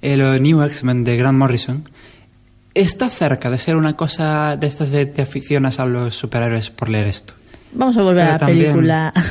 El 0.03 0.21
eh, 0.21 0.41
New 0.41 0.63
X-Men 0.63 1.05
de 1.05 1.17
Grant 1.17 1.39
Morrison. 1.39 1.85
Está 2.75 3.09
cerca 3.09 3.51
de 3.51 3.59
ser 3.59 3.77
una 3.77 3.95
cosa 3.97 4.57
de 4.57 4.67
estas 4.67 4.91
de 4.91 5.07
te 5.07 5.23
aficionas 5.23 5.79
a 5.79 5.85
los 5.87 6.15
superhéroes 6.15 6.71
por 6.71 6.89
leer 6.89 7.07
esto. 7.07 7.35
Vamos 7.75 7.97
a 7.97 8.03
volver 8.03 8.17
Pero 8.23 8.29
a 8.29 8.33
la 8.33 8.39
también- 8.39 8.63
película. 8.73 9.13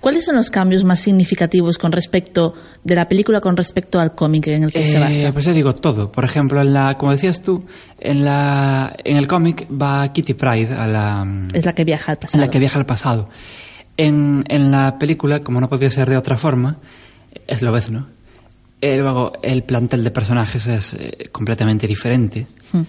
¿Cuáles 0.00 0.26
son 0.26 0.36
los 0.36 0.50
cambios 0.50 0.84
más 0.84 1.00
significativos 1.00 1.78
con 1.78 1.90
respecto 1.90 2.52
de 2.82 2.94
la 2.94 3.08
película 3.08 3.40
con 3.40 3.56
respecto 3.56 3.98
al 3.98 4.14
cómic 4.14 4.48
en 4.48 4.64
el 4.64 4.70
que 4.72 4.84
se 4.86 4.98
Eh, 4.98 5.00
basa? 5.00 5.32
Pues 5.32 5.46
ya 5.46 5.52
digo 5.54 5.74
todo. 5.74 6.12
Por 6.12 6.24
ejemplo, 6.24 6.60
en 6.60 6.74
la, 6.74 6.98
como 6.98 7.12
decías 7.12 7.40
tú, 7.40 7.64
en 7.98 8.22
la, 8.22 8.94
en 9.02 9.16
el 9.16 9.26
cómic 9.26 9.66
va 9.70 10.12
Kitty 10.12 10.34
Pride 10.34 10.74
a 10.74 10.86
la, 10.86 11.48
es 11.54 11.64
la 11.64 11.72
que 11.72 11.84
viaja 11.84 12.12
al 12.12 12.18
pasado. 12.18 12.44
la 12.44 12.50
que 12.50 12.58
viaja 12.58 12.78
al 12.78 12.84
pasado. 12.84 13.30
En, 13.96 14.44
en 14.48 14.70
la 14.70 14.98
película, 14.98 15.40
como 15.40 15.58
no 15.58 15.68
podía 15.70 15.88
ser 15.88 16.10
de 16.10 16.18
otra 16.18 16.36
forma, 16.36 16.76
es 17.46 17.62
lo 17.62 17.72
ves, 17.72 17.90
¿no? 17.90 18.06
Eh, 18.82 18.98
luego, 18.98 19.32
el 19.42 19.62
plantel 19.62 20.04
de 20.04 20.10
personajes 20.10 20.66
es 20.66 20.92
eh, 20.98 21.30
completamente 21.32 21.86
diferente. 21.86 22.46
Hmm. 22.72 22.82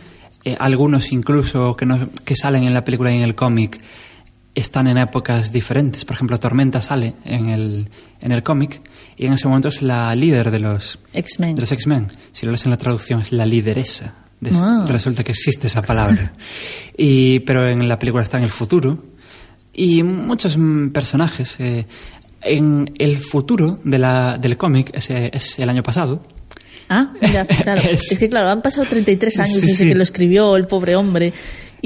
Eh, 0.44 0.58
algunos 0.60 1.14
incluso 1.14 1.76
que, 1.78 1.86
no, 1.86 2.10
que 2.26 2.36
salen 2.36 2.64
en 2.66 2.74
la 2.74 2.84
película 2.84 3.12
y 3.14 3.16
en 3.16 3.24
el 3.24 3.36
cómic 3.36 3.80
están 4.56 4.88
en 4.88 4.98
épocas 4.98 5.52
diferentes. 5.52 6.06
Por 6.06 6.16
ejemplo, 6.16 6.40
Tormenta 6.40 6.82
sale 6.82 7.16
en 7.26 7.50
el, 7.50 7.90
en 8.22 8.32
el 8.32 8.42
cómic 8.42 8.82
y 9.18 9.26
en 9.26 9.34
ese 9.34 9.48
momento 9.48 9.68
es 9.68 9.82
la 9.82 10.16
líder 10.16 10.50
de 10.50 10.60
los 10.60 10.98
X-Men. 11.14 11.56
Si 12.32 12.46
lo 12.46 12.52
lees 12.54 12.66
en 12.66 12.72
la 12.72 12.78
traducción 12.78 13.20
es 13.22 13.32
la 13.32 13.46
lideresa. 13.46 14.16
De- 14.40 14.52
Ah. 14.54 14.86
Resulta 14.88 15.24
que 15.24 15.32
existe 15.32 15.68
esa 15.68 15.82
palabra. 15.82 16.34
y, 16.98 17.40
pero 17.42 17.68
en 17.70 17.88
la 17.88 18.00
película 18.00 18.24
está 18.24 18.38
en 18.38 18.44
el 18.44 18.50
futuro. 18.50 19.04
Y 19.74 20.04
muchos 20.04 20.58
mm, 20.58 20.90
personajes. 20.90 21.60
eh, 21.60 21.86
en 22.48 22.94
el 23.00 23.18
futuro 23.18 23.80
de 23.84 23.98
la, 23.98 24.38
del 24.38 24.56
cómic 24.56 24.92
es, 24.94 25.10
es 25.10 25.58
el 25.60 25.68
año 25.70 25.82
pasado. 25.82 26.22
Ah, 26.90 27.12
mira, 27.20 27.44
claro. 27.46 27.82
Es- 27.90 28.12
es... 28.12 28.20
que 28.20 28.30
claro, 28.30 28.50
han 28.52 28.62
pasado 28.62 28.86
33 28.88 29.40
años 29.40 29.56
Sí, 29.60 29.62
desde 29.68 29.76
sí. 29.84 29.88
que 29.90 29.96
lo 29.96 30.04
escribió 30.04 30.56
el 30.56 30.68
pobre 30.68 30.96
hombre. 30.96 31.34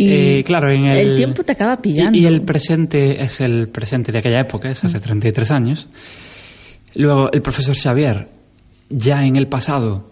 Y 0.02 0.10
Eh, 0.40 0.44
claro, 0.46 0.72
en 0.72 0.86
el, 0.86 1.16
tiempo 1.16 1.44
te 1.44 1.52
acaba 1.52 1.82
pillando. 1.82 2.18
Y, 2.18 2.26
el 2.26 2.42
presente 2.44 3.22
es 3.22 3.42
el 3.42 3.68
presente 3.70 4.12
de 4.12 4.20
aquella 4.20 4.40
época, 4.42 4.70
es 4.70 4.84
hace 4.84 5.00
33 5.00 5.52
años. 5.52 5.88
Luego, 6.96 7.32
el 7.32 7.42
profesor 7.42 7.76
Xavier, 7.76 8.28
ya 8.90 9.24
en 9.26 9.36
el 9.36 9.48
pasado, 9.48 10.10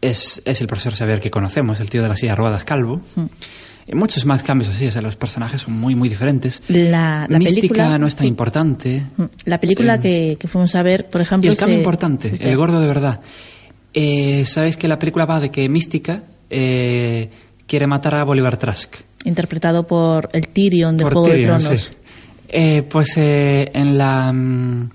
es, 0.00 0.40
es 0.44 0.60
el 0.60 0.66
profesor 0.66 0.94
Xavier 0.94 1.20
que 1.20 1.30
conocemos, 1.30 1.80
el 1.80 1.90
tío 1.90 2.02
de 2.02 2.08
la 2.08 2.16
silla 2.16 2.34
ruedas 2.34 2.64
calvo. 2.64 3.00
Y 3.86 3.94
muchos 3.94 4.24
más 4.24 4.42
cambios 4.42 4.70
así, 4.70 4.86
o 4.86 4.90
sea, 4.90 5.02
los 5.02 5.16
personajes 5.16 5.60
son 5.62 5.74
muy, 5.74 5.94
muy 5.94 6.08
diferentes. 6.08 6.62
La, 6.68 7.26
la 7.28 7.38
Mística 7.38 7.60
película, 7.60 7.98
no 7.98 8.06
es 8.06 8.16
tan 8.16 8.22
sí. 8.24 8.28
importante. 8.28 9.02
Mm, 9.16 9.22
La 9.44 9.60
película 9.60 9.96
Eh, 9.96 10.00
que, 10.00 10.36
que 10.40 10.48
fuimos 10.48 10.74
a 10.74 10.82
ver, 10.82 11.10
por 11.10 11.20
ejemplo. 11.20 11.48
Y 11.48 11.52
el 11.52 11.58
cambio 11.58 11.76
se- 11.76 11.80
importante, 11.80 12.36
se- 12.38 12.48
el 12.48 12.56
gordo 12.56 12.80
de 12.80 12.86
verdad. 12.86 13.20
Eh, 13.92 14.44
Sabéis 14.46 14.76
que 14.78 14.88
la 14.88 14.98
película 14.98 15.26
va 15.26 15.38
de 15.40 15.50
que 15.50 15.68
Mística 15.68 16.22
eh, 16.48 17.28
quiere 17.66 17.86
matar 17.86 18.14
a 18.14 18.24
Bolívar 18.24 18.56
Trask. 18.56 18.94
Interpretado 19.24 19.86
por 19.86 20.28
el 20.32 20.48
Tyrion 20.48 20.96
de 20.96 21.04
Por 21.04 21.12
Juego 21.14 21.28
Tyrion, 21.28 21.58
de 21.58 21.64
Tronos. 21.64 21.80
sí. 21.82 21.90
Eh, 22.48 22.82
pues 22.82 23.16
eh, 23.16 23.70
en 23.74 23.96
la... 23.98 24.32
mm, 24.32 24.90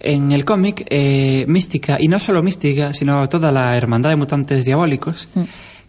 En 0.00 0.32
el 0.32 0.44
cómic, 0.44 0.84
eh, 0.90 1.44
Mística, 1.46 1.96
y 2.00 2.08
no 2.08 2.18
solo 2.18 2.42
Mística, 2.42 2.92
sino 2.92 3.28
toda 3.28 3.52
la 3.52 3.74
hermandad 3.76 4.10
de 4.10 4.16
mutantes 4.16 4.64
diabólicos, 4.64 5.28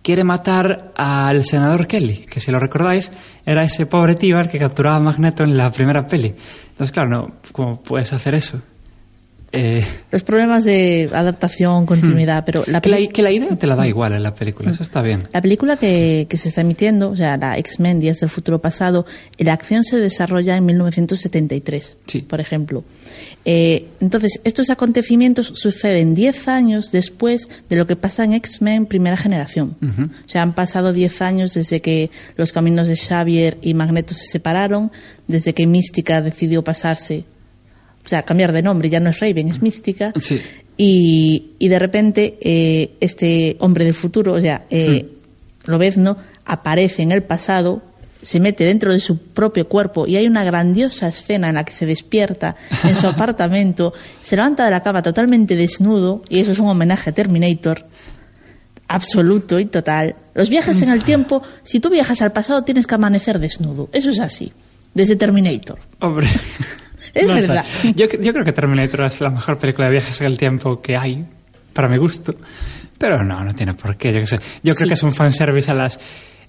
quiere 0.04 0.24
matar 0.24 0.92
al 0.96 1.44
senador 1.46 1.88
Kelly, 1.88 2.26
que 2.30 2.40
si 2.40 2.52
lo 2.52 2.60
recordáis, 2.60 3.12
era 3.46 3.64
ese 3.64 3.86
pobre 3.88 4.16
tío 4.16 4.38
al 4.38 4.50
que 4.50 4.60
capturaba 4.60 4.98
a 4.98 5.00
Magneto 5.00 5.44
en 5.44 5.56
la 5.58 5.72
primera 5.72 6.06
peli. 6.06 6.34
Entonces, 6.72 6.92
claro, 6.92 7.10
no, 7.10 7.28
¿cómo 7.52 7.82
puedes 7.82 8.12
hacer 8.14 8.36
eso? 8.36 8.62
Eh, 9.56 9.86
Los 10.12 10.24
problemas 10.24 10.64
de 10.64 11.10
adaptación, 11.14 11.86
continuidad, 11.86 12.44
pero 12.44 12.64
la 12.66 12.82
que, 12.82 12.90
la, 12.90 12.98
que 13.08 13.22
la 13.22 13.32
idea 13.32 13.56
te 13.56 13.68
la 13.68 13.76
da 13.76 13.88
igual 13.88 14.14
en 14.14 14.24
la 14.24 14.34
película, 14.34 14.72
eso 14.72 14.82
está 14.82 15.02
bien. 15.04 15.28
La 15.32 15.42
película 15.42 15.78
que, 15.78 16.26
que 16.28 16.38
se 16.38 16.50
está 16.50 16.62
emitiendo, 16.62 17.12
o 17.12 17.16
sea, 17.16 17.38
la 17.38 17.58
X-Men 17.60 18.00
Días 18.00 18.20
del 18.20 18.30
Futuro 18.30 18.60
Pasado, 18.60 19.06
la 19.38 19.54
acción 19.54 19.84
se 19.84 19.98
desarrolla 19.98 20.58
en 20.58 20.66
1973, 20.66 21.98
Sí. 22.08 22.22
por 22.22 22.40
ejemplo. 22.42 22.84
Eh, 23.46 23.90
entonces, 24.02 24.40
estos 24.44 24.70
acontecimientos 24.70 25.52
suceden 25.56 26.14
10 26.16 26.48
años 26.48 26.92
después 26.92 27.48
de 27.70 27.76
lo 27.76 27.86
que 27.86 27.96
pasa 27.96 28.24
en 28.24 28.34
X-Men 28.34 28.86
Primera 28.88 29.18
Generación. 29.18 29.76
O 29.82 30.30
sea, 30.30 30.42
han 30.42 30.54
pasado 30.54 30.94
10 30.94 31.22
años 31.22 31.54
desde 31.54 31.80
que 31.82 32.10
los 32.38 32.52
caminos 32.52 32.88
de 32.88 32.96
Xavier 32.96 33.58
y 33.62 33.74
Magneto 33.76 34.14
se 34.16 34.26
separaron, 34.26 34.92
desde 35.28 35.54
que 35.54 35.68
Mística 35.68 36.22
decidió 36.22 36.64
pasarse, 36.64 37.26
o 38.04 38.08
sea, 38.08 38.24
cambiar 38.24 38.52
de 38.52 38.62
nombre, 38.62 38.90
ya 38.90 39.00
no 39.00 39.10
es 39.10 39.20
Raven, 39.20 39.50
es 39.50 39.62
Mística. 39.62 40.12
Sí. 40.20 40.42
Y, 40.78 41.52
y 41.60 41.68
de 41.68 41.80
repente 41.80 42.38
eh, 42.42 42.96
este 43.00 43.56
hombre 43.60 43.86
del 43.86 43.94
futuro, 43.94 44.34
o 44.34 44.40
sea, 44.40 44.66
eh, 44.70 45.08
Lobezno, 45.66 46.18
aparece 46.46 47.04
en 47.04 47.12
el 47.12 47.24
pasado, 47.24 47.82
se 48.22 48.40
mete 48.40 48.66
dentro 48.66 48.92
de 48.92 49.00
su 49.00 49.18
propio 49.18 49.68
cuerpo 49.68 50.08
y 50.08 50.16
hay 50.16 50.28
una 50.28 50.44
grandiosa 50.44 51.08
escena 51.08 51.50
en 51.50 51.56
la 51.56 51.64
que 51.64 51.74
se 51.74 51.86
despierta 51.86 52.56
en 52.84 52.96
su 52.96 53.08
apartamento, 53.08 53.94
se 54.20 54.36
levanta 54.36 54.66
de 54.66 54.72
la 54.72 54.82
cama 54.82 55.02
totalmente 55.02 55.56
desnudo 55.56 56.24
y 56.28 56.40
eso 56.40 56.52
es 56.52 56.60
un 56.60 56.68
homenaje 56.68 57.12
a 57.12 57.14
Terminator 57.14 57.86
absoluto 58.88 59.60
y 59.60 59.66
total. 59.66 60.16
Los 60.34 60.50
viajes 60.50 60.82
en 60.82 60.90
el 60.90 61.04
tiempo, 61.04 61.42
si 61.64 61.80
tú 61.80 61.90
viajas 61.90 62.22
al 62.22 62.32
pasado 62.32 62.64
tienes 62.64 62.88
que 62.88 62.96
amanecer 62.96 63.40
desnudo, 63.40 63.90
eso 63.92 64.10
es 64.10 64.20
así, 64.20 64.52
desde 64.94 65.16
Terminator. 65.16 65.80
Hombre. 66.00 66.30
Es 67.14 67.28
verdad. 67.28 67.66
Yo, 67.96 68.08
yo 68.08 68.34
creo 68.34 68.44
que 68.44 68.54
Terminator 68.54 69.02
es 69.06 69.22
la 69.22 69.30
mejor 69.30 69.58
película 69.60 69.88
de 69.88 69.92
viajes 69.94 70.20
en 70.22 70.28
el 70.28 70.38
tiempo 70.38 70.82
que 70.82 70.96
hay, 70.98 71.26
para 71.74 71.88
mi 71.88 71.98
gusto. 71.98 72.34
Pero 72.98 73.24
no, 73.24 73.44
no 73.44 73.54
tiene 73.54 73.74
por 73.74 73.98
qué, 73.98 74.12
yo 74.14 74.20
qué 74.20 74.26
sé. 74.26 74.38
Yo 74.64 74.74
creo 74.76 74.86
Sí. 74.86 74.88
que 74.88 74.94
es 74.94 75.04
un 75.04 75.12
fanservice 75.12 75.70
a 75.70 75.74
las... 75.74 76.00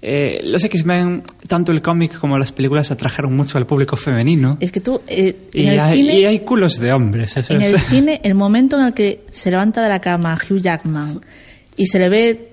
eh, 0.01 0.41
los 0.45 0.63
X-Men, 0.65 1.23
tanto 1.49 1.73
el 1.73 1.81
cómic 1.83 2.19
como 2.19 2.39
las 2.39 2.53
películas 2.53 2.91
atrajeron 2.91 3.35
mucho 3.35 3.59
al 3.59 3.67
público 3.67 3.97
femenino. 3.97 4.57
Es 4.61 4.71
que 4.71 4.81
tú, 4.81 5.01
eh, 5.07 5.49
Y 5.53 5.63
en 5.65 5.69
el 5.73 5.81
hay, 5.81 5.99
cine... 5.99 6.19
y 6.21 6.25
hay 6.27 6.41
culos 6.41 6.79
de 6.79 6.93
hombres, 6.93 7.37
eso 7.37 7.53
En 7.55 7.63
es... 7.63 7.73
el 7.73 7.81
cine, 7.81 8.21
el 8.25 8.35
momento 8.35 8.79
en 8.79 8.87
el 8.87 8.95
que 8.95 9.23
se 9.33 9.51
levanta 9.51 9.83
de 9.83 9.89
la 9.89 10.01
cama 10.01 10.37
Hugh 10.49 10.59
Jackman 10.61 11.21
y 11.77 11.87
se 11.87 11.99
le 11.99 12.09
ve 12.09 12.49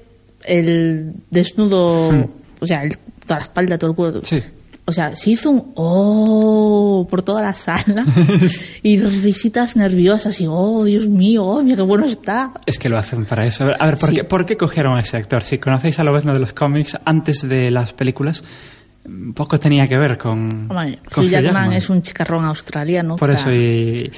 el 0.46 1.14
desnudo, 1.30 2.12
Hmm. 2.12 2.26
o 2.60 2.66
sea, 2.68 2.84
el- 2.84 2.98
toda 3.26 3.40
la 3.40 3.44
espalda, 3.46 3.78
todo 3.78 3.92
el 3.92 3.96
cuerpo. 3.96 4.20
Sí. 4.24 4.40
O 4.86 4.92
sea, 4.92 5.14
se 5.16 5.32
hizo 5.32 5.52
un 5.52 5.72
oh 5.76 7.08
por 7.10 7.22
toda 7.22 7.42
la 7.42 7.54
sala 7.54 8.04
y 8.84 9.00
risitas 9.00 9.76
nerviosas 9.76 10.42
y 10.42 10.48
oh, 10.50 10.84
Dios 10.84 11.08
mío, 11.08 11.46
oh, 11.46 11.62
mira 11.62 11.78
qué 11.78 11.82
bueno 11.84 12.06
está. 12.06 12.52
Es 12.66 12.80
que 12.80 12.90
lo 12.90 12.98
hacen 12.98 13.26
para 13.26 13.46
eso. 13.46 13.64
A 13.64 13.68
ver, 13.68 13.78
a 13.80 13.86
ver, 13.86 13.98
¿por, 13.98 14.10
Sí. 14.10 14.16
qué, 14.16 14.24
¿por 14.24 14.46
qué 14.46 14.58
cogieron 14.58 14.98
a 14.98 15.02
ese 15.02 15.18
actor? 15.18 15.44
Si 15.44 15.60
conocéis 15.60 16.00
a 16.00 16.04
Lobezno 16.04 16.34
de 16.34 16.40
los 16.40 16.54
cómics, 16.54 16.98
antes 17.06 17.48
de 17.48 17.70
las 17.70 17.94
películas, 17.94 18.44
poco 19.34 19.60
tenía 19.60 19.88
que 19.88 19.98
ver 19.98 20.18
con, 20.18 20.68
Hombre, 20.70 21.00
con 21.12 21.26
Hugh 21.26 21.30
Jackman, 21.30 21.74
es 21.74 21.90
un 21.90 22.02
chicarrón 22.02 22.46
australiano. 22.46 23.16
Por 23.16 23.32
eso, 23.32 23.52
y, 23.52 24.12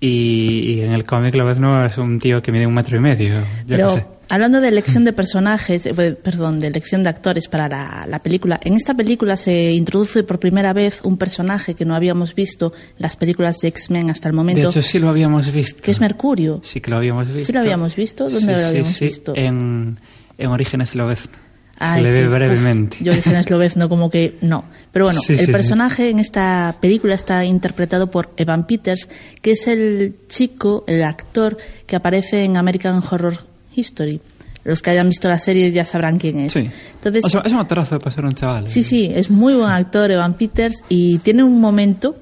y, 0.00 0.74
y 0.74 0.80
en 0.82 0.92
el 0.92 1.04
cómic 1.04 1.34
Lobezno 1.34 1.84
es 1.84 1.96
un 1.98 2.18
tío 2.18 2.42
que 2.42 2.52
mide 2.52 2.66
un 2.66 2.74
metro 2.74 2.96
y 2.96 3.00
medio. 3.00 3.42
Pero 3.66 3.88
sé. 3.88 4.04
hablando 4.28 4.60
de 4.60 4.68
elección 4.68 5.04
de 5.04 5.12
personajes, 5.12 5.86
eh, 5.86 5.94
perdón, 5.94 6.60
de 6.60 6.66
elección 6.66 7.02
de 7.02 7.08
actores 7.08 7.48
para 7.48 7.66
la, 7.68 8.04
la 8.08 8.18
película, 8.22 8.60
en 8.62 8.74
esta 8.74 8.92
película 8.94 9.36
se 9.36 9.72
introduce 9.72 10.22
por 10.22 10.38
primera 10.38 10.72
vez 10.72 11.00
un 11.02 11.16
personaje 11.16 11.74
que 11.74 11.84
no 11.84 11.94
habíamos 11.94 12.34
visto 12.34 12.72
en 12.76 12.94
las 12.98 13.16
películas 13.16 13.58
de 13.60 13.68
X-Men 13.68 14.10
hasta 14.10 14.28
el 14.28 14.32
De 14.32 14.36
momento, 14.36 14.68
hecho, 14.68 14.82
sí 14.82 14.98
lo 14.98 15.08
habíamos 15.08 15.50
visto. 15.50 15.80
que 15.82 15.90
es 15.90 16.00
Mercurio. 16.00 16.60
Sí 16.62 16.80
que 16.80 16.90
lo 16.90 16.98
habíamos 16.98 17.28
visto. 17.28 17.46
¿Sí 17.46 17.52
lo 17.52 17.60
habíamos 17.60 17.96
visto? 17.96 18.24
¿Dónde 18.24 18.40
Sí, 18.40 18.46
lo 18.46 18.58
sí, 18.58 18.64
habíamos 18.64 18.92
sí, 18.92 19.04
visto? 19.06 19.32
En, 19.34 19.98
en 20.38 20.46
Orígenes 20.50 20.94
Lobezno. 20.94 21.45
Ay, 21.78 22.02
le 22.02 22.10
ve 22.10 22.26
brevemente. 22.28 22.96
yo 23.00 23.12
dije 23.14 23.28
en 23.30 23.36
Esloveno 23.36 23.88
como 23.88 24.08
que 24.10 24.36
no. 24.40 24.64
Pero 24.92 25.04
bueno, 25.06 25.20
Sí, 25.20 25.34
el 25.34 25.38
sí, 25.40 25.46
sí. 25.46 25.52
personaje 25.52 26.08
en 26.10 26.18
esta 26.18 26.76
película 26.80 27.14
está 27.14 27.44
interpretado 27.44 28.10
por 28.10 28.32
Evan 28.36 28.66
Peters, 28.66 29.08
que 29.42 29.50
es 29.52 29.66
el 29.66 30.16
chico, 30.28 30.84
el 30.86 31.02
actor 31.04 31.58
que 31.86 31.96
aparece 31.96 32.44
en 32.44 32.56
American 32.56 33.02
Horror 33.10 33.40
History. 33.74 34.20
Los 34.64 34.82
que 34.82 34.90
hayan 34.90 35.08
visto 35.08 35.28
la 35.28 35.38
serie 35.38 35.70
ya 35.70 35.84
sabrán 35.84 36.18
quién 36.18 36.40
es. 36.40 36.52
Sí. 36.54 36.68
Entonces, 36.94 37.24
O 37.24 37.28
sea, 37.28 37.42
es 37.44 37.52
un 37.52 37.60
actorazo 37.60 37.98
para 38.00 38.10
ser 38.10 38.24
un 38.24 38.32
chaval. 38.32 38.68
Sí, 38.68 38.82
sí, 38.82 39.12
es 39.14 39.30
muy 39.30 39.54
buen 39.54 39.68
actor 39.70 40.10
Evan 40.10 40.34
Peters 40.34 40.82
y 40.88 41.18
tiene 41.18 41.44
un 41.44 41.60
momento 41.60 42.16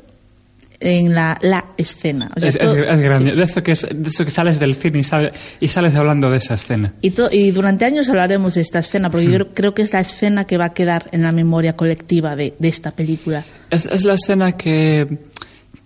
en 0.85 1.15
la, 1.15 1.39
la 1.43 1.65
escena. 1.79 2.31
O 2.37 2.39
sea, 2.41 2.49
Es, 2.51 2.57
es- 2.57 2.61
todo- 2.61 2.77
es 2.77 3.01
grande. 3.01 3.33
De 3.35 3.43
eso, 3.43 3.63
que 3.63 3.73
es- 3.73 3.87
de 3.91 4.09
eso 4.09 4.25
que 4.25 4.31
sales 4.31 4.59
del 4.61 4.75
cine 4.75 4.99
y, 5.01 5.05
sale- 5.05 5.33
y 5.61 5.69
sales 5.69 5.95
hablando 5.95 6.31
de 6.31 6.37
esa 6.37 6.55
escena. 6.55 6.93
y, 7.01 7.11
to- 7.11 7.31
y 7.33 7.51
durante 7.51 7.85
años 7.87 8.09
hablaremos 8.09 8.55
de 8.55 8.61
esta 8.61 8.79
escena, 8.81 9.09
porque 9.11 9.27
yo 9.27 9.33
creo, 9.33 9.55
creo 9.55 9.75
que 9.75 9.83
es 9.83 9.93
la 9.93 10.01
escena 10.01 10.45
que 10.45 10.59
va 10.59 10.67
a 10.67 10.73
quedar 10.75 11.09
en 11.13 11.23
la 11.23 11.33
memoria 11.33 11.75
colectiva 11.75 12.37
de, 12.37 12.55
de 12.59 12.69
esta 12.69 12.91
película. 12.91 13.45
Es, 13.71 13.87
es 13.87 14.05
la 14.05 14.15
escena 14.15 14.53
que, 14.53 15.07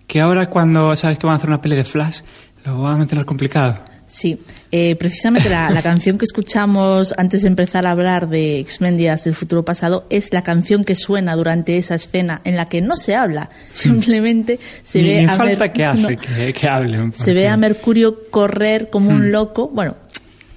que 0.05 0.21
ahora 0.21 0.49
cuando 0.49 0.95
sabes 0.95 1.17
que 1.17 1.25
van 1.25 1.33
a 1.33 1.37
hacer 1.37 1.49
una 1.49 1.61
peli 1.61 1.75
de 1.77 1.83
Flash, 1.85 2.19
lo 2.65 2.81
van 2.81 2.95
a 2.95 2.97
mantener 2.97 3.25
complicado. 3.25 3.79
Sí, 4.11 4.41
eh, 4.71 4.95
precisamente 4.95 5.49
la, 5.49 5.69
la 5.69 5.83
canción 5.83 6.17
que 6.17 6.25
escuchamos 6.25 7.13
antes 7.15 7.43
de 7.43 7.47
empezar 7.47 7.85
a 7.85 7.91
hablar 7.91 8.27
de 8.27 8.59
X-Men 8.59 8.97
Días 8.97 9.23
del 9.23 9.35
Futuro 9.35 9.63
Pasado 9.63 10.07
es 10.09 10.33
la 10.33 10.41
canción 10.41 10.83
que 10.83 10.95
suena 10.95 11.35
durante 11.35 11.77
esa 11.77 11.93
escena 11.93 12.41
en 12.43 12.55
la 12.55 12.67
que 12.69 12.81
no 12.81 12.95
se 12.97 13.15
habla, 13.15 13.51
simplemente 13.71 14.59
se 14.83 15.01
ni 15.03 15.07
ve 15.09 15.19
ni 15.21 15.25
a 15.25 15.35
falta 15.35 15.65
Mer- 15.65 15.73
que 15.73 15.85
hace 15.85 16.01
no, 16.01 16.07
que, 16.07 16.53
que 16.53 16.67
hablen. 16.67 17.13
se 17.13 17.33
ve 17.35 17.47
a 17.47 17.55
Mercurio 17.55 18.17
correr 18.31 18.89
como 18.89 19.11
un 19.11 19.31
loco, 19.31 19.69
bueno, 19.69 19.95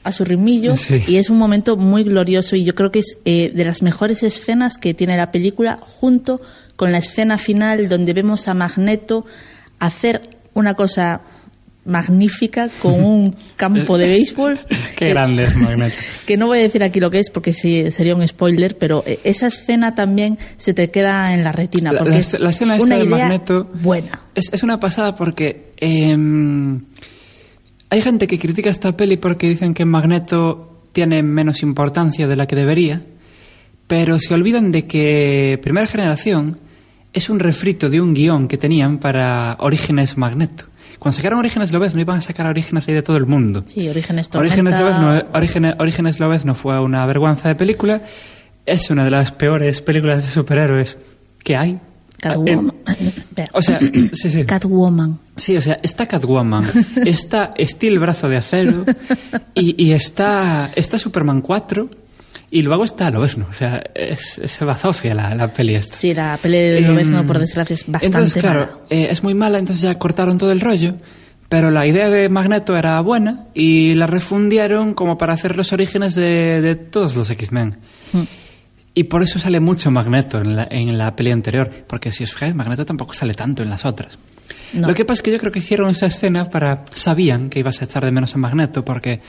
a 0.03 0.13
su 0.13 0.25
rimillo, 0.25 0.75
Sí. 0.75 1.05
y 1.07 1.17
es 1.17 1.29
un 1.31 1.37
momento 1.39 1.77
muy 1.77 2.05
glorioso 2.05 2.57
y 2.57 2.65
yo 2.65 2.75
creo 2.75 2.91
que 2.91 3.01
es 3.01 3.19
eh, 3.27 3.53
de 3.55 3.65
las 3.65 3.83
mejores 3.83 4.23
escenas 4.23 4.79
que 4.79 4.95
tiene 4.95 5.17
la 5.17 5.31
película, 5.31 5.79
junto 5.83 6.41
con 6.77 6.91
la 6.91 6.99
escena 6.99 7.37
final 7.39 7.89
donde 7.91 8.13
vemos 8.15 8.49
a 8.49 8.55
Magneto 8.55 9.27
hacer 9.79 10.23
una 10.55 10.75
cosa 10.75 11.21
magnífica 11.85 12.69
con 12.81 12.95
un 13.05 13.37
campo 13.57 13.99
de 13.99 14.09
béisbol. 14.09 14.59
Qué 14.97 15.07
que- 15.07 15.09
grande 15.09 15.45
es 15.45 15.57
Magneto. 15.57 15.95
que 16.27 16.37
no 16.37 16.47
voy 16.47 16.59
a 16.59 16.63
decir 16.63 16.83
aquí 16.83 17.01
lo 17.01 17.11
que 17.11 17.19
es 17.19 17.31
porque 17.31 17.53
sí, 17.53 17.91
sería 17.91 18.15
un 18.15 18.27
spoiler, 18.27 18.77
pero 18.79 19.03
eh, 19.07 19.19
esa 19.25 19.47
escena 19.49 19.95
también 19.95 20.39
se 20.57 20.75
te 20.75 20.91
queda 20.91 21.35
en 21.35 21.43
la 21.45 21.53
retina 21.53 21.91
porque 21.97 22.11
la- 22.13 22.19
es 22.19 22.39
la 22.39 22.51
escena 22.51 22.75
esta 22.75 22.87
una 22.87 22.97
de 22.99 23.05
idea 23.05 23.17
Magneto- 23.29 23.69
buena. 23.75 24.21
Es, 24.35 24.53
es 24.53 24.63
una 24.63 24.79
pasada 24.81 25.15
porque 25.17 25.73
em, 25.79 26.81
hay 27.91 28.01
gente 28.03 28.27
que 28.27 28.39
critica 28.39 28.71
esta 28.71 28.97
peli 28.97 29.17
porque 29.17 29.49
dicen 29.49 29.75
que 29.75 29.85
Magneto 29.85 30.69
tiene 30.93 31.23
menos 31.23 31.63
importancia 31.63 32.27
de 32.27 32.37
la 32.37 32.47
que 32.47 32.57
debería, 32.57 33.03
pero 33.87 34.19
se 34.19 34.33
olvidan 34.33 34.71
de 34.73 34.87
que 34.87 35.59
Primera 35.63 35.87
Generación 35.87 36.59
es 37.13 37.29
un 37.29 37.39
refrito 37.41 37.91
de 37.91 38.01
un 38.01 38.15
guion 38.15 38.49
que 38.49 38.57
tenían 38.57 38.99
para 38.99 39.57
Orígenes 39.61 40.17
Magneto. 40.17 40.65
Cuando 41.03 41.17
sacaron 41.17 41.41
Orígenes 41.41 41.73
Lobezno 41.73 42.01
iban 42.01 42.19
a 42.19 42.21
sacar 42.21 42.47
a 42.47 42.51
Orígenes 42.51 42.87
ahí 42.87 42.95
de 42.95 43.03
todo 43.03 43.17
el 43.17 43.27
mundo. 43.27 43.65
Sí, 43.67 43.89
Orígenes 43.89 44.31
Orígenes 44.37 44.79
Tormenta. 44.79 45.01
Lobezno, 45.01 45.31
Orígenes, 45.35 45.75
Orígenes 45.81 46.21
Lobezno 46.21 46.55
fue 46.55 46.79
una 46.79 47.05
vergüenza 47.07 47.49
de 47.49 47.57
película. 47.57 48.03
Es 48.65 48.89
una 48.89 49.03
de 49.05 49.11
las 49.11 49.33
peores 49.33 49.83
películas 49.83 50.25
de 50.25 50.31
superhéroes 50.31 50.97
que 51.43 51.57
hay. 51.57 51.81
Catwoman. 52.21 52.73
O 53.53 53.63
sea, 53.63 53.81
sí, 53.81 54.31
sí. 54.31 54.45
Catwoman. 54.45 55.19
Sí, 55.37 55.57
o 55.57 55.61
sea, 55.61 55.77
está 55.83 56.07
Catwoman, 56.07 56.63
está 57.05 57.53
Steel 57.59 57.99
Brazo 57.99 58.29
de 58.29 58.37
Acero 58.37 58.85
y, 59.55 59.89
y 59.89 59.93
está, 59.93 60.71
está 60.77 60.99
Superman 60.99 61.41
4 61.41 61.89
y 62.53 62.63
luego 62.63 62.85
está 62.85 63.11
Lobezno. 63.11 63.47
O 63.51 63.55
sea, 63.55 63.83
es, 63.95 64.39
es 64.39 64.61
bazofia 64.61 65.15
la, 65.15 65.35
la 65.35 65.49
peli 65.49 65.75
esta. 65.75 65.95
Sí, 65.97 66.15
la 66.15 66.39
pelea 66.41 66.61
de 66.75 66.79
Em, 66.79 66.87
Lobezno, 66.87 67.27
por 67.27 67.39
desgracia, 67.39 67.75
es 67.75 67.85
bastante 67.87 68.07
Entonces, 68.07 68.45
mala. 68.45 68.55
claro, 68.67 68.83
eh, 68.91 69.09
es 69.11 69.23
muy 69.23 69.35
mala, 69.35 69.59
entonces 69.59 69.83
ya 69.83 69.99
cortaron 69.99 70.39
todo 70.39 70.53
el 70.53 70.61
rollo. 70.61 70.95
Pero 71.49 71.71
la 71.71 71.87
idea 71.87 72.09
de 72.09 72.29
Magneto 72.31 72.77
era 72.77 72.99
buena 73.01 73.47
y 73.53 73.95
la 73.95 74.07
refundieron 74.07 74.95
como 74.95 75.19
para 75.19 75.35
hacer 75.35 75.57
los 75.57 75.73
orígenes 75.75 76.15
de, 76.15 76.61
de 76.63 76.77
todos 76.77 77.15
los 77.17 77.29
X-Men. 77.31 77.77
Hmm. 78.13 78.23
Y 78.95 79.05
por 79.05 79.23
eso 79.23 79.39
sale 79.39 79.61
mucho 79.61 79.91
Magneto 79.91 80.39
en 80.39 80.57
la, 80.57 80.67
en 80.71 80.97
la 80.97 81.15
peli 81.17 81.31
anterior. 81.31 81.71
Porque 81.87 82.11
si 82.13 82.25
os 82.25 82.33
fijáis, 82.33 82.55
Magneto 82.55 82.85
tampoco 82.87 83.13
sale 83.15 83.35
tanto 83.35 83.63
en 83.63 83.69
las 83.71 83.85
otras. 83.85 84.19
No. 84.73 84.89
Lo 84.89 84.95
que 84.95 85.05
pasa 85.05 85.19
es 85.19 85.23
que 85.23 85.33
yo 85.33 85.39
creo 85.39 85.53
que 85.53 85.59
hicieron 85.59 85.91
esa 85.91 86.07
escena 86.07 86.45
para... 86.47 86.85
Sabían 86.95 87.51
que 87.51 87.59
ibas 87.59 87.83
a 87.83 87.85
echar 87.85 88.05
de 88.05 88.13
menos 88.13 88.35
a 88.35 88.39
Magneto 88.39 88.83
porque 88.85 89.21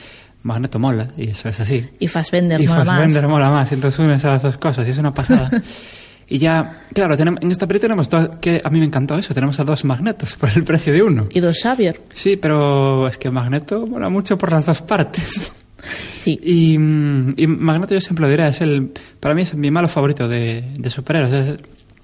Magneto 0.44 0.78
mola 0.78 1.08
y 1.16 1.30
eso 1.30 1.48
es 1.48 1.58
así. 1.60 1.84
Y 1.98 2.06
Fassbender 2.06 2.60
y 2.60 2.66
mola 2.66 2.78
más. 2.84 2.88
Fassbender 2.88 3.26
mola 3.28 3.50
más. 3.50 3.72
Entonces 3.72 3.98
unes 3.98 4.24
a 4.24 4.30
las 4.30 4.42
dos 4.42 4.56
cosas 4.58 4.86
y 4.86 4.90
es 4.92 4.98
una 4.98 5.10
pasada. 5.12 5.50
Y 6.26 6.38
ya, 6.38 6.78
claro, 6.94 7.18
tenemos, 7.18 7.42
en 7.42 7.50
esta 7.50 7.66
peli 7.68 7.78
tenemos 7.78 8.08
dos, 8.08 8.30
que 8.40 8.58
a 8.64 8.70
mí 8.70 8.78
me 8.78 8.86
encantó 8.86 9.14
eso, 9.18 9.34
tenemos 9.34 9.60
a 9.60 9.64
dos 9.64 9.84
magnetos 9.84 10.32
por 10.36 10.48
el 10.56 10.64
precio 10.64 10.90
de 10.90 11.02
uno. 11.02 11.26
Y 11.30 11.38
dos 11.40 11.58
Xavier. 11.62 12.00
Sí, 12.14 12.36
pero 12.38 13.06
es 13.06 13.18
que 13.18 13.30
Magneto 13.30 13.86
mola 13.86 14.08
mucho 14.08 14.38
por 14.38 14.50
las 14.50 14.64
dos 14.64 14.80
partes. 14.80 15.52
Sí. 16.16 16.40
Y, 16.42 16.78
mm, 16.78 17.34
y 17.36 17.46
Magneto 17.46 17.92
yo 17.92 18.00
siempre 18.00 18.22
lo 18.24 18.30
diré, 18.30 18.48
es 18.48 18.62
el, 18.62 18.90
para 19.20 19.34
mí 19.34 19.42
es 19.42 19.54
mi 19.54 19.70
malo 19.70 19.86
favorito 19.86 20.26
de, 20.26 20.64
de 20.78 20.88
superhéroes. 20.88 21.46
Es- 21.46 21.58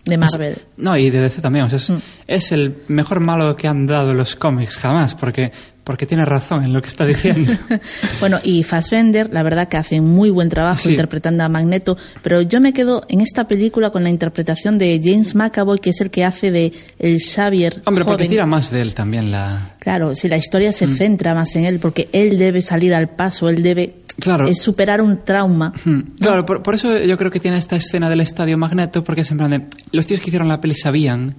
De 0.05 0.19
Marvel. 0.19 0.53
es- 0.53 0.61
no, 0.77 0.95
y 0.99 1.09
de 1.09 1.19
DC 1.21 1.41
también. 1.41 1.65
o 1.65 1.69
sea, 1.71 1.77
es, 1.79 1.89
Mm. 1.89 1.99
es 2.27 2.53
el 2.53 2.75
mejor 2.89 3.21
malo 3.21 3.57
que 3.57 3.69
han 3.69 3.87
dado 3.87 4.13
los 4.13 4.37
cómics 4.37 4.77
jamás, 4.77 5.15
porque, 5.15 5.51
porque 5.91 6.07
tiene 6.07 6.25
razón 6.25 6.63
en 6.65 6.73
lo 6.73 6.81
que 6.81 6.87
está 6.87 7.05
diciendo. 7.05 7.51
Bueno, 8.21 8.39
y 8.45 8.63
Fassbender, 8.63 9.29
la 9.33 9.43
verdad 9.43 9.67
que 9.67 9.77
hace 9.77 10.01
muy 10.01 10.31
buen 10.31 10.49
trabajo 10.49 10.83
Sí. 10.83 10.91
interpretando 10.91 11.43
a 11.43 11.49
Magneto, 11.49 11.99
pero 12.23 12.43
yo 12.43 12.61
me 12.61 12.73
quedo 12.73 13.05
en 13.09 13.21
esta 13.21 13.49
película 13.49 13.91
con 13.91 14.05
la 14.05 14.09
interpretación 14.11 14.79
de 14.79 15.01
James 15.03 15.35
McAvoy, 15.35 15.81
que 15.81 15.91
es 15.91 16.01
el 16.01 16.13
que 16.13 16.25
hace 16.25 16.53
de 16.53 16.73
el 17.01 17.19
Xavier 17.21 17.83
Hombre, 17.87 18.05
porque 18.05 18.23
joven. 18.23 18.29
tira 18.31 18.47
más 18.47 18.71
de 18.71 18.83
él 18.83 18.95
también 18.95 19.33
la... 19.33 19.75
Claro, 19.81 20.15
si 20.15 20.29
la 20.29 20.37
historia 20.37 20.69
Mm. 20.69 20.73
se 20.75 20.87
centra 20.87 21.35
más 21.35 21.57
en 21.57 21.65
él, 21.65 21.81
porque 21.81 22.09
él 22.13 22.39
debe 22.39 22.61
salir 22.61 22.95
al 22.95 23.09
paso, 23.09 23.49
él 23.49 23.65
debe 23.65 23.97
Claro. 24.21 24.47
es 24.47 24.63
superar 24.63 25.01
un 25.03 25.25
trauma. 25.25 25.73
Hmm. 25.85 26.03
Claro, 26.21 26.47
por, 26.47 26.63
por 26.63 26.77
eso 26.77 26.99
yo 26.99 27.17
creo 27.17 27.33
que 27.33 27.41
tiene 27.41 27.57
esta 27.57 27.75
escena 27.75 28.09
del 28.09 28.21
estadio 28.21 28.57
Magneto, 28.57 29.03
porque 29.03 29.23
es 29.23 29.31
en 29.33 29.39
plan 29.39 29.51
de, 29.51 29.67
los 29.91 30.07
tíos 30.07 30.21
que 30.21 30.29
hicieron 30.29 30.47
la 30.47 30.61
peli 30.61 30.75
sabían 30.77 31.35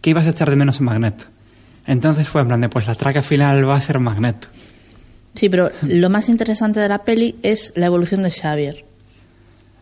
que 0.00 0.08
ibas 0.08 0.26
a 0.26 0.30
echar 0.30 0.48
de 0.48 0.56
menos 0.56 0.78
a 0.80 0.82
Magneto. 0.84 1.24
Entonces 1.90 2.28
fue 2.28 2.42
en 2.42 2.46
plan 2.46 2.60
de, 2.60 2.68
pues 2.68 2.86
la 2.86 2.94
traca 2.94 3.20
final 3.20 3.68
va 3.68 3.74
a 3.74 3.80
ser 3.80 3.98
Magneto. 3.98 4.46
Sí, 5.34 5.48
pero 5.48 5.72
lo 5.82 6.08
más 6.08 6.28
interesante 6.28 6.78
de 6.78 6.88
la 6.88 7.02
peli 7.02 7.34
es 7.42 7.72
la 7.74 7.86
evolución 7.86 8.22
de 8.22 8.30
Xavier. 8.30 8.84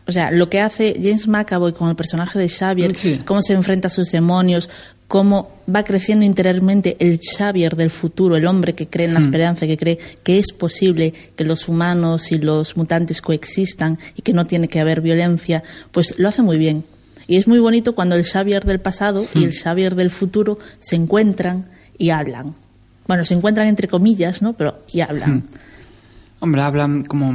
O 0.07 0.11
sea, 0.11 0.31
lo 0.31 0.49
que 0.49 0.59
hace 0.59 0.95
James 0.99 1.27
McAvoy 1.27 1.73
con 1.73 1.87
el 1.87 1.95
personaje 1.95 2.39
de 2.39 2.49
Xavier, 2.49 2.95
Sí. 2.95 3.19
cómo 3.25 3.43
se 3.43 3.53
enfrenta 3.53 3.87
a 3.87 3.91
sus 3.91 4.09
demonios, 4.11 4.71
cómo 5.07 5.51
va 5.73 5.83
creciendo 5.83 6.25
interiormente 6.25 6.97
el 6.99 7.19
Xavier 7.19 7.75
del 7.75 7.91
futuro, 7.91 8.35
el 8.35 8.47
hombre 8.47 8.73
que 8.73 8.87
cree 8.87 9.05
en 9.05 9.13
la 9.13 9.19
esperanza, 9.19 9.67
que 9.67 9.77
cree 9.77 9.99
que 10.23 10.39
es 10.39 10.51
posible 10.51 11.13
que 11.35 11.43
los 11.43 11.67
humanos 11.69 12.31
y 12.31 12.39
los 12.39 12.75
mutantes 12.75 13.21
coexistan 13.21 13.99
y 14.15 14.23
que 14.23 14.33
no 14.33 14.47
tiene 14.47 14.67
que 14.67 14.79
haber 14.79 15.01
violencia, 15.01 15.61
pues 15.91 16.17
lo 16.17 16.27
hace 16.27 16.41
muy 16.41 16.57
bien. 16.57 16.85
Y 17.27 17.37
es 17.37 17.47
muy 17.47 17.59
bonito 17.59 17.93
cuando 17.93 18.15
el 18.15 18.23
Xavier 18.25 18.65
del 18.65 18.79
pasado 18.79 19.27
y 19.35 19.43
el 19.43 19.53
Xavier 19.53 19.93
del 19.93 20.09
futuro 20.09 20.57
se 20.79 20.95
encuentran 20.95 21.69
y 21.99 22.09
hablan. 22.09 22.55
Bueno, 23.07 23.23
se 23.23 23.35
encuentran 23.35 23.67
entre 23.67 23.87
comillas, 23.87 24.41
¿no? 24.41 24.53
Pero 24.53 24.85
y 24.91 25.01
hablan. 25.01 25.43
Hombre, 26.39 26.61
hablan 26.63 27.03
como, 27.03 27.31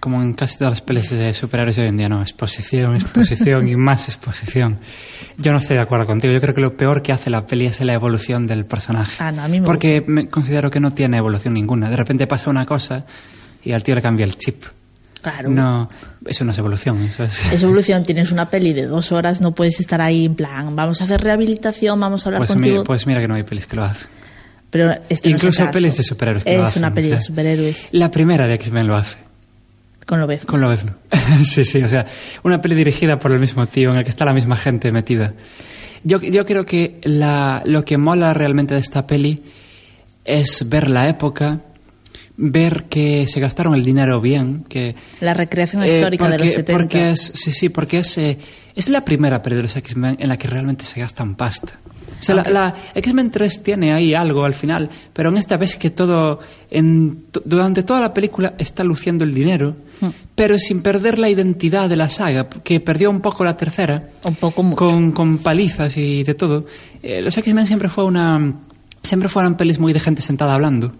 como 0.00 0.22
en 0.22 0.32
casi 0.32 0.56
todas 0.58 0.72
las 0.72 0.80
pelis 0.80 1.10
de 1.10 1.32
superhéroes 1.34 1.76
de 1.76 1.82
hoy 1.82 1.88
en 1.88 1.96
día, 1.96 2.08
¿no? 2.08 2.22
Exposición, 2.22 2.94
exposición 2.96 3.68
y 3.68 3.76
más 3.76 4.08
exposición. 4.08 4.78
Yo 5.36 5.52
no 5.52 5.58
estoy 5.58 5.76
de 5.76 5.82
acuerdo 5.82 6.06
contigo. 6.06 6.32
Yo 6.32 6.40
creo 6.40 6.54
que 6.54 6.62
lo 6.62 6.76
peor 6.76 7.02
que 7.02 7.12
hace 7.12 7.30
la 7.30 7.46
peli 7.46 7.66
es 7.66 7.80
la 7.82 7.94
evolución 7.94 8.46
del 8.46 8.64
personaje. 8.64 9.16
Ah, 9.22 9.30
no, 9.30 9.42
a 9.42 9.48
mí 9.48 9.60
me 9.60 9.66
Porque 9.66 10.02
me 10.06 10.28
considero 10.28 10.70
que 10.70 10.80
no 10.80 10.92
tiene 10.92 11.18
evolución 11.18 11.54
ninguna. 11.54 11.90
De 11.90 11.96
repente 11.96 12.26
pasa 12.26 12.50
una 12.50 12.64
cosa 12.64 13.04
y 13.62 13.72
al 13.72 13.82
tío 13.82 13.94
le 13.94 14.02
cambia 14.02 14.24
el 14.24 14.36
chip. 14.36 14.64
Claro. 15.32 15.50
No, 15.50 15.88
eso 16.24 16.44
no 16.44 16.52
es 16.52 16.58
evolución. 16.58 17.02
Eso 17.02 17.24
es... 17.24 17.52
Es 17.52 17.62
evolución, 17.64 18.04
tienes 18.04 18.30
una 18.30 18.48
peli 18.48 18.72
de 18.72 18.86
dos 18.86 19.10
horas, 19.10 19.40
no 19.40 19.52
puedes 19.52 19.80
estar 19.80 20.00
ahí 20.00 20.24
en 20.24 20.36
plan, 20.36 20.76
vamos 20.76 21.00
a 21.00 21.04
hacer 21.04 21.20
rehabilitación, 21.20 21.98
vamos 21.98 22.24
a 22.24 22.28
hablar 22.28 22.38
Pues 22.40 22.50
contigo. 22.50 22.74
mira, 22.76 22.84
pues 22.84 23.06
mira 23.08 23.20
que 23.20 23.26
no 23.26 23.34
hay 23.34 23.42
pelis 23.42 23.66
que 23.66 23.74
lo 23.74 23.82
hacen. 23.82 24.06
pero 24.70 24.92
este 25.08 25.30
no 25.30 25.36
es 25.36 25.42
Incluso 25.42 25.62
caso. 25.64 25.72
pelis 25.72 25.96
de 25.96 26.02
superhéroes 26.04 26.44
que 26.44 26.52
Es 26.54 26.58
lo 26.60 26.64
hacen, 26.66 26.82
una 26.84 26.94
peli 26.94 27.06
o 27.08 27.10
sea. 27.10 27.16
de 27.18 27.22
superhéroes 27.24 27.88
La 27.90 28.10
primera 28.10 28.46
de 28.46 28.54
X-Men 28.54 28.86
lo 28.86 28.94
hace. 28.94 29.16
con 30.06 30.20
lo 30.20 30.28
ves. 30.28 30.44
Con 30.44 30.60
Lobezno. 30.60 30.94
sí, 31.44 31.64
sí, 31.64 31.82
o 31.82 31.88
sea, 31.88 32.06
una 32.44 32.60
peli 32.60 32.76
dirigida 32.76 33.18
por 33.18 33.32
el 33.32 33.40
mismo 33.40 33.66
tío, 33.66 33.90
en 33.90 33.96
el 33.96 34.04
que 34.04 34.10
está 34.10 34.24
la 34.24 34.32
misma 34.32 34.54
gente 34.54 34.92
metida. 34.92 35.32
Yo, 36.04 36.20
yo 36.20 36.44
creo 36.44 36.64
que 36.64 37.00
la, 37.02 37.62
lo 37.66 37.84
que 37.84 37.98
mola 37.98 38.32
realmente 38.32 38.74
de 38.74 38.80
esta 38.80 39.04
peli 39.08 39.42
es 40.24 40.68
ver 40.68 40.88
la 40.88 41.08
época, 41.08 41.60
ver 42.38 42.84
que 42.90 43.26
se 43.26 43.40
gastaron 43.40 43.74
el 43.74 43.82
dinero 43.82 44.20
bien, 44.20 44.64
que... 44.68 44.94
La 45.20 45.32
recreación 45.34 45.82
eh, 45.82 45.86
histórica 45.86 46.24
de 46.28 46.30
porque- 46.32 46.44
los 46.44 46.54
70. 46.54 46.72
Porque 46.82 47.10
es, 47.10 47.32
sí, 47.34 47.50
sí, 47.50 47.68
porque 47.70 47.98
es, 47.98 48.18
eh, 48.18 48.36
es 48.74 48.88
la 48.88 49.04
primera 49.04 49.40
peli 49.42 49.56
de 49.56 49.62
los 49.62 49.76
X-Men 49.76 50.16
en 50.18 50.28
la 50.28 50.36
que 50.36 50.46
realmente 50.48 50.84
se 50.84 51.00
gastan 51.00 51.34
pasta. 51.34 51.72
O 52.18 52.22
sea, 52.22 52.34
la, 52.36 52.42
la 52.44 52.74
X-Men 52.94 53.30
3 53.30 53.62
tiene 53.62 53.92
ahí 53.92 54.14
algo 54.14 54.44
al 54.44 54.54
final, 54.54 54.88
pero 55.12 55.28
en 55.30 55.36
esta 55.36 55.56
vez 55.56 55.76
que 55.76 55.90
todo, 55.90 56.38
en, 56.70 57.24
durante 57.44 57.82
toda 57.82 58.00
la 58.00 58.14
película 58.14 58.54
está 58.58 58.84
luciendo 58.84 59.24
el 59.24 59.34
dinero, 59.34 59.76
Hmm. 59.98 60.08
pero 60.34 60.58
sin 60.58 60.82
perder 60.82 61.18
la 61.18 61.30
identidad 61.30 61.88
de 61.88 61.96
la 61.96 62.10
saga, 62.10 62.50
que 62.50 62.80
perdió 62.80 63.08
un 63.08 63.22
poco 63.22 63.44
la 63.44 63.56
tercera, 63.56 64.10
Un 64.24 64.34
poco 64.34 64.62
mucho. 64.62 64.76
con, 64.76 65.12
con 65.12 65.38
palizas 65.38 65.96
y 65.96 66.22
de 66.22 66.34
todo. 66.34 66.66
Eh, 67.02 67.22
los 67.22 67.36
X-Men 67.38 67.66
siempre 67.66 67.88
fue 67.88 68.04
una... 68.04 68.56
Siempre 69.02 69.30
fueron 69.30 69.54
pelis 69.56 69.78
muy 69.78 69.94
de 69.94 70.00
gente 70.00 70.20
sentada 70.20 70.52
hablando. 70.52 70.92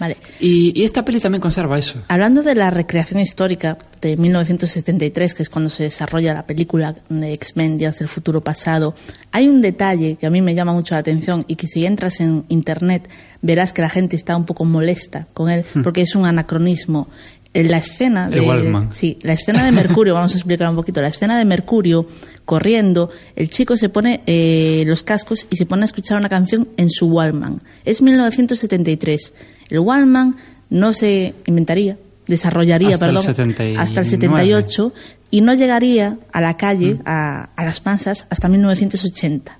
Vale. 0.00 0.16
Y, 0.40 0.72
y 0.80 0.84
esta 0.84 1.04
peli 1.04 1.20
también 1.20 1.42
conserva 1.42 1.78
eso. 1.78 2.00
Hablando 2.08 2.42
de 2.42 2.54
la 2.54 2.70
recreación 2.70 3.20
histórica 3.20 3.76
de 4.00 4.16
1973, 4.16 5.34
que 5.34 5.42
es 5.42 5.50
cuando 5.50 5.68
se 5.68 5.82
desarrolla 5.82 6.32
la 6.32 6.46
película 6.46 6.96
de 7.10 7.32
X-Men 7.34 7.76
Días 7.76 7.98
del 7.98 8.08
Futuro 8.08 8.40
Pasado, 8.40 8.94
hay 9.30 9.46
un 9.48 9.60
detalle 9.60 10.16
que 10.16 10.26
a 10.26 10.30
mí 10.30 10.40
me 10.40 10.54
llama 10.54 10.72
mucho 10.72 10.94
la 10.94 11.00
atención 11.00 11.44
y 11.46 11.56
que 11.56 11.66
si 11.66 11.84
entras 11.84 12.20
en 12.20 12.44
Internet 12.48 13.10
verás 13.42 13.74
que 13.74 13.82
la 13.82 13.90
gente 13.90 14.16
está 14.16 14.36
un 14.36 14.46
poco 14.46 14.64
molesta 14.64 15.28
con 15.34 15.50
él 15.50 15.64
porque 15.82 16.00
es 16.00 16.14
un 16.14 16.24
anacronismo. 16.24 17.08
En 17.52 17.68
la 17.68 17.78
escena 17.78 18.28
Hmm. 18.28 18.88
De 18.88 18.94
sí, 18.94 19.18
la 19.22 19.32
escena 19.32 19.64
de 19.64 19.72
Mercurio, 19.72 20.14
vamos 20.20 20.32
a 20.34 20.36
explicar 20.36 20.70
un 20.70 20.76
poquito, 20.76 21.00
la 21.02 21.08
escena 21.08 21.36
de 21.36 21.44
Mercurio 21.44 22.06
corriendo, 22.44 23.10
el 23.34 23.50
chico 23.50 23.76
se 23.76 23.88
pone 23.88 24.22
eh, 24.26 24.84
los 24.86 25.02
cascos 25.02 25.46
y 25.50 25.56
se 25.56 25.66
pone 25.66 25.82
a 25.82 25.86
escuchar 25.86 26.18
una 26.18 26.28
canción 26.28 26.68
en 26.76 26.90
su 26.90 27.06
Wallman. 27.08 27.60
Es 27.84 28.02
1973. 28.02 29.32
El 29.70 29.78
Wallman 29.80 30.36
no 30.70 30.92
se 30.92 31.34
inventaría, 31.46 31.96
desarrollaría, 32.26 32.94
Hasta 32.94 33.06
el 33.06 33.10
perdón, 33.12 33.22
79. 33.24 33.76
hasta 33.82 34.00
el 34.00 34.06
78 34.06 34.92
y 35.32 35.40
no 35.42 35.54
llegaría 35.54 36.18
a 36.32 36.40
la 36.40 36.56
calle, 36.56 36.98
a, 37.04 37.50
a 37.56 37.64
las 37.64 37.84
masas, 37.86 38.26
hasta 38.30 38.48
1980. 38.48 39.58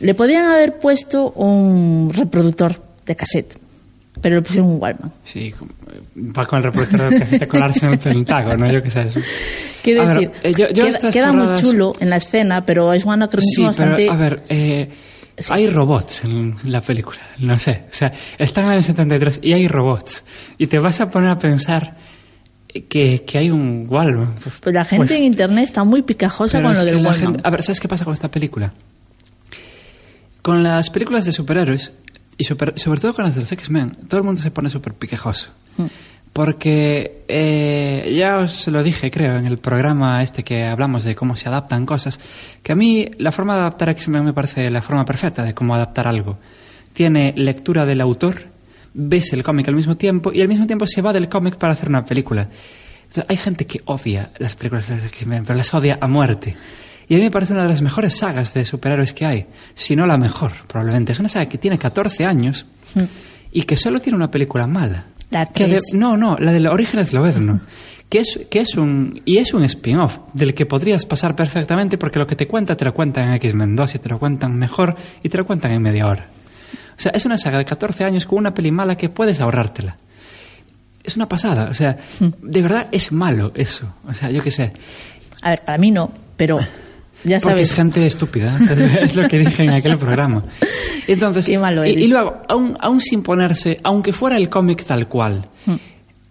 Le 0.00 0.14
podían 0.14 0.46
haber 0.46 0.78
puesto 0.78 1.30
un 1.32 2.10
reproductor 2.14 2.80
de 3.04 3.16
cassette, 3.16 3.58
pero 4.20 4.36
le 4.36 4.42
pusieron 4.42 4.70
un 4.70 4.80
Wallman. 4.80 5.12
Sí, 5.24 5.48
eh, 5.48 5.54
va 6.16 6.46
con 6.46 6.58
el 6.58 6.64
reproductor 6.64 7.10
de 7.10 7.18
cassette 7.18 7.48
colarse 7.48 7.86
en 7.86 7.92
un 7.92 7.98
centago, 7.98 8.56
¿no? 8.56 8.70
Yo 8.72 8.82
qué 8.82 8.90
sé. 8.90 9.00
Eso. 9.00 9.20
Quiero 9.82 10.06
ver, 10.06 10.14
decir, 10.14 10.30
eh, 10.42 10.52
yo- 10.56 10.68
yo 10.90 11.10
queda, 11.10 11.32
muy 11.32 11.56
chulo 11.60 11.92
en 12.00 12.10
la 12.10 12.16
escena, 12.16 12.64
pero 12.64 12.92
es 12.92 13.04
un 13.04 13.10
Sí, 13.10 13.14
anacronismo 13.14 13.70
pero 13.76 13.90
bastante... 13.90 14.08
a 14.10 14.16
ver, 14.16 14.42
eh, 14.48 14.88
hay 15.50 15.68
robots 15.68 16.24
en 16.24 16.56
la 16.64 16.80
película, 16.80 17.18
no 17.38 17.58
sé. 17.58 17.84
O 17.90 17.94
sea, 17.94 18.12
están 18.38 18.66
en 18.66 18.72
el 18.72 18.84
73 18.84 19.40
y 19.42 19.52
hay 19.52 19.68
robots. 19.68 20.22
Y 20.58 20.66
te 20.66 20.78
vas 20.78 21.00
a 21.00 21.10
poner 21.10 21.30
a 21.30 21.38
pensar 21.38 21.96
que, 22.88 23.24
que 23.24 23.38
hay 23.38 23.50
un 23.50 23.86
Wallman. 23.88 24.34
Pues, 24.42 24.56
Pues 24.60 24.74
la 24.74 24.84
gente 24.84 25.06
pues, 25.06 25.10
en 25.18 25.24
internet 25.24 25.64
está 25.64 25.82
muy 25.84 26.02
picajosa 26.02 26.58
pero 26.58 26.68
con 26.68 26.74
lo 26.78 26.84
del 26.84 26.96
Wallman. 26.96 27.16
gente- 27.34 27.40
A 27.44 27.50
ver, 27.50 27.62
¿sabes 27.62 27.80
qué 27.80 27.88
pasa 27.88 28.04
con 28.04 28.14
esta 28.14 28.30
película? 28.30 28.72
Con 30.42 30.62
las 30.62 30.88
películas 30.90 31.24
de 31.26 31.32
superhéroes, 31.32 31.92
y 32.38 32.44
super- 32.44 32.78
sobre 32.78 33.00
todo 33.00 33.12
con 33.14 33.24
las 33.24 33.34
de 33.34 33.42
los 33.42 33.52
X-Men, 33.52 33.96
todo 34.08 34.18
el 34.18 34.24
mundo 34.24 34.40
se 34.40 34.50
pone 34.50 34.70
súper 34.70 34.94
piquejoso. 34.94 35.50
Mm. 35.76 35.84
Porque 36.32 37.24
eh, 37.26 38.14
ya 38.16 38.38
os 38.38 38.68
lo 38.68 38.82
dije, 38.82 39.10
creo, 39.10 39.36
en 39.36 39.46
el 39.46 39.58
programa 39.58 40.22
este 40.22 40.44
que 40.44 40.64
hablamos 40.64 41.02
de 41.02 41.16
cómo 41.16 41.34
se 41.34 41.48
adaptan 41.48 41.84
cosas, 41.84 42.20
que 42.62 42.72
a 42.72 42.76
mí 42.76 43.06
la 43.18 43.32
forma 43.32 43.54
de 43.54 43.60
adaptar 43.60 43.88
X-Men 43.90 44.24
me 44.24 44.32
parece 44.32 44.70
la 44.70 44.80
forma 44.80 45.04
perfecta 45.04 45.42
de 45.42 45.54
cómo 45.54 45.74
adaptar 45.74 46.06
algo. 46.06 46.38
Tiene 46.92 47.32
lectura 47.36 47.84
del 47.84 48.00
autor, 48.00 48.44
ves 48.94 49.32
el 49.32 49.42
cómic 49.42 49.68
al 49.68 49.74
mismo 49.74 49.96
tiempo 49.96 50.32
y 50.32 50.40
al 50.40 50.48
mismo 50.48 50.66
tiempo 50.66 50.86
se 50.86 51.02
va 51.02 51.12
del 51.12 51.28
cómic 51.28 51.56
para 51.56 51.72
hacer 51.72 51.88
una 51.88 52.04
película. 52.04 52.48
Entonces, 53.02 53.24
hay 53.28 53.36
gente 53.36 53.66
que 53.66 53.80
odia 53.86 54.30
las 54.38 54.54
películas 54.54 54.88
de 54.88 54.98
X-Men, 54.98 55.44
pero 55.44 55.56
las 55.56 55.74
odia 55.74 55.98
a 56.00 56.06
muerte. 56.06 56.54
Y 57.08 57.14
a 57.14 57.16
mí 57.16 57.24
me 57.24 57.30
parece 57.32 57.54
una 57.54 57.64
de 57.64 57.70
las 57.70 57.82
mejores 57.82 58.16
sagas 58.16 58.54
de 58.54 58.64
superhéroes 58.64 59.12
que 59.12 59.26
hay, 59.26 59.46
si 59.74 59.96
no 59.96 60.06
la 60.06 60.16
mejor, 60.16 60.52
probablemente. 60.68 61.10
Es 61.10 61.18
una 61.18 61.28
saga 61.28 61.46
que 61.46 61.58
tiene 61.58 61.76
14 61.76 62.24
años 62.24 62.66
y 63.50 63.62
que 63.62 63.76
solo 63.76 63.98
tiene 63.98 64.16
una 64.16 64.30
película 64.30 64.68
mala. 64.68 65.06
La 65.30 65.46
Que 65.46 65.64
de- 65.64 65.70
tres. 65.74 65.84
no, 65.94 66.16
no, 66.16 66.36
la 66.38 66.52
del 66.52 66.66
origen 66.66 67.00
Esloveno. 67.00 67.60
Que 68.08 68.18
es, 68.18 68.40
que 68.50 68.58
es 68.60 68.74
un. 68.74 69.22
Y 69.24 69.38
es 69.38 69.54
un 69.54 69.62
spin-off 69.64 70.18
del 70.32 70.52
que 70.52 70.66
podrías 70.66 71.06
pasar 71.06 71.36
perfectamente 71.36 71.96
porque 71.96 72.18
lo 72.18 72.26
que 72.26 72.34
te 72.34 72.48
cuenta 72.48 72.76
te 72.76 72.84
lo 72.84 72.92
cuentan 72.92 73.28
en 73.28 73.34
X-Men 73.34 73.76
2 73.76 73.94
y 73.94 73.98
te 74.00 74.08
lo 74.08 74.18
cuentan 74.18 74.56
mejor 74.58 74.96
y 75.22 75.28
te 75.28 75.38
lo 75.38 75.46
cuentan 75.46 75.70
en 75.70 75.82
media 75.82 76.06
hora. 76.08 76.26
O 76.96 77.00
sea, 77.00 77.12
es 77.14 77.24
una 77.24 77.38
saga 77.38 77.58
de 77.58 77.64
14 77.64 78.04
años 78.04 78.26
con 78.26 78.38
una 78.38 78.52
peli 78.52 78.72
mala 78.72 78.96
que 78.96 79.08
puedes 79.10 79.40
ahorrártela. 79.40 79.96
Es 81.04 81.14
una 81.16 81.28
pasada, 81.28 81.68
o 81.70 81.74
sea, 81.74 81.96
de 82.42 82.62
verdad 82.62 82.88
es 82.90 83.12
malo 83.12 83.52
eso. 83.54 83.94
O 84.08 84.12
sea, 84.12 84.28
yo 84.30 84.42
qué 84.42 84.50
sé. 84.50 84.72
A 85.42 85.50
ver, 85.50 85.62
para 85.64 85.78
mí 85.78 85.92
no, 85.92 86.10
pero 86.36 86.58
ya 87.24 87.38
Porque 87.38 87.62
es 87.62 87.74
gente 87.74 88.06
estúpida, 88.06 88.58
es 89.00 89.14
lo 89.14 89.28
que 89.28 89.38
dije 89.38 89.64
en 89.64 89.70
aquel 89.70 89.98
programa. 89.98 90.44
Entonces, 91.06 91.46
Qué 91.46 91.58
malo 91.58 91.84
y, 91.84 92.08
luego, 92.08 92.42
aún, 92.48 92.76
aún 92.80 93.00
sin 93.00 93.22
ponerse, 93.22 93.78
aunque 93.82 94.12
fuera 94.12 94.36
el 94.36 94.48
cómic 94.48 94.84
tal 94.84 95.08
cual, 95.08 95.48
Hmm. 95.66 95.76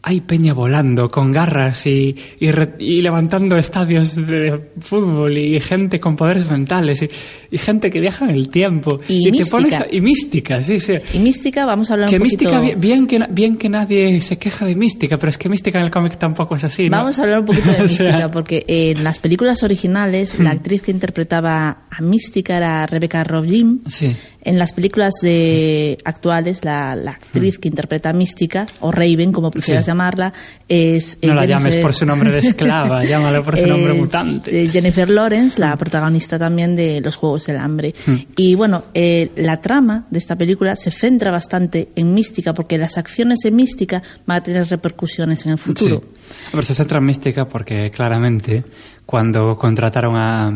Hay 0.02 0.22
peña 0.22 0.54
volando 0.54 1.10
con 1.10 1.32
garras 1.34 1.86
y, 1.86 2.16
y, 2.40 2.52
re- 2.52 2.76
y 2.80 3.02
levantando 3.02 3.58
estadios 3.58 4.16
de 4.16 4.72
fútbol 4.80 5.38
y 5.38 5.60
gente 5.60 6.00
con 6.00 6.16
poderes 6.16 6.50
mentales 6.50 7.02
y, 7.02 7.10
y 7.52 7.58
gente 7.58 7.90
que 7.90 8.00
viaja 8.00 8.24
en 8.26 8.32
el 8.32 8.48
tiempo. 8.50 9.02
Y 9.10 9.26
te 9.26 9.32
mística. 9.32 9.52
pones 9.58 9.80
a- 9.80 9.88
y 9.92 10.00
mística, 10.00 10.64
sí, 10.64 10.80
sí. 10.80 10.94
Y 11.14 11.20
mística, 11.20 11.66
vamos 11.66 11.92
a 11.92 11.96
hablar 11.96 12.10
Que 12.10 12.16
un 12.16 12.22
poquito... 12.24 12.50
mística, 12.62 12.80
bien, 12.80 13.08
que, 13.08 13.20
bien 13.30 13.58
que 13.58 13.68
nadie 13.68 14.22
se 14.22 14.38
queja 14.38 14.66
de 14.66 14.76
mística, 14.76 15.18
pero 15.18 15.32
es 15.32 15.38
que 15.38 15.50
mística 15.50 15.80
en 15.80 15.86
el 15.86 15.92
cómic 15.92 16.18
tampoco 16.18 16.56
es 16.56 16.64
así, 16.64 16.90
¿no? 16.90 16.98
Vamos 16.98 17.20
a 17.20 17.24
hablar 17.24 17.40
un 17.42 17.46
poquito 17.46 17.70
de 17.78 17.84
O 17.84 17.88
sea, 17.88 18.06
Hmm. 18.06 18.12
Mística, 18.14 18.32
porque 18.32 18.64
en 18.68 19.04
las 19.04 19.20
películas 19.20 19.64
originales 19.64 20.40
la 20.40 20.52
actriz 20.52 20.82
que 20.82 20.92
interpretaba 20.92 21.84
a 21.92 22.02
Mística 22.02 22.56
era 22.56 22.86
Rebecca 22.86 23.24
Robin. 23.26 23.82
Sí. 23.88 24.16
En 24.42 24.58
las 24.58 24.72
películas 24.72 25.14
de 25.22 25.98
actuales, 26.06 26.64
la, 26.64 26.96
la 26.96 27.12
actriz 27.12 27.60
que 27.60 27.68
interpreta 27.68 28.12
a 28.12 28.14
Mística, 28.14 28.66
o 28.80 28.92
Raven, 28.94 29.34
como 29.34 29.52
prefieras 29.52 29.88
Hmm. 29.88 29.89
Llamarla, 29.90 30.34
es... 30.68 31.18
eh, 31.22 31.28
No 31.28 31.34
la 31.34 31.42
Jennifer- 31.42 31.50
llames 31.50 31.76
por 31.78 31.94
su 31.94 32.06
nombre 32.06 32.32
de 32.32 32.40
esclava, 32.40 33.04
llámala 33.12 33.42
por 33.42 33.58
su 33.58 33.68
nombre 33.68 33.94
mutante. 33.94 34.64
eh, 34.64 34.70
Jennifer 34.72 35.10
Lawrence, 35.10 35.60
la 35.60 35.76
protagonista 35.78 36.38
también 36.38 36.76
de 36.76 37.02
Los 37.02 37.16
Juegos 37.16 37.46
del 37.48 37.58
Hambre. 37.58 37.94
Hmm. 38.06 38.16
Y 38.36 38.56
bueno, 38.56 38.86
eh, 38.94 39.32
la 39.36 39.60
trama 39.60 40.06
de 40.10 40.18
esta 40.20 40.36
película 40.36 40.76
se 40.76 40.92
centra 40.92 41.32
bastante 41.32 41.90
en 41.96 42.14
Mística, 42.14 42.54
porque 42.54 42.78
las 42.78 42.98
acciones 42.98 43.40
de 43.44 43.52
Mística 43.52 44.02
van 44.26 44.38
a 44.38 44.44
tener 44.44 44.68
repercusiones 44.68 45.46
en 45.46 45.52
el 45.54 45.58
futuro. 45.58 46.02
Sí. 46.02 46.10
Ver, 46.54 46.66
se 46.66 46.76
centra 46.76 47.00
en 47.00 47.06
mística 47.06 47.46
porque 47.46 47.90
claramente 47.90 48.64
cuando 49.06 49.56
contrataron 49.58 50.16
a, 50.16 50.48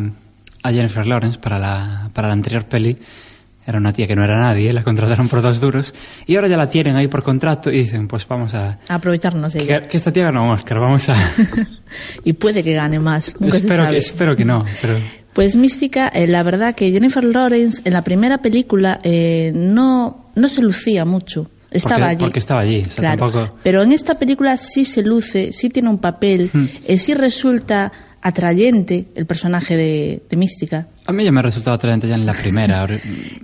a 0.64 0.72
Jennifer 0.72 1.06
Lawrence 1.08 1.40
para 1.40 1.58
la, 1.58 2.10
para 2.14 2.28
la 2.28 2.34
anterior 2.36 2.66
peli, 2.66 2.96
era 3.66 3.78
una 3.78 3.94
tía 3.94 4.08
que 4.08 4.16
no 4.16 4.24
era 4.24 4.36
nadie, 4.40 4.72
la 4.74 4.84
contrataron 4.84 5.30
por 5.30 5.42
dos 5.42 5.60
duros, 5.60 5.94
y 6.26 6.36
ahora 6.36 6.48
ya 6.48 6.58
la 6.58 6.70
tienen 6.70 6.96
ahí 6.96 7.08
por 7.08 7.24
contrato 7.24 7.72
y 7.72 7.80
dicen, 7.80 8.08
pues 8.08 8.28
vamos 8.28 8.54
a... 8.54 8.80
Aprovecharnos 8.90 9.56
ella. 9.56 9.82
Que, 9.82 9.88
que 9.88 9.98
esta 9.98 10.12
tía 10.12 10.24
ganó 10.26 10.44
un 10.44 10.50
Oscar, 10.52 10.80
vamos 10.80 11.08
a... 11.10 11.16
y 12.24 12.34
puede 12.34 12.64
que 12.64 12.74
gane 12.74 13.00
más. 13.00 13.36
Nunca 13.40 13.54
se 13.54 13.60
espero, 13.64 13.84
sabe. 13.84 13.94
que, 13.96 14.00
espero 14.00 14.36
que 14.36 14.46
no, 14.46 14.66
pero... 14.82 14.96
Pues 15.34 15.56
Mística, 15.56 16.10
eh, 16.10 16.28
la 16.28 16.44
verdad 16.44 16.76
que 16.76 16.92
Jennifer 16.92 17.24
Lawrence 17.24 17.82
en 17.86 17.94
la 17.94 18.04
primera 18.04 18.38
película 18.40 19.00
eh, 19.02 19.52
no, 19.56 20.30
no 20.36 20.48
se 20.50 20.62
lucía 20.62 21.06
mucho. 21.06 21.50
Estaba 21.72 22.02
porque, 22.02 22.12
allí. 22.12 22.24
Porque 22.26 22.40
estaba 22.40 22.60
allí, 22.62 22.82
o 22.82 22.86
sea, 22.86 22.96
Claro. 23.02 23.18
tampoco... 23.32 23.58
Pero 23.64 23.82
en 23.82 23.92
esta 23.94 24.20
película 24.20 24.56
sí 24.58 24.86
se 24.86 25.02
luce, 25.02 25.52
sí 25.52 25.70
tiene 25.70 25.90
un 25.90 25.98
papel, 25.98 26.52
Hmm. 26.54 26.66
eh, 26.86 26.98
sí 26.98 27.16
resulta 27.16 27.92
atrayente 28.22 29.08
el 29.16 29.26
personaje 29.26 29.76
de, 29.76 30.22
de 30.30 30.38
Mística. 30.38 30.88
A 31.06 31.12
mí 31.12 31.24
ya 31.24 31.32
me 31.32 31.40
ha 31.40 31.44
resultado 31.44 31.76
atrayente 31.76 32.08
ya 32.08 32.16
en 32.16 32.26
la 32.26 32.34
primera. 32.34 32.84
o 32.86 32.88
sea, 32.88 33.00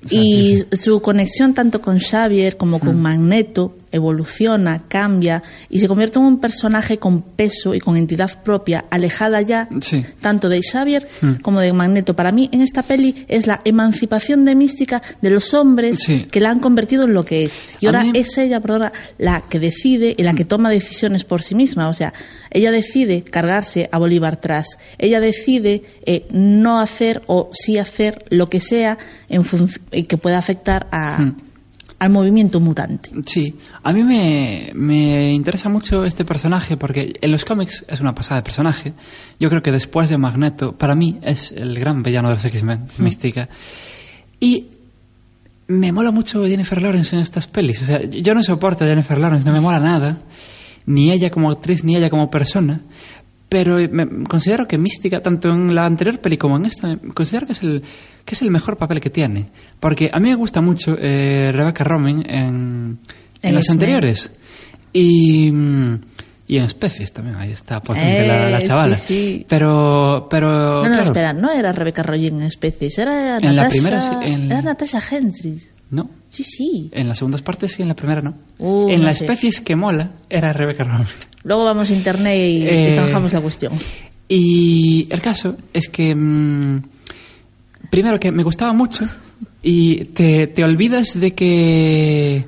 y 0.09 0.63
su 0.71 1.01
conexión 1.01 1.53
tanto 1.53 1.81
con 1.81 1.99
Xavier 1.99 2.57
como 2.57 2.79
con 2.79 3.01
Magneto 3.01 3.75
evoluciona, 3.91 4.83
cambia 4.87 5.41
y 5.69 5.79
se 5.79 5.87
convierte 5.87 6.19
en 6.19 6.25
un 6.25 6.39
personaje 6.39 6.97
con 6.97 7.21
peso 7.21 7.73
y 7.73 7.79
con 7.79 7.97
entidad 7.97 8.41
propia, 8.43 8.85
alejada 8.89 9.41
ya 9.41 9.67
Sí. 9.81 10.05
tanto 10.21 10.49
de 10.49 10.61
Xavier 10.61 11.07
como 11.41 11.59
de 11.59 11.73
Magneto. 11.73 12.15
Para 12.15 12.31
mí, 12.31 12.49
en 12.51 12.61
esta 12.61 12.83
peli 12.83 13.25
es 13.27 13.47
la 13.47 13.61
emancipación 13.65 14.45
de 14.45 14.55
Mística 14.55 15.01
de 15.21 15.29
los 15.29 15.53
hombres 15.53 15.99
Sí. 15.99 16.27
que 16.31 16.39
la 16.39 16.49
han 16.49 16.59
convertido 16.59 17.03
en 17.05 17.13
lo 17.13 17.23
que 17.25 17.45
es. 17.45 17.61
Y 17.79 17.85
ahora 17.87 18.03
mí- 18.03 18.11
es 18.15 18.37
ella, 18.37 18.59
perdona, 18.59 18.91
la 19.17 19.41
que 19.49 19.59
decide 19.59 20.15
y 20.17 20.23
la 20.23 20.33
que 20.33 20.45
toma 20.45 20.69
decisiones 20.69 21.23
por 21.23 21.41
sí 21.41 21.55
misma. 21.55 21.89
O 21.89 21.93
sea, 21.93 22.13
ella 22.51 22.71
decide 22.71 23.23
cargarse 23.23 23.89
a 23.91 23.97
Bolívar 23.99 24.37
tras. 24.41 24.77
Ella 24.97 25.19
decide 25.19 25.83
eh, 26.05 26.25
no 26.31 26.79
hacer 26.79 27.21
o 27.27 27.49
sí 27.53 27.77
hacer 27.77 28.25
lo 28.29 28.49
que 28.49 28.59
sea 28.59 28.97
en 29.29 29.43
que 30.07 30.17
pueda 30.17 30.37
afectar 30.37 30.87
a- 30.91 31.33
al 31.99 32.09
movimiento 32.09 32.59
mutante. 32.59 33.11
Sí, 33.25 33.55
a 33.83 33.91
mí 33.91 34.03
me, 34.03 34.71
me 34.73 35.33
interesa 35.33 35.69
mucho 35.69 36.05
este 36.05 36.23
personaje 36.23 36.77
porque 36.77 37.13
en 37.19 37.31
los 37.31 37.43
cómics 37.43 37.85
es 37.87 37.99
una 37.99 38.13
pasada 38.13 38.39
de 38.39 38.43
personaje. 38.43 38.93
Yo 39.39 39.49
creo 39.49 39.61
que 39.61 39.71
después 39.71 40.09
de 40.09 40.17
Magneto, 40.17 40.71
para 40.71 40.95
mí 40.95 41.19
es 41.21 41.51
el 41.51 41.77
gran 41.77 42.01
villano 42.01 42.29
de 42.29 42.35
los 42.35 42.45
X-Men, 42.45 42.85
Mística. 42.99 43.49
Y 44.39 44.67
me 45.67 45.91
mola 45.91 46.11
mucho 46.11 46.45
Jennifer 46.45 46.81
Lawrence 46.81 47.15
en 47.15 47.21
estas 47.21 47.47
pelis. 47.47 47.81
O 47.81 47.85
sea, 47.85 48.01
yo 48.01 48.33
no 48.33 48.41
soporto 48.43 48.85
a 48.85 48.87
Jennifer 48.87 49.19
Lawrence, 49.19 49.45
no 49.45 49.53
me 49.53 49.61
mola 49.61 49.79
nada. 49.79 50.17
Ni 50.85 51.11
ella 51.11 51.29
como 51.29 51.51
actriz, 51.51 51.83
ni 51.83 51.95
ella 51.95 52.09
como 52.09 52.31
persona. 52.31 52.81
Pero 53.49 53.77
me- 53.91 54.23
considero 54.25 54.67
que 54.67 54.77
Mística, 54.77 55.21
tanto 55.21 55.49
en 55.49 55.73
la 55.73 55.85
anterior 55.85 56.19
peli 56.19 56.37
como 56.37 56.57
en 56.57 56.67
esta, 56.67 56.95
considero 57.15 57.47
que 57.47 57.53
es 57.53 57.63
el, 57.63 57.81
que 58.23 58.35
es 58.35 58.41
el 58.43 58.51
mejor 58.51 58.77
papel 58.77 58.99
que 59.01 59.09
tiene. 59.09 59.47
Porque 59.79 60.09
a 60.13 60.19
mí 60.19 60.29
me 60.29 60.35
gusta 60.35 60.61
mucho 60.61 60.95
eh, 60.99 61.51
Rebecca 61.51 61.83
Romijn 61.83 62.23
en, 62.29 62.99
en, 63.41 63.55
las 63.55 63.69
anteriores. 63.69 64.31
Y, 64.93 65.49
mm, 65.51 66.01
y 66.47 66.57
en 66.57 66.63
especies 66.63 67.11
también, 67.11 67.35
ahí 67.37 67.51
está 67.51 67.81
potente 67.81 68.25
la, 68.27 68.49
la 68.49 68.59
Eh, 68.59 68.67
chavala. 68.67 68.95
sí, 68.95 69.05
sí. 69.39 69.45
Pero, 69.49 70.27
pero 70.29 70.49
No, 70.49 70.83
no, 70.83 70.87
claro, 70.89 71.03
espera, 71.03 71.33
no 71.33 71.51
era 71.51 71.71
Rebecca 71.71 72.03
Rollin 72.03 72.41
en 72.41 72.47
especies, 72.47 72.97
era 72.99 73.37
En 73.37 73.55
la 73.55 73.63
Natasha, 73.63 73.69
primera 74.19 74.23
en- 74.27 74.51
era 74.51 74.61
Natasha 74.61 74.99
Hendricks. 75.11 75.71
no. 75.91 76.09
Sí, 76.29 76.43
sí. 76.43 76.89
En 76.93 77.07
las 77.07 77.17
segundas 77.17 77.41
partes 77.41 77.71
sí, 77.73 77.81
en 77.81 77.87
la 77.87 77.95
primera 77.95 78.21
no. 78.21 78.35
Uh, 78.59 78.89
en 78.89 78.99
no 78.99 79.05
las 79.05 79.17
sé. 79.17 79.25
especies 79.25 79.61
que 79.61 79.75
mola 79.75 80.11
era 80.29 80.53
Rebecca 80.53 80.83
Romijn. 80.83 81.07
Luego 81.43 81.65
vamos 81.65 81.89
a 81.89 81.93
internet 81.93 82.35
y, 82.37 82.67
Eh, 82.67 82.89
y 82.91 82.95
zanjamos 82.95 83.33
la 83.33 83.41
cuestión. 83.41 83.73
Y 84.27 85.07
el 85.09 85.21
caso 85.21 85.57
es 85.73 85.89
que, 85.89 86.13
mm, 86.15 86.83
primero 87.89 88.19
que 88.19 88.31
me 88.31 88.43
gustaba 88.43 88.73
mucho 88.73 89.07
y 89.63 90.05
te, 90.05 90.47
te 90.47 90.63
olvidas 90.63 91.19
de 91.19 91.33
que... 91.33 92.45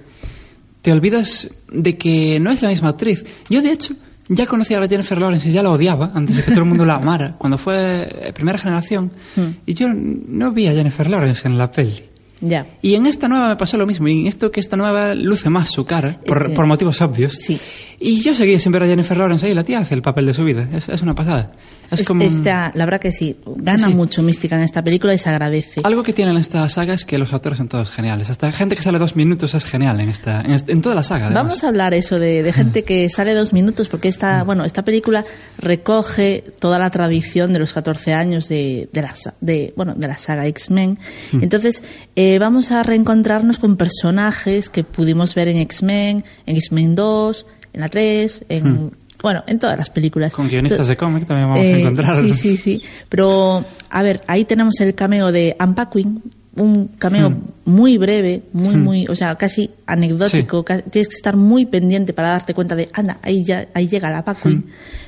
Te 0.81 0.91
olvidas 0.91 1.49
de 1.71 1.95
que 1.97 2.39
no 2.39 2.51
es 2.51 2.61
la 2.63 2.69
misma 2.69 2.89
actriz. 2.89 3.23
Yo, 3.49 3.61
de 3.61 3.71
hecho, 3.71 3.95
ya 4.29 4.47
conocía 4.47 4.77
a 4.77 4.81
la 4.81 4.87
Jennifer 4.87 5.19
Lawrence 5.19 5.47
y 5.49 5.51
ya 5.51 5.61
la 5.61 5.69
odiaba 5.71 6.11
antes 6.15 6.37
de 6.37 6.43
que 6.43 6.51
todo 6.51 6.61
el 6.61 6.69
mundo 6.69 6.85
la 6.85 6.95
amara, 6.95 7.35
cuando 7.39 7.57
fue 7.57 8.03
eh, 8.29 8.33
primera 8.33 8.57
generación. 8.57 9.11
Hmm. 9.35 9.57
Y 9.65 9.73
yo 9.75 9.87
no 9.93 10.51
vi 10.51 10.67
a 10.67 10.73
Jennifer 10.73 11.07
Lawrence 11.09 11.47
en 11.47 11.57
la 11.57 11.71
peli. 11.71 12.01
Ya. 12.41 12.65
Y 12.81 12.95
en 12.95 13.05
esta 13.05 13.27
nueva 13.27 13.49
me 13.49 13.55
pasó 13.55 13.77
lo 13.77 13.85
mismo. 13.85 14.07
Y 14.07 14.21
en 14.21 14.27
esto 14.27 14.51
que 14.51 14.59
esta 14.59 14.75
nueva 14.75 15.13
luce 15.13 15.49
más 15.49 15.69
su 15.69 15.85
cara, 15.85 16.19
por, 16.25 16.47
que- 16.47 16.53
por 16.53 16.65
motivos 16.65 16.99
obvios. 17.01 17.33
Sí. 17.33 17.59
Y 17.99 18.19
yo 18.21 18.33
seguía 18.33 18.57
sin 18.57 18.71
ver 18.71 18.81
a 18.83 18.87
Jennifer 18.87 19.15
Lawrence 19.15 19.45
ahí. 19.45 19.53
La 19.53 19.63
tía 19.63 19.77
hace 19.79 19.93
el 19.93 20.01
papel 20.01 20.25
de 20.25 20.33
su 20.33 20.43
vida. 20.43 20.67
Es, 20.73 20.89
es 20.89 21.01
una 21.03 21.13
pasada. 21.13 21.51
Es, 21.91 21.99
Es- 22.01 22.07
como... 22.07 22.23
esta- 22.23 22.71
la 22.73 22.85
verdad 22.85 22.99
que 22.99 23.11
sí, 23.11 23.35
gana 23.57 23.77
Sí, 23.77 23.83
sí. 23.91 23.93
mucho 23.93 24.23
mística 24.23 24.55
en 24.55 24.63
esta 24.63 24.83
película 24.83 25.13
y 25.13 25.17
se 25.19 25.29
agradece. 25.29 25.81
Algo 25.83 26.01
que 26.01 26.13
tienen 26.13 26.35
esta 26.37 26.67
saga 26.69 26.95
es 26.95 27.05
que 27.05 27.17
los 27.19 27.31
actores 27.31 27.57
son 27.59 27.67
todos 27.67 27.91
geniales. 27.91 28.29
Hasta 28.31 28.51
gente 28.51 28.75
que 28.75 28.81
sale 28.81 28.97
dos 28.97 29.15
minutos 29.15 29.53
es 29.53 29.63
genial 29.65 29.99
en 29.99 30.09
esta 30.09 30.41
en, 30.41 30.57
en 30.67 30.81
toda 30.81 30.95
la 30.95 31.03
saga. 31.03 31.25
además. 31.27 31.43
Vamos 31.43 31.63
a 31.63 31.67
hablar 31.67 31.93
eso 31.93 32.17
de, 32.17 32.41
de 32.41 32.53
gente 32.53 32.83
que 32.83 33.07
sale 33.09 33.33
dos 33.35 33.53
minutos 33.53 33.87
porque 33.87 34.07
esta, 34.07 34.43
bueno, 34.43 34.65
esta 34.65 34.83
película 34.83 35.23
recoge 35.59 36.43
toda 36.59 36.79
la 36.79 36.89
tradición 36.89 37.53
de 37.53 37.59
los 37.59 37.73
14 37.73 38.13
años 38.13 38.47
de, 38.49 38.89
de, 38.91 39.01
la, 39.01 39.13
de, 39.41 39.73
bueno, 39.75 39.93
de 39.95 40.07
la 40.07 40.17
saga 40.17 40.47
X-Men. 40.47 40.97
Entonces, 41.33 41.83
eh, 42.15 42.30
vamos 42.39 42.71
a 42.71 42.83
reencontrarnos 42.83 43.59
con 43.59 43.77
personajes 43.77 44.69
que 44.69 44.83
pudimos 44.83 45.35
ver 45.35 45.47
en 45.47 45.57
X-Men, 45.57 46.23
en 46.45 46.55
X-Men 46.57 46.95
2, 46.95 47.45
en 47.73 47.81
la 47.81 47.89
3, 47.89 48.45
en, 48.49 48.91
bueno, 49.21 49.43
en 49.47 49.59
todas 49.59 49.77
las 49.77 49.89
películas. 49.89 50.33
Con 50.33 50.47
guionistas 50.49 50.87
de 50.87 50.97
cómic 50.97 51.27
también 51.27 51.49
vamos 51.49 51.65
a 51.65 51.69
Eh, 51.69 51.81
encontrarlos. 51.81 52.35
Sí, 52.37 52.49
sí, 52.49 52.57
sí. 52.57 52.81
Pero, 53.09 53.63
a 53.89 54.03
ver, 54.03 54.21
ahí 54.27 54.45
tenemos 54.45 54.79
el 54.79 54.93
cameo 54.95 55.31
de 55.31 55.55
Paquin, 55.75 56.21
un 56.55 56.87
cameo 56.97 57.29
Hmm. 57.29 57.43
muy 57.65 57.97
breve, 57.97 58.43
muy, 58.51 58.75
muy, 58.75 59.05
o 59.07 59.15
sea, 59.15 59.35
casi 59.35 59.69
anecdótico. 59.85 60.65
Sí. 60.67 60.83
Tienes 60.91 61.07
que 61.07 61.15
estar 61.15 61.37
muy 61.37 61.65
pendiente 61.65 62.13
para 62.13 62.29
darte 62.31 62.53
cuenta 62.53 62.75
de, 62.75 62.89
anda, 62.93 63.19
ahí, 63.21 63.43
ya, 63.45 63.67
ahí 63.73 63.87
llega 63.87 64.09
la 64.11 64.23
Paquin. 64.23 64.57
Hmm. 64.57 64.63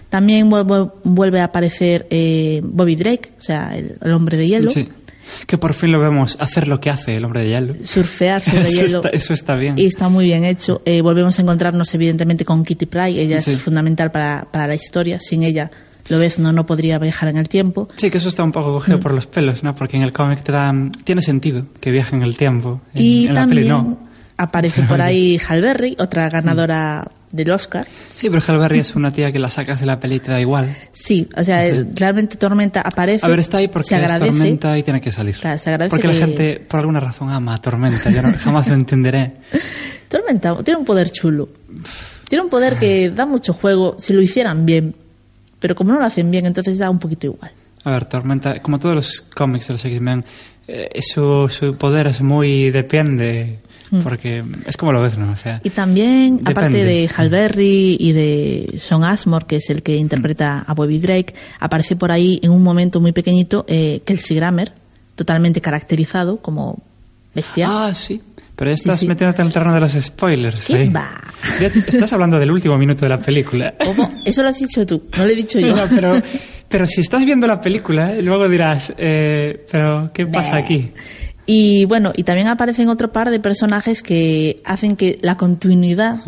También 0.10 0.50
vuelve, 0.50 0.90
vuelve 1.04 1.42
a 1.42 1.46
aparecer 1.46 2.06
eh, 2.10 2.62
Bobby 2.64 2.96
Drake, 2.96 3.32
o 3.40 3.42
sea, 3.42 3.76
el, 3.76 3.98
el 4.00 4.14
hombre 4.14 4.38
de 4.38 4.48
hielo. 4.48 4.70
Sí. 4.70 4.88
Que 5.48 5.58
por 5.58 5.74
fin 5.74 5.92
lo 5.92 6.00
vemos 6.00 6.38
hacer 6.40 6.68
lo 6.68 6.80
que 6.80 6.90
hace 6.90 7.16
el 7.16 7.26
hombre 7.26 7.42
de 7.42 7.50
hielo. 7.50 7.74
Surfear 7.84 8.42
sobre 8.42 8.64
Eso 8.64 8.72
hielo. 8.86 8.98
está- 8.98 9.10
eso 9.10 9.34
está 9.34 9.56
bien. 9.56 9.76
Y 9.78 9.86
está 9.86 10.10
muy 10.10 10.26
bien 10.26 10.44
hecho. 10.46 10.82
Eh, 10.86 11.02
volvemos 11.02 11.38
a 11.40 11.42
encontrarnos, 11.42 11.94
evidentemente, 11.94 12.46
con 12.46 12.64
Kitty 12.64 12.86
Pryde. 12.86 13.22
Ella 13.22 13.42
Sí. 13.42 13.52
es 13.52 13.62
fundamental 13.62 14.12
para, 14.12 14.48
para 14.52 14.68
la 14.68 14.76
historia. 14.76 15.20
Sin 15.20 15.44
ella, 15.44 15.70
Lobezno 16.10 16.52
no 16.52 16.66
podría 16.66 16.98
viajar 17.00 17.30
en 17.30 17.38
el 17.38 17.48
tiempo. 17.48 17.88
Sí, 17.96 18.12
que 18.12 18.18
eso 18.18 18.30
está 18.30 18.44
un 18.44 18.52
poco 18.52 18.74
cogido 18.74 19.00
por 19.00 19.14
los 19.14 19.26
pelos, 19.28 19.64
¿no? 19.64 19.74
Porque 19.76 19.96
en 19.98 20.04
el 20.04 20.12
cómic 20.12 20.42
te 20.44 20.52
dan... 20.52 20.92
Tiene 21.04 21.22
sentido 21.22 21.66
que 21.80 21.92
viaje 21.92 22.16
en 22.16 22.24
el 22.24 22.36
tiempo. 22.36 22.82
En, 22.94 23.02
Y 23.02 23.26
en 23.28 23.34
la 23.34 23.42
también 23.42 23.60
peli 23.62 23.70
no. 23.70 24.00
aparece 24.38 24.82
Pero 24.82 24.88
por 24.90 25.02
ahí 25.02 25.40
Hal 25.48 25.62
Berry, 25.62 25.96
otra 26.00 26.28
ganadora 26.30 27.08
del 27.34 27.50
Oscar. 27.52 27.86
Sí, 28.08 28.30
pero 28.30 28.42
Halle 28.48 28.60
Berry 28.60 28.80
es 28.80 28.96
una 28.96 29.12
tía 29.12 29.32
que 29.32 29.40
la 29.40 29.50
sacas 29.50 29.80
de 29.82 29.86
la 29.88 30.00
peli 30.00 30.16
y 30.16 30.20
te 30.20 30.32
da 30.32 30.40
igual. 30.40 30.78
Sí, 30.94 31.28
o 31.36 31.44
sea, 31.44 31.66
Sí. 31.66 31.84
realmente 31.96 32.38
Tormenta 32.38 32.80
aparece. 32.82 33.26
A 33.26 33.30
ver, 33.30 33.40
está 33.40 33.58
ahí 33.58 33.68
porque 33.68 33.96
es. 33.96 34.18
Tormenta 34.20 34.78
y 34.78 34.84
tiene 34.84 35.02
que 35.02 35.12
salir. 35.12 35.36
Claro, 35.36 35.58
se 35.58 35.70
agradece 35.72 35.90
porque 35.90 36.08
la 36.08 36.14
que- 36.14 36.20
gente, 36.20 36.60
por 36.66 36.80
alguna 36.80 37.00
razón, 37.02 37.30
ama 37.32 37.56
a 37.56 37.58
Tormenta. 37.58 38.10
Yo 38.12 38.22
no- 38.22 38.38
jamás 38.38 38.68
lo 38.70 38.76
entenderé. 38.76 39.34
Tormenta 40.08 40.64
tiene 40.64 40.80
un 40.80 40.86
poder 40.86 41.10
chulo. 41.12 41.50
Tiene 42.30 42.44
un 42.44 42.50
poder 42.50 42.78
que 42.78 43.10
da 43.10 43.26
mucho 43.26 43.54
juego 43.54 43.96
si 43.98 44.14
lo 44.14 44.22
hicieran 44.22 44.66
bien. 44.66 44.96
Pero 45.60 45.76
como 45.76 45.92
no 45.94 46.00
lo 46.00 46.06
hacen 46.06 46.30
bien, 46.30 46.46
entonces 46.46 46.78
da 46.78 46.90
un 46.90 47.00
poquito 47.00 47.28
igual. 47.28 47.52
A 47.86 47.92
ver, 47.92 48.06
Tormenta, 48.06 48.60
como 48.62 48.80
todos 48.80 48.96
los 48.96 49.22
cómics 49.22 49.68
de 49.68 49.74
los 49.74 49.86
X-Men, 49.86 50.24
eh, 50.68 51.02
su, 51.02 51.50
su 51.50 51.76
poder 51.78 52.08
es 52.08 52.22
muy 52.22 52.70
depende, 52.72 53.60
porque 54.02 54.44
es 54.66 54.78
como 54.78 54.92
lo 54.92 55.02
ves, 55.02 55.18
¿no? 55.18 55.32
O 55.32 55.36
sea, 55.36 55.60
Y 55.64 55.70
también, 55.70 56.40
aparte 56.46 56.78
Depende. 56.78 56.84
de 56.86 57.10
Hal 57.16 57.30
Berry 57.30 57.98
y 58.00 58.12
de 58.14 58.76
Sean 58.80 59.04
Ashmore, 59.04 59.46
que 59.46 59.58
es 59.58 59.70
el 59.70 59.84
que 59.84 59.96
interpreta 59.96 60.64
a 60.66 60.74
Bobby 60.74 61.00
Drake, 61.00 61.34
aparece 61.60 61.96
por 61.96 62.12
ahí 62.12 62.40
en 62.42 62.52
un 62.52 62.64
momento 62.64 63.00
muy 63.00 63.12
pequeñito 63.12 63.66
eh, 63.68 64.02
Kelsey 64.06 64.38
Grammer, 64.38 64.72
totalmente 65.16 65.62
caracterizado 65.62 66.38
como 66.38 66.80
bestia. 67.36 67.68
Ah, 67.70 67.94
sí. 67.94 68.22
Pero 68.56 68.70
ya 68.70 68.76
estás 68.76 69.00
sí. 69.00 69.08
metiéndote 69.08 69.42
en 69.42 69.48
el 69.48 69.54
terreno 69.54 69.74
de 69.74 69.80
los 69.80 69.92
spoilers. 69.94 70.68
¿Qué 70.68 70.76
ahí. 70.76 70.90
va? 70.90 71.10
Ya 71.60 71.68
estás 71.68 72.14
hablando 72.14 72.38
del 72.40 72.52
último 72.52 72.78
minuto 72.78 73.04
de 73.06 73.10
la 73.10 73.18
película. 73.18 73.74
¿Cómo? 73.84 74.12
Eso 74.24 74.44
lo 74.44 74.50
has 74.50 74.60
dicho 74.60 74.86
tú, 74.86 75.04
no 75.18 75.26
lo 75.26 75.30
he 75.32 75.36
dicho 75.36 75.60
yo. 75.60 75.76
No, 75.76 75.84
pero, 75.90 76.14
pero 76.70 76.88
si 76.88 77.02
estás 77.02 77.26
viendo 77.26 77.48
la 77.48 77.60
película, 77.60 78.14
luego 78.22 78.48
dirás, 78.48 78.94
eh, 78.98 79.66
pero 79.72 80.12
¿qué 80.14 80.28
pasa 80.28 80.58
aquí? 80.58 80.92
Y 81.46 81.86
bueno, 81.86 82.12
y 82.16 82.24
también 82.24 82.48
aparecen 82.48 82.90
otro 82.90 83.12
par 83.12 83.30
de 83.30 83.40
personajes 83.40 84.02
que 84.02 84.62
hacen 84.66 84.96
que 84.96 85.20
la 85.22 85.36
continuidad 85.36 86.20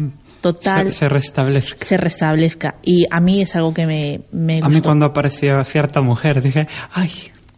total 0.41 0.91
Se, 0.91 0.99
se 0.99 1.09
restablezca. 1.09 1.85
se 1.85 1.97
restablezca. 1.97 2.75
Y 2.83 3.05
a 3.09 3.19
mí 3.19 3.41
es 3.41 3.55
algo 3.55 3.73
que 3.73 3.85
me, 3.87 4.21
me 4.31 4.59
A 4.61 4.67
mí 4.69 4.81
cuando 4.81 5.05
apareció 5.05 5.63
cierta 5.63 6.01
mujer 6.01 6.41
dije, 6.41 6.67
ay, 6.93 7.11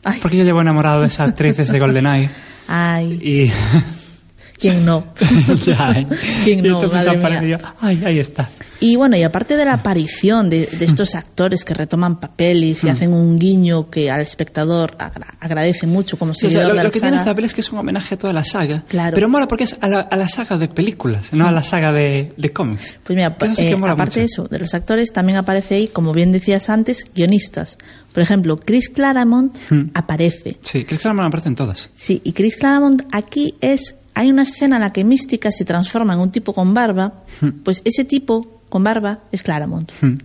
Ay. 0.03 0.19
porque 0.21 0.37
yo 0.37 0.43
llevo 0.43 0.61
enamorado 0.61 1.01
de 1.01 1.07
esa 1.07 1.23
actriz 1.25 1.57
de 1.57 1.63
ese 1.63 1.79
GoldenEye. 1.79 2.29
Ay, 2.67 3.19
Y 3.21 3.51
¿quién 4.59 4.85
no? 4.85 5.07
ya, 5.65 5.91
¿eh? 5.91 6.07
¿Quién 6.43 6.63
no? 6.63 6.81
Madre 6.87 7.17
mía. 7.41 7.57
yo, 7.59 7.67
ay, 7.81 8.03
ahí 8.05 8.19
está. 8.19 8.49
Y 8.79 8.95
bueno, 8.95 9.17
y 9.17 9.23
aparte 9.23 9.57
de 9.57 9.65
la 9.65 9.73
aparición 9.73 10.49
de, 10.49 10.67
de 10.67 10.85
estos 10.85 11.15
actores 11.15 11.65
que 11.65 11.73
retoman 11.73 12.19
papeles 12.19 12.83
y 12.83 12.89
hacen 12.89 13.11
un 13.13 13.39
guiño 13.39 13.89
que 13.89 14.11
al 14.11 14.21
espectador 14.21 14.95
agra- 14.99 15.35
agradece 15.39 15.87
mucho 15.87 16.17
como 16.19 16.33
Sí, 16.35 16.45
o 16.45 16.49
sea, 16.51 16.67
lo, 16.67 16.75
de 16.75 16.83
lo 16.83 16.91
que 16.91 16.99
tiene 16.99 17.17
esta 17.17 17.33
peli 17.33 17.47
es 17.47 17.53
que 17.55 17.61
es 17.61 17.71
un 17.71 17.79
homenaje 17.79 18.15
a 18.15 18.17
toda 18.17 18.33
la 18.33 18.43
saga. 18.43 18.83
Claro. 18.87 19.15
Pero 19.15 19.29
mola 19.29 19.47
porque 19.47 19.63
es 19.63 19.75
a 19.81 19.87
la, 19.87 20.01
a 20.01 20.15
la 20.15 20.29
saga 20.29 20.57
de 20.57 20.67
películas, 20.67 21.33
no 21.33 21.47
a 21.47 21.51
la 21.51 21.63
saga 21.63 21.91
de, 21.91 22.33
de 22.37 22.49
cómics. 22.51 22.97
Pues 23.03 23.15
mira, 23.17 23.35
Eso 23.41 23.55
sí 23.55 23.63
eh, 23.65 23.69
que 23.69 23.75
mola 23.75 23.93
aparte 23.93 24.11
mucho. 24.11 24.19
de 24.19 24.25
eso, 24.25 24.43
de 24.47 24.59
los 24.59 24.73
actores, 24.75 25.11
también 25.11 25.37
aparece 25.39 25.75
ahí, 25.75 25.87
como 25.87 26.13
bien 26.13 26.31
decías 26.31 26.69
antes, 26.69 27.03
guionistas. 27.15 27.77
Por 28.13 28.21
ejemplo, 28.21 28.57
Chris 28.57 28.89
Claremont 28.89 29.55
Hmm. 29.69 29.89
aparece. 29.93 30.57
Sí, 30.61 30.83
Chris 30.85 30.99
Claremont 30.99 31.27
aparece 31.27 31.49
en 31.49 31.55
todas. 31.55 31.89
Sí, 31.95 32.21
y 32.23 32.33
Chris 32.33 32.55
Claremont 32.57 33.03
aquí 33.11 33.55
es... 33.61 33.95
Hay 34.13 34.31
una 34.31 34.41
escena 34.43 34.77
en 34.77 34.81
la 34.81 34.91
que 34.91 35.03
Mística 35.03 35.51
se 35.51 35.63
transforma 35.63 36.13
en 36.15 36.19
un 36.19 36.31
tipo 36.31 36.51
con 36.51 36.73
barba, 36.73 37.21
pues 37.63 37.83
ese 37.85 38.03
tipo 38.03 38.56
con 38.69 38.83
barba 38.83 39.19
es 39.31 39.43
Claremont. 39.43 39.91
Hmm. 40.01 40.15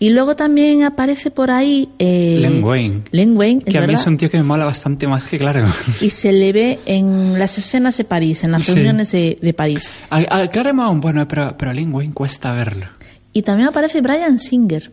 Y 0.00 0.10
luego 0.10 0.34
también 0.36 0.82
aparece 0.82 1.30
por 1.30 1.50
ahí... 1.50 1.88
Eh, 1.98 2.38
Len 2.40 2.62
Wayne. 2.62 3.02
Len 3.12 3.36
Wayne, 3.36 3.62
es 3.64 3.72
que 3.72 3.78
a 3.78 3.80
mí 3.82 3.86
verdad. 3.86 4.02
es 4.02 4.06
un 4.08 4.16
tío 4.18 4.28
que 4.28 4.36
me 4.36 4.42
mola 4.42 4.64
bastante 4.64 5.06
más 5.06 5.24
que 5.24 5.38
Claremont. 5.38 5.74
Y 6.02 6.10
se 6.10 6.32
le 6.32 6.52
ve 6.52 6.80
en 6.84 7.38
las 7.38 7.56
escenas 7.58 7.96
de 7.96 8.04
París, 8.04 8.44
en 8.44 8.50
las 8.52 8.64
Sí. 8.64 8.72
reuniones 8.74 9.12
de, 9.12 9.38
de 9.40 9.54
París. 9.54 9.90
A, 10.10 10.40
a 10.40 10.48
Claremont, 10.50 11.00
bueno, 11.00 11.26
pero, 11.28 11.56
pero 11.56 11.70
a 11.70 11.74
Lin 11.74 11.94
Wayne 11.94 12.12
cuesta 12.12 12.52
verlo. 12.52 12.86
Y 13.32 13.42
también 13.42 13.68
aparece 13.68 14.00
Brian 14.00 14.38
Singer. 14.38 14.90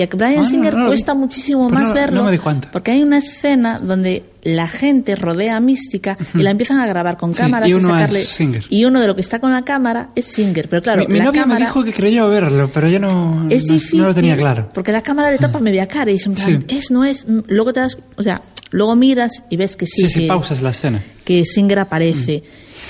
Y 0.00 0.02
a 0.02 0.06
Brian 0.06 0.32
Ah, 0.32 0.36
no, 0.38 0.44
Singer 0.46 0.74
no 0.74 0.80
vi. 0.84 0.86
cuesta 0.88 1.12
muchísimo 1.12 1.68
más 1.68 1.90
no- 1.90 1.94
verlo. 1.94 2.20
no 2.22 2.30
me 2.30 2.32
di. 2.32 2.38
Porque 2.72 2.92
hay 2.92 3.02
una 3.02 3.18
escena 3.18 3.78
donde 3.78 4.24
la 4.42 4.66
gente 4.66 5.14
rodea 5.14 5.56
a 5.56 5.60
Mística 5.60 6.16
y 6.34 6.38
la 6.38 6.50
empiezan 6.52 6.78
a 6.78 6.86
grabar 6.86 7.18
con 7.18 7.34
Sí, 7.34 7.40
cámaras 7.42 7.68
y 7.68 7.74
uno 7.74 7.88
sacarle. 7.88 8.20
es 8.22 8.28
Singer. 8.28 8.64
Y 8.70 8.86
uno 8.86 8.98
de 8.98 9.06
lo 9.08 9.14
que 9.14 9.20
está 9.20 9.40
con 9.40 9.52
la 9.52 9.60
cámara 9.62 10.08
es 10.16 10.24
Singer. 10.24 10.70
Pero 10.70 10.80
claro, 10.80 11.02
mi 11.02 11.12
mi 11.12 11.18
la 11.18 11.26
novia 11.26 11.42
cámara 11.42 11.60
me 11.60 11.66
dijo 11.66 11.84
que 11.84 11.92
creyó 11.92 12.30
verlo, 12.30 12.70
pero 12.72 12.88
yo 12.88 12.98
no, 12.98 13.46
es 13.50 13.66
no, 13.66 13.74
difícil. 13.74 14.00
no 14.00 14.06
lo 14.06 14.14
tenía 14.14 14.38
claro. 14.38 14.70
Porque 14.72 14.90
la 14.90 15.02
cámara 15.02 15.30
le 15.30 15.36
tapa 15.36 15.60
media 15.60 15.86
cara 15.86 16.10
y 16.10 16.14
es 16.14 16.24
en 16.26 16.32
plan, 16.34 16.64
Sí. 16.66 16.76
es, 16.78 16.90
no 16.90 17.04
es. 17.04 17.28
Mm, 17.28 17.40
Luego 17.48 17.74
te 17.74 17.80
das. 17.80 17.98
O 18.16 18.22
sea, 18.22 18.40
luego 18.70 18.96
miras 18.96 19.42
y 19.50 19.58
ves 19.58 19.76
que 19.76 19.84
sí. 19.84 20.00
Sí, 20.00 20.08
sí, 20.08 20.20
que, 20.22 20.28
pausas 20.28 20.62
la 20.62 20.70
escena. 20.70 21.02
que 21.26 21.44
Singer 21.44 21.78
aparece. 21.80 22.42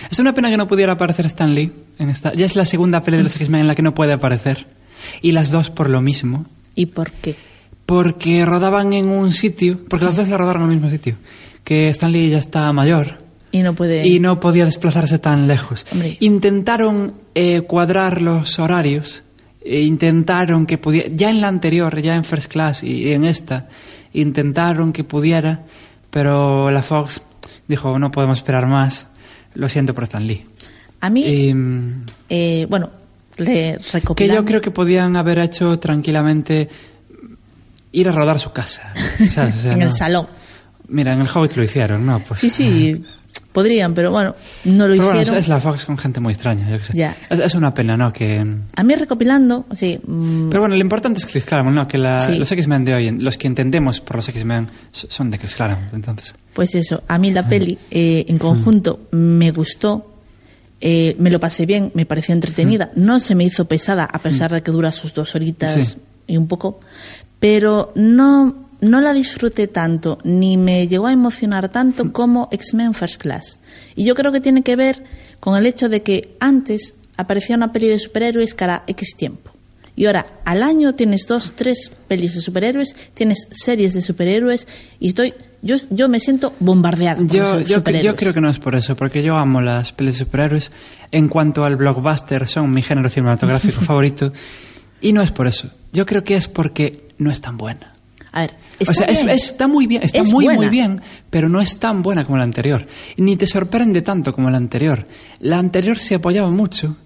Es 0.08 0.18
una 0.20 0.32
pena 0.32 0.48
que 0.48 0.56
no 0.56 0.68
pudiera 0.68 0.92
aparecer 0.92 1.26
Stan 1.26 1.52
Lee 1.52 1.72
en 1.98 2.08
esta. 2.08 2.32
Ya 2.34 2.46
es 2.46 2.54
la 2.54 2.64
segunda 2.66 3.02
peli 3.02 3.16
de 3.16 3.24
los 3.24 3.34
X-Men 3.34 3.62
en 3.62 3.66
la 3.66 3.74
que 3.74 3.82
no 3.82 3.94
puede 3.94 4.12
aparecer. 4.12 4.66
Y 5.22 5.32
las 5.32 5.50
dos 5.50 5.70
por 5.70 5.88
lo 5.90 6.00
mismo. 6.02 6.46
¿Y 6.80 6.86
por 6.86 7.12
qué? 7.12 7.34
Porque 7.86 8.44
rodaban 8.46 8.92
en 8.92 9.08
un 9.08 9.32
sitio, 9.32 9.76
porque 9.88 10.04
las 10.06 10.16
dos 10.16 10.28
la 10.28 10.36
rodaron 10.38 10.62
en 10.62 10.68
el 10.70 10.74
mismo 10.76 10.90
sitio. 10.90 11.16
Que 11.64 11.88
Stan 11.90 12.10
Lee 12.10 12.30
ya 12.30 12.38
está 12.38 12.72
mayor 12.72 13.18
Y 13.52 13.62
no 13.62 13.74
puede. 13.74 14.06
y 14.08 14.18
no 14.20 14.40
podía 14.40 14.64
desplazarse 14.64 15.18
tan 15.18 15.46
lejos. 15.46 15.84
Hombre. 15.92 16.16
Intentaron 16.20 17.14
eh, 17.34 17.62
cuadrar 17.62 18.22
los 18.22 18.58
horarios, 18.58 19.24
e 19.62 19.82
intentaron 19.82 20.64
que 20.66 20.78
pudiera, 20.78 21.08
ya 21.12 21.28
en 21.30 21.40
la 21.42 21.48
anterior, 21.48 22.00
ya 22.00 22.14
en 22.14 22.24
First 22.24 22.50
Class 22.50 22.82
y 22.82 23.10
en 23.12 23.24
esta, 23.24 23.68
intentaron 24.14 24.92
que 24.92 25.04
pudiera, 25.04 25.64
pero 26.10 26.70
la 26.70 26.82
Fox 26.82 27.20
dijo, 27.68 27.98
no 27.98 28.10
podemos 28.10 28.38
esperar 28.38 28.66
más, 28.66 29.08
lo 29.54 29.68
siento 29.68 29.94
por 29.94 30.04
Stan 30.04 30.26
Lee. 30.26 30.46
A 31.02 31.10
mí, 31.10 31.24
Y, 31.26 31.52
mm, 31.54 32.04
eh, 32.30 32.66
bueno, 32.70 32.90
re- 33.46 33.78
que 34.16 34.28
yo 34.28 34.44
creo 34.44 34.60
que 34.60 34.70
podían 34.70 35.16
haber 35.16 35.38
hecho 35.38 35.78
tranquilamente 35.78 36.68
ir 37.92 38.08
a 38.08 38.12
rodar 38.12 38.38
su 38.38 38.52
casa. 38.52 38.92
¿sabes? 39.30 39.56
O 39.56 39.58
sea, 39.60 39.72
en 39.72 39.82
el 39.82 39.88
no- 39.88 39.94
salón. 39.96 40.26
Mira, 40.88 41.14
en 41.14 41.20
el 41.20 41.28
Hobbit 41.32 41.54
lo 41.56 41.62
hicieron, 41.62 42.04
¿no? 42.04 42.18
Pues, 42.18 42.40
Sí, 42.40 42.50
sí, 42.50 43.00
podrían, 43.52 43.94
pero 43.94 44.10
bueno, 44.10 44.34
no 44.64 44.88
lo 44.88 44.94
Pero 44.94 45.04
bueno, 45.04 45.20
hicieron. 45.20 45.38
es 45.40 45.46
la 45.48 45.60
Fox 45.60 45.84
con 45.84 45.96
gente 45.96 46.18
muy 46.18 46.32
extraña, 46.32 46.68
yo 46.68 46.78
qué 46.78 46.84
sé. 46.84 46.92
Ya. 46.94 47.14
Es, 47.28 47.38
es 47.38 47.54
una 47.54 47.72
pena, 47.72 47.96
¿no? 47.96 48.12
Que... 48.12 48.44
A 48.74 48.82
mí 48.82 48.94
recopilando, 48.96 49.66
sí, 49.70 50.00
mm, 50.04 50.48
Pero 50.48 50.62
bueno, 50.62 50.74
lo 50.74 50.80
importante 50.80 51.20
es 51.20 51.26
Chris 51.26 51.44
Claremont, 51.44 51.76
¿no? 51.76 51.86
Que 51.86 51.96
la- 51.96 52.18
Sí. 52.26 52.34
los 52.34 52.50
X-Men 52.50 52.84
de 52.84 52.94
hoy, 52.94 53.10
los 53.20 53.38
que 53.38 53.46
entendemos 53.46 54.00
por 54.00 54.16
los 54.16 54.28
X-Men, 54.30 54.66
son 54.90 55.30
de 55.30 55.38
Chris 55.38 55.54
Claremont, 55.54 55.94
entonces. 55.94 56.34
pues 56.54 56.74
eso, 56.74 57.04
a 57.06 57.18
mí 57.18 57.30
la 57.30 57.46
peli 57.48 57.78
eh, 57.88 58.24
en 58.26 58.38
conjunto 58.38 58.98
me 59.12 59.52
gustó, 59.52 60.09
eh, 60.80 61.14
me 61.18 61.30
lo 61.30 61.38
pasé 61.40 61.66
bien, 61.66 61.90
me 61.94 62.06
pareció 62.06 62.34
entretenida, 62.34 62.90
no 62.94 63.20
se 63.20 63.34
me 63.34 63.44
hizo 63.44 63.66
pesada 63.66 64.04
a 64.04 64.18
pesar 64.18 64.50
de 64.52 64.62
que 64.62 64.70
dura 64.70 64.92
sus 64.92 65.12
dos 65.14 65.34
horitas 65.34 65.72
Sí. 65.72 65.96
y 66.26 66.36
un 66.36 66.48
poco, 66.48 66.80
pero 67.38 67.92
no, 67.94 68.66
no 68.80 69.00
la 69.00 69.12
disfruté 69.12 69.66
tanto, 69.66 70.18
ni 70.24 70.56
me 70.56 70.88
llegó 70.88 71.06
a 71.06 71.12
emocionar 71.12 71.68
tanto 71.70 72.12
como 72.12 72.48
X-Men 72.50 72.94
First 72.94 73.20
Class. 73.20 73.58
Y 73.94 74.04
yo 74.04 74.14
creo 74.14 74.32
que 74.32 74.40
tiene 74.40 74.62
que 74.62 74.76
ver 74.76 75.02
con 75.38 75.56
el 75.56 75.66
hecho 75.66 75.88
de 75.88 76.02
que 76.02 76.36
antes 76.40 76.94
aparecía 77.16 77.56
una 77.56 77.72
peli 77.72 77.88
de 77.88 77.98
superhéroes 77.98 78.54
cada 78.54 78.82
X 78.86 79.14
tiempo. 79.16 79.50
Y 79.96 80.06
ahora, 80.06 80.26
al 80.46 80.62
año 80.62 80.94
tienes 80.94 81.26
dos, 81.26 81.52
tres 81.56 81.92
pelis 82.08 82.34
de 82.34 82.40
superhéroes, 82.40 82.96
tienes 83.12 83.46
series 83.50 83.92
de 83.92 84.00
superhéroes 84.00 84.66
y 84.98 85.08
estoy, 85.08 85.34
yo, 85.62 85.76
yo 85.90 86.08
me 86.08 86.20
siento 86.20 86.54
bombardeada 86.60 87.20
Yo, 87.22 87.60
yo, 87.60 87.80
yo 88.00 88.16
creo 88.16 88.32
que 88.34 88.40
no 88.40 88.48
es 88.50 88.58
por 88.58 88.74
eso, 88.74 88.96
porque 88.96 89.22
yo 89.22 89.36
amo 89.36 89.60
las 89.60 89.92
pelis 89.92 90.18
de 90.18 90.24
superhéroes. 90.24 90.70
En 91.12 91.28
cuanto 91.28 91.64
al 91.64 91.76
blockbuster, 91.76 92.46
son 92.48 92.70
mi 92.70 92.82
género 92.82 93.08
cinematográfico 93.10 93.80
favorito. 93.82 94.32
Y 95.00 95.12
no 95.12 95.22
es 95.22 95.32
por 95.32 95.46
eso. 95.46 95.68
Yo 95.92 96.06
creo 96.06 96.22
que 96.24 96.36
es 96.36 96.46
porque 96.48 97.08
no 97.18 97.30
es 97.30 97.40
tan 97.40 97.56
buena. 97.56 97.94
A 98.32 98.42
ver, 98.42 98.50
o 98.52 98.56
está 98.78 98.94
sea, 98.94 99.06
es- 99.08 99.22
bien. 99.22 99.34
es- 99.34 99.46
está 99.46 99.66
muy 99.66 99.86
bien, 99.86 100.02
está 100.04 100.20
Es 100.20 100.30
muy, 100.30 100.44
buena. 100.44 100.60
muy 100.60 100.68
bien, 100.70 101.00
pero 101.30 101.48
no 101.48 101.60
es 101.60 101.78
tan 101.78 102.00
buena 102.02 102.24
como 102.24 102.38
la 102.38 102.44
anterior. 102.44 102.86
Ni 103.16 103.36
te 103.36 103.46
sorprende 103.46 104.02
tanto 104.02 104.32
como 104.32 104.48
la 104.50 104.56
anterior. 104.56 105.06
La 105.40 105.58
anterior 105.58 105.98
se 105.98 106.14
apoyaba 106.14 106.48
mucho 106.50 106.96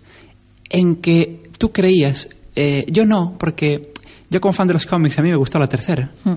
en 0.69 0.97
que 0.97 1.43
tú 1.57 1.73
creías, 1.73 2.29
eh, 2.57 2.85
yo 2.91 3.07
no, 3.07 3.37
porque 3.39 3.93
yo 4.29 4.41
como 4.41 4.53
fan 4.53 4.67
de 4.67 4.75
los 4.75 4.87
cómics 4.87 5.19
a 5.19 5.23
mí 5.23 5.31
me 5.31 5.37
gustó 5.37 5.59
la 5.59 5.67
tercera, 5.67 6.11
Hmm. 6.25 6.35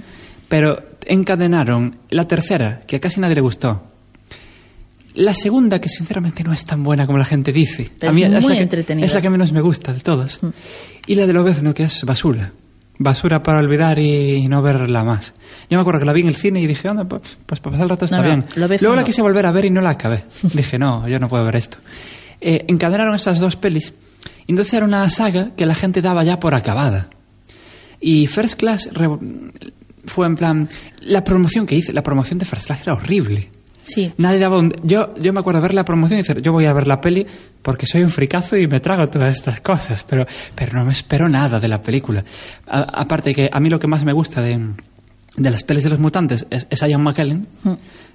Pero 0.48 0.82
encadenaron 1.06 1.98
la 2.10 2.28
tercera, 2.28 2.82
que 2.88 2.98
a 2.98 3.00
casi 3.00 3.20
nadie 3.20 3.36
le 3.36 3.42
gustó. 3.42 3.84
La 5.16 5.34
segunda, 5.34 5.82
que 5.82 5.90
sinceramente 5.90 6.44
no 6.44 6.54
es 6.54 6.64
tan 6.64 6.84
buena 6.84 7.06
como 7.08 7.18
la 7.18 7.26
gente 7.26 7.52
dice. 7.52 7.90
Pero 8.00 8.12
a 8.12 8.16
mí 8.16 8.24
es 8.24 8.30
muy 8.30 8.42
la 8.50 8.56
que, 8.56 8.62
entretenida. 8.62 9.06
Es 9.08 9.14
la 9.14 9.22
que 9.22 9.30
menos 9.32 9.52
me 9.52 9.62
gusta 9.62 9.92
de 9.92 10.00
todas. 10.02 10.40
Y 11.08 11.16
la 11.16 11.26
de 11.26 11.34
Lobezno, 11.34 11.74
que 11.74 11.84
es 11.84 12.04
basura. 12.04 12.52
Basura 13.00 13.42
para 13.42 13.60
olvidar 13.60 13.98
y 14.00 14.48
no 14.48 14.62
verla 14.62 15.04
más. 15.04 15.34
Yo 15.70 15.78
me 15.78 15.82
acuerdo 15.82 16.00
que 16.02 16.06
la 16.06 16.14
vi 16.14 16.22
en 16.22 16.28
el 16.28 16.36
cine 16.36 16.62
y 16.62 16.68
dije, 16.68 16.88
pues, 17.10 17.38
pues 17.46 17.60
para 17.60 17.72
pasar 17.72 17.84
el 17.86 17.90
rato 17.90 18.06
está 18.06 18.18
No, 18.22 18.24
no, 18.28 18.30
bien. 18.68 18.80
Luego 18.82 18.96
la 18.96 19.02
no. 19.02 19.06
quise 19.06 19.22
volver 19.24 19.46
a 19.48 19.52
ver 19.52 19.66
y 19.66 19.70
no 19.72 19.82
la 19.82 19.92
acabé. 19.92 20.26
dije, 20.54 20.78
no, 20.78 21.08
yo 21.08 21.20
no 21.20 21.28
puedo 21.28 21.44
ver 21.46 21.56
esto. 21.56 21.78
Eh, 22.40 22.66
encadenaron 22.68 23.16
estas 23.16 23.40
dos 23.40 23.56
pelis. 23.56 23.94
Y 24.46 24.52
entonces 24.52 24.74
era 24.76 24.86
una 24.86 25.10
saga 25.10 25.56
que 25.56 25.66
la 25.66 25.74
gente 25.76 26.02
daba 26.02 26.24
ya 26.24 26.40
por 26.40 26.54
acabada. 26.54 27.10
Y 28.00 28.28
First 28.28 28.60
Class 28.60 28.90
re- 28.94 29.10
fue 30.08 30.26
en 30.28 30.36
plan... 30.36 30.70
La 31.02 31.24
promoción 31.24 31.66
que 31.68 31.76
hice, 31.76 31.94
la 31.94 32.02
promoción 32.04 32.40
de 32.40 32.46
First 32.46 32.66
Class 32.68 32.82
era 32.82 32.94
horrible. 32.94 33.50
Sí. 33.82 34.12
Nadie 34.18 34.40
daba 34.40 34.58
un... 34.60 34.74
Yo, 34.84 35.14
yo 35.16 35.32
me 35.32 35.40
acuerdo 35.40 35.62
ver 35.62 35.74
la 35.74 35.86
promoción 35.86 36.20
y 36.20 36.24
decir, 36.24 36.42
yo 36.42 36.52
voy 36.52 36.66
a 36.66 36.74
ver 36.74 36.88
la 36.88 37.00
peli 37.00 37.26
porque 37.62 37.86
soy 37.86 38.02
un 38.04 38.10
fricazo 38.10 38.58
y 38.58 38.68
me 38.68 38.80
trago 38.82 39.08
todas 39.10 39.34
estas 39.34 39.62
cosas, 39.62 40.04
pero, 40.04 40.26
pero 40.56 40.74
no 40.78 40.84
me 40.86 40.92
espero 40.92 41.28
nada 41.30 41.60
de 41.60 41.68
la 41.70 41.82
película. 41.82 42.24
A- 42.68 43.02
aparte 43.02 43.32
que 43.34 43.50
a 43.52 43.60
mí 43.62 43.70
lo 43.70 43.80
que 43.80 43.88
más 43.88 44.04
me 44.04 44.12
gusta 44.12 44.42
de, 44.42 44.60
de 45.38 45.50
las 45.52 45.64
pelis 45.64 45.84
de 45.84 45.92
los 45.92 46.00
mutantes 46.00 46.46
es, 46.50 46.68
es 46.70 46.82
Ian 46.82 47.02
McKellen 47.04 47.48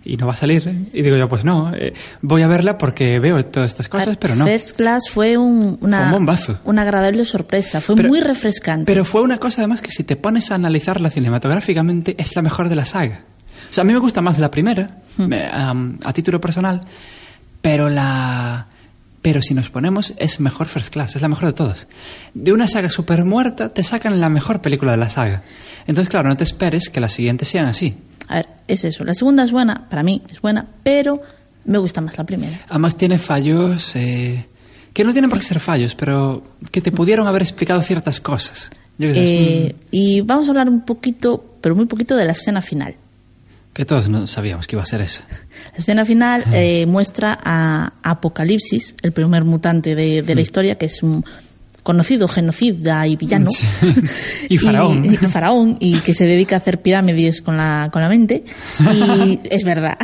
y 0.04 0.16
no 0.16 0.26
va 0.26 0.32
a 0.34 0.36
salir. 0.36 0.66
¿eh? 0.66 0.76
Y 0.92 1.02
digo 1.02 1.16
yo, 1.16 1.28
pues 1.28 1.44
no, 1.44 1.72
eh, 1.74 1.94
voy 2.20 2.42
a 2.42 2.48
verla 2.48 2.76
porque 2.76 3.18
veo 3.20 3.42
todas 3.46 3.70
estas 3.70 3.88
cosas, 3.88 4.16
pero 4.18 4.34
no. 4.34 4.44
First 4.44 4.76
Class 4.76 5.04
fue 5.08 5.36
un, 5.38 5.78
una, 5.80 5.96
Fue 5.98 6.06
un 6.06 6.12
bombazo. 6.12 6.58
una 6.64 6.82
agradable 6.82 7.24
sorpresa, 7.24 7.80
fue 7.80 7.94
Pero- 7.96 8.08
muy 8.08 8.20
refrescante. 8.20 8.84
Pero 8.84 9.04
fue 9.04 9.22
una 9.22 9.38
cosa 9.38 9.60
además 9.62 9.80
que 9.80 9.90
si 9.92 10.02
te 10.04 10.16
pones 10.16 10.50
a 10.50 10.56
analizarla 10.56 11.08
cinematográficamente 11.10 12.14
es 12.18 12.34
la 12.36 12.42
mejor 12.42 12.68
de 12.68 12.76
la 12.76 12.84
saga. 12.86 13.22
O 13.70 13.72
sea, 13.72 13.82
a 13.82 13.84
mí 13.84 13.92
me 13.92 14.00
gusta 14.00 14.20
más 14.20 14.38
la 14.38 14.50
primera, 14.50 14.98
me- 15.16 15.46
am, 15.46 15.98
a 16.04 16.12
título 16.12 16.40
personal, 16.40 16.82
pero 17.60 17.88
la... 17.88 18.66
Pero 19.22 19.40
si 19.40 19.54
nos 19.54 19.70
ponemos, 19.70 20.12
es 20.16 20.40
mejor 20.40 20.66
First 20.66 20.92
Class, 20.92 21.14
es 21.14 21.22
la 21.22 21.28
mejor 21.28 21.46
de 21.46 21.52
todas. 21.52 21.86
De 22.34 22.52
una 22.52 22.66
saga 22.66 22.90
super 22.90 23.24
muerta 23.24 23.68
te 23.68 23.84
sacan 23.84 24.20
la 24.20 24.28
mejor 24.28 24.60
película 24.60 24.92
de 24.92 24.98
la 24.98 25.10
saga. 25.10 25.42
Entonces, 25.86 26.10
claro, 26.10 26.28
no 26.28 26.36
te 26.36 26.44
esperes 26.44 26.88
que 26.90 27.00
las 27.00 27.12
siguientes 27.12 27.46
sean 27.48 27.66
así. 27.66 27.94
A 28.28 28.36
ver, 28.36 28.48
es 28.66 28.84
eso. 28.84 29.04
La 29.04 29.14
segunda 29.14 29.44
es 29.44 29.52
buena, 29.52 29.88
para 29.88 30.02
mí 30.02 30.22
es 30.28 30.40
buena, 30.40 30.66
pero 30.82 31.20
me 31.64 31.78
gusta 31.78 32.00
más 32.00 32.18
la 32.18 32.24
primera. 32.24 32.60
Además 32.68 32.96
tiene 32.96 33.18
fallos 33.18 33.94
eh, 33.94 34.46
que 34.92 35.04
no 35.04 35.12
tienen 35.12 35.30
por 35.30 35.38
qué 35.38 35.44
ser 35.44 35.60
fallos, 35.60 35.94
pero 35.94 36.42
que 36.70 36.80
te 36.80 36.90
pudieron 36.90 37.28
haber 37.28 37.42
explicado 37.42 37.80
ciertas 37.82 38.20
cosas. 38.20 38.70
Yo 38.98 39.08
Eh, 39.14 39.74
y 39.90 40.20
vamos 40.22 40.48
a 40.48 40.50
hablar 40.50 40.68
un 40.68 40.84
poquito, 40.84 41.56
pero 41.60 41.74
muy 41.74 41.86
poquito, 41.86 42.16
de 42.16 42.24
la 42.24 42.32
escena 42.32 42.60
final. 42.60 42.96
Que 43.72 43.84
todos 43.84 44.08
no 44.08 44.26
sabíamos 44.26 44.66
que 44.66 44.76
iba 44.76 44.82
a 44.82 44.86
ser 44.86 45.00
esa. 45.00 45.22
La 45.72 45.78
escena 45.78 46.04
final 46.04 46.44
eh, 46.52 46.84
muestra 46.86 47.38
a 47.42 47.92
Apocalipsis, 48.02 48.94
el 49.02 49.12
primer 49.12 49.44
mutante 49.44 49.94
de, 49.94 50.22
de 50.22 50.34
la 50.34 50.40
Mm. 50.40 50.42
historia, 50.42 50.74
que 50.76 50.86
es 50.86 51.02
un 51.02 51.24
conocido 51.82 52.28
genocida 52.28 53.06
y 53.06 53.16
villano. 53.16 53.50
Sí. 53.50 53.66
Y 54.50 54.58
faraón. 54.58 55.04
Y, 55.04 55.08
y 55.14 55.16
faraón, 55.16 55.76
y 55.80 56.00
que 56.00 56.12
se 56.12 56.26
dedica 56.26 56.56
a 56.56 56.58
hacer 56.58 56.80
pirámides 56.82 57.40
con 57.42 57.56
la, 57.56 57.88
con 57.92 58.02
la 58.02 58.08
mente. 58.08 58.44
Y 58.78 59.40
es 59.50 59.64
verdad. 59.64 59.96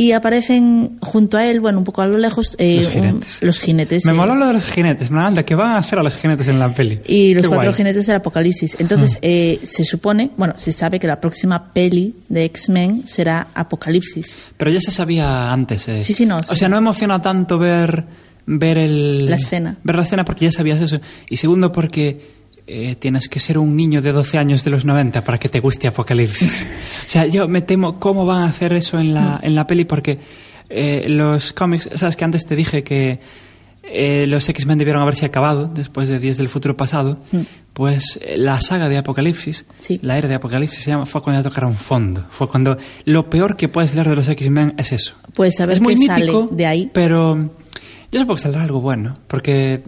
Y 0.00 0.12
aparecen 0.12 0.96
junto 1.02 1.36
a 1.36 1.44
él, 1.46 1.60
bueno, 1.60 1.78
un 1.78 1.84
poco 1.84 2.00
a 2.00 2.06
lo 2.06 2.16
lejos, 2.16 2.56
eh, 2.58 2.76
Los 2.76 2.86
un- 2.86 2.92
jinetes. 2.92 3.42
los 3.42 3.58
jinetes, 3.60 4.04
Me 4.06 4.12
eh, 4.12 4.14
moló 4.14 4.34
lo 4.34 4.46
de 4.46 4.54
los 4.54 4.64
jinetes, 4.64 5.10
me 5.10 5.20
anda, 5.20 5.42
¿qué 5.42 5.54
van 5.54 5.72
a 5.72 5.78
hacer 5.78 5.98
a 5.98 6.02
los 6.02 6.14
jinetes 6.14 6.48
en 6.48 6.58
la 6.58 6.72
peli? 6.72 7.00
Y 7.06 7.34
los 7.34 7.42
Qué 7.42 7.48
cuatro 7.48 7.66
guay. 7.70 7.76
Jinetes 7.76 8.06
del 8.06 8.16
apocalipsis. 8.16 8.76
Entonces, 8.78 9.18
eh, 9.20 9.60
se 9.62 9.84
supone, 9.84 10.30
bueno, 10.38 10.54
se 10.56 10.72
sabe 10.72 10.98
que 10.98 11.06
la 11.06 11.20
próxima 11.20 11.72
peli 11.72 12.14
de 12.30 12.44
X-Men 12.46 13.02
será 13.06 13.48
Apocalipsis. 13.54 14.38
Pero 14.56 14.70
ya 14.70 14.80
se 14.80 14.90
sabía 14.90 15.52
antes. 15.52 15.86
eh. 15.88 16.02
Sí, 16.02 16.12
sí, 16.14 16.24
no, 16.24 16.36
O 16.48 16.56
sea, 16.56 16.68
no 16.68 16.78
emociona 16.78 17.20
tanto 17.20 17.58
ver, 17.58 18.04
ver 18.46 18.78
el... 18.78 19.28
La 19.28 19.36
escena. 19.36 19.76
Ver 19.84 19.96
la 19.96 20.02
escena 20.02 20.24
porque 20.24 20.46
ya 20.46 20.52
sabías 20.52 20.80
eso. 20.80 20.98
Y 21.28 21.36
segundo 21.36 21.70
porque 21.72 22.39
eh, 22.66 22.94
tienes 22.96 23.28
que 23.28 23.40
ser 23.40 23.58
un 23.58 23.76
niño 23.76 24.00
de 24.02 24.12
12 24.12 24.38
años 24.38 24.64
de 24.64 24.70
los 24.70 24.84
90 24.84 25.22
para 25.22 25.38
que 25.38 25.48
te 25.48 25.60
guste 25.60 25.88
Apocalipsis. 25.88 26.66
o 27.06 27.08
sea, 27.08 27.26
yo 27.26 27.48
me 27.48 27.62
temo 27.62 27.98
cómo 27.98 28.24
van 28.26 28.42
a 28.42 28.46
hacer 28.46 28.72
eso 28.72 28.98
en 28.98 29.14
la, 29.14 29.40
en 29.42 29.54
la 29.54 29.66
peli 29.66 29.84
porque 29.84 30.18
eh, 30.68 31.06
los 31.08 31.52
cómics... 31.52 31.88
Sabes 31.96 32.16
que 32.16 32.24
antes 32.24 32.46
te 32.46 32.54
dije 32.56 32.82
que... 32.84 33.20
eh, 33.82 34.26
los 34.26 34.48
X-Men 34.48 34.78
debieron 34.78 35.02
haberse 35.02 35.26
acabado 35.26 35.66
después 35.66 36.08
de 36.08 36.18
Días 36.20 36.36
del 36.36 36.48
Futuro 36.48 36.76
Pasado, 36.76 37.18
pues 37.72 38.20
eh, 38.22 38.36
la 38.38 38.60
saga 38.60 38.88
de 38.88 38.98
Apocalipsis, 38.98 39.66
Sí. 39.78 39.98
la 40.02 40.16
era 40.16 40.28
de 40.28 40.36
Apocalipsis 40.36 40.82
se 40.84 40.90
llama, 40.92 41.06
fue 41.06 41.22
cuando 41.22 41.42
ya 41.42 41.48
tocaron 41.48 41.74
fondo. 41.74 42.24
Fue 42.30 42.46
cuando 42.46 42.76
lo 43.06 43.28
peor 43.28 43.56
que 43.56 43.68
puedes 43.68 43.92
leer 43.94 44.08
de 44.08 44.14
los 44.16 44.28
X-Men 44.28 44.74
es 44.76 44.92
eso. 44.92 45.14
Pues 45.34 45.58
a 45.60 45.66
ver 45.66 45.72
es 45.74 45.80
muy 45.80 45.96
sale 45.96 46.20
mítico, 46.26 46.48
de 46.54 46.66
ahí. 46.66 46.90
pero 46.92 47.36
yo 48.12 48.20
supongo 48.20 48.34
que 48.36 48.42
saldrá 48.42 48.62
algo 48.62 48.80
bueno, 48.80 49.14
porque 49.26 49.82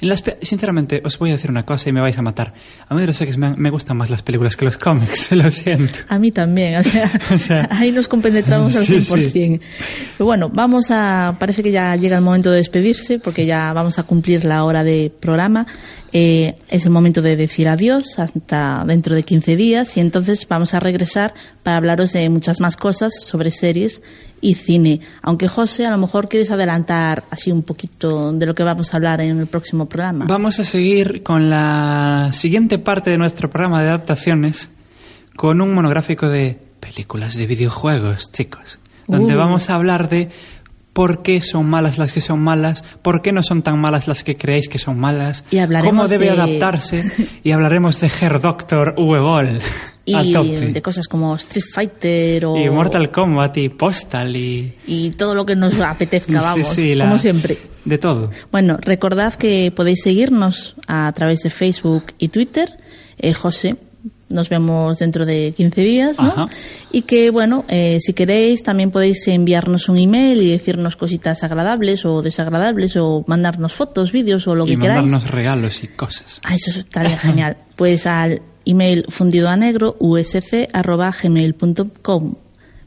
en 0.00 0.08
las 0.08 0.22
sinceramente 0.42 1.02
os 1.04 1.18
voy 1.18 1.30
a 1.30 1.32
decir 1.34 1.50
una 1.50 1.64
cosa 1.64 1.88
y 1.88 1.92
me 1.92 2.00
vais 2.00 2.16
a 2.18 2.22
matar. 2.22 2.54
A 2.88 2.94
mí 2.94 3.00
de 3.00 3.06
los 3.06 3.20
X-Men 3.20 3.54
me 3.58 3.70
gustan 3.70 3.96
más 3.96 4.10
las 4.10 4.22
películas 4.22 4.56
que 4.56 4.64
los 4.64 4.78
cómics, 4.78 5.32
lo 5.36 5.50
siento. 5.50 5.98
A 6.08 6.18
mí 6.18 6.30
también, 6.30 6.76
o 6.76 6.82
sea, 6.82 7.10
O 7.34 7.38
sea, 7.38 7.68
ahí 7.70 7.92
nos 7.92 8.08
compenetramos 8.08 8.76
al 8.76 8.84
sí, 8.84 8.96
100%. 8.96 9.60
Pero 10.16 10.26
bueno, 10.26 10.50
vamos 10.52 10.90
a, 10.90 11.36
parece 11.38 11.62
que 11.62 11.72
ya 11.72 11.94
llega 11.96 12.16
el 12.16 12.24
momento 12.24 12.50
de 12.50 12.58
despedirse 12.58 13.18
porque 13.18 13.46
ya 13.46 13.72
vamos 13.72 13.98
a 13.98 14.02
cumplir 14.04 14.44
la 14.44 14.64
hora 14.64 14.84
de 14.84 15.12
programa. 15.20 15.66
Eh, 16.12 16.54
es 16.68 16.86
el 16.86 16.90
momento 16.90 17.20
de 17.20 17.36
decir 17.36 17.68
adiós 17.68 18.18
hasta 18.18 18.82
dentro 18.86 19.14
de 19.14 19.22
15 19.24 19.56
días 19.56 19.96
y 19.96 20.00
entonces 20.00 20.46
vamos 20.48 20.72
a 20.74 20.80
regresar 20.80 21.34
para 21.62 21.76
hablaros 21.76 22.12
de 22.12 22.28
muchas 22.30 22.60
más 22.60 22.76
cosas 22.76 23.12
sobre 23.22 23.50
series 23.50 24.00
y 24.40 24.54
cine. 24.54 25.00
Aunque 25.20 25.48
José, 25.48 25.84
a 25.86 25.90
lo 25.90 25.98
mejor 25.98 26.28
quieres 26.28 26.50
adelantar 26.50 27.24
así 27.30 27.50
un 27.52 27.62
poquito 27.62 28.32
de 28.32 28.46
lo 28.46 28.54
que 28.54 28.62
vamos 28.62 28.92
a 28.92 28.96
hablar 28.96 29.20
en 29.20 29.38
el 29.38 29.46
próximo 29.48 29.86
programa. 29.86 30.24
Vamos 30.26 30.58
a 30.60 30.64
seguir 30.64 31.22
con 31.22 31.50
la 31.50 32.30
siguiente 32.32 32.78
parte 32.78 33.10
de 33.10 33.18
nuestro 33.18 33.50
programa 33.50 33.82
de 33.82 33.88
adaptaciones 33.88 34.70
con 35.36 35.60
un 35.60 35.74
monográfico 35.74 36.28
de 36.28 36.58
películas 36.80 37.34
de 37.36 37.46
videojuegos, 37.46 38.32
chicos, 38.32 38.78
donde 39.06 39.34
Uh. 39.34 39.38
vamos 39.38 39.68
a 39.70 39.74
hablar 39.74 40.08
de 40.08 40.30
por 40.98 41.22
qué 41.22 41.42
son 41.42 41.70
malas 41.70 41.96
las 41.96 42.12
que 42.12 42.20
son 42.20 42.40
malas, 42.40 42.82
por 43.02 43.22
qué 43.22 43.30
no 43.30 43.44
son 43.44 43.62
tan 43.62 43.80
malas 43.80 44.08
las 44.08 44.24
que 44.24 44.34
creéis 44.34 44.68
que 44.68 44.80
son 44.80 44.98
malas, 44.98 45.44
Y 45.48 45.58
cómo 45.84 46.08
debe 46.08 46.24
de- 46.24 46.32
adaptarse 46.32 47.04
y 47.44 47.52
hablaremos 47.52 48.00
de 48.00 48.10
Her 48.20 48.40
Doctor 48.40 48.94
Uwe 48.98 49.20
Boll 49.20 49.60
y 50.04 50.72
de 50.72 50.82
cosas 50.82 51.06
como 51.06 51.36
Street 51.36 51.64
Fighter 51.72 52.46
o 52.46 52.56
y 52.56 52.68
Mortal 52.68 53.12
Kombat 53.12 53.56
y 53.58 53.68
Postal 53.68 54.34
y 54.34 54.74
y 54.88 55.10
todo 55.12 55.34
lo 55.36 55.46
que 55.46 55.54
nos 55.54 55.72
apetezca, 55.80 56.40
Sí, 56.40 56.44
vamos, 56.44 56.68
sí, 56.68 56.94
la- 56.96 57.04
como 57.04 57.18
siempre. 57.18 57.58
de 57.84 57.98
todo. 57.98 58.30
Bueno, 58.50 58.76
recordad 58.80 59.34
que 59.34 59.72
podéis 59.76 60.02
seguirnos 60.02 60.74
a 60.88 61.12
través 61.14 61.42
de 61.44 61.50
Facebook 61.50 62.06
y 62.18 62.26
Twitter. 62.28 62.76
Eh, 63.18 63.34
José, 63.34 63.76
nos 64.28 64.48
vemos 64.48 64.98
dentro 64.98 65.24
de 65.26 65.52
15 65.56 65.80
días, 65.80 66.18
¿no? 66.18 66.28
Ajá. 66.28 66.46
Y 66.92 67.02
que, 67.02 67.30
bueno, 67.30 67.64
eh, 67.68 67.98
si 68.00 68.12
queréis, 68.12 68.62
también 68.62 68.90
podéis 68.90 69.26
enviarnos 69.28 69.88
un 69.88 69.98
email 69.98 70.42
y 70.42 70.50
decirnos 70.50 70.96
cositas 70.96 71.42
agradables 71.44 72.04
o 72.04 72.22
desagradables 72.22 72.96
o 72.96 73.24
mandarnos 73.26 73.72
fotos, 73.74 74.12
vídeos 74.12 74.46
o 74.46 74.54
lo 74.54 74.66
y 74.66 74.70
que 74.70 74.76
queráis. 74.82 75.02
mandarnos 75.02 75.30
regalos 75.30 75.82
y 75.82 75.88
cosas. 75.88 76.40
Ah, 76.44 76.54
eso 76.54 76.70
estaría 76.78 77.18
genial. 77.28 77.56
Pues 77.76 78.06
al 78.06 78.42
email 78.64 79.04
fundido 79.08 79.48
a 79.48 79.56
negro 79.56 79.96
usc@gmail.com. 79.98 82.34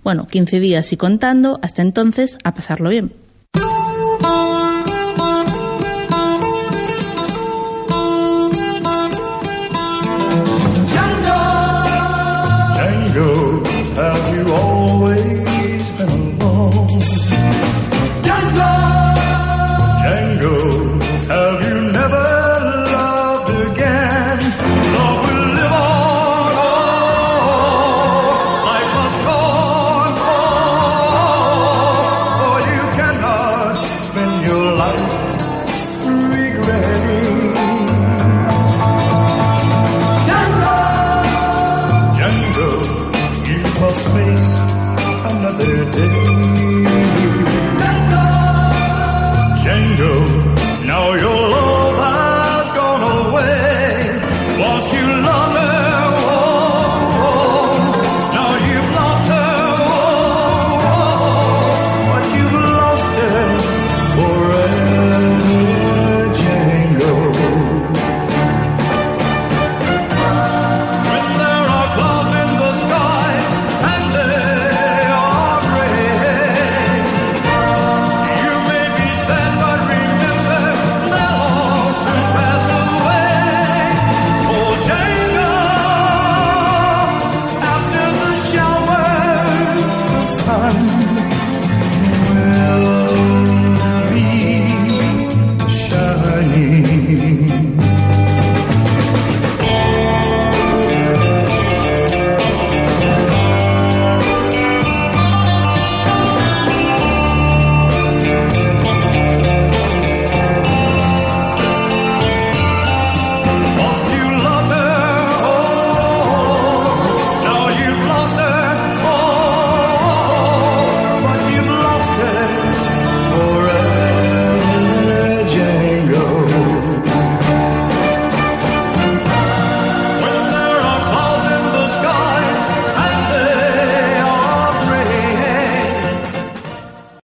Bueno, 0.03 0.27
15 0.27 0.59
días 0.59 0.91
y 0.93 0.97
contando. 0.97 1.59
Hasta 1.61 1.81
entonces, 1.81 2.37
a 2.43 2.53
pasarlo 2.53 2.89
bien. 2.89 3.13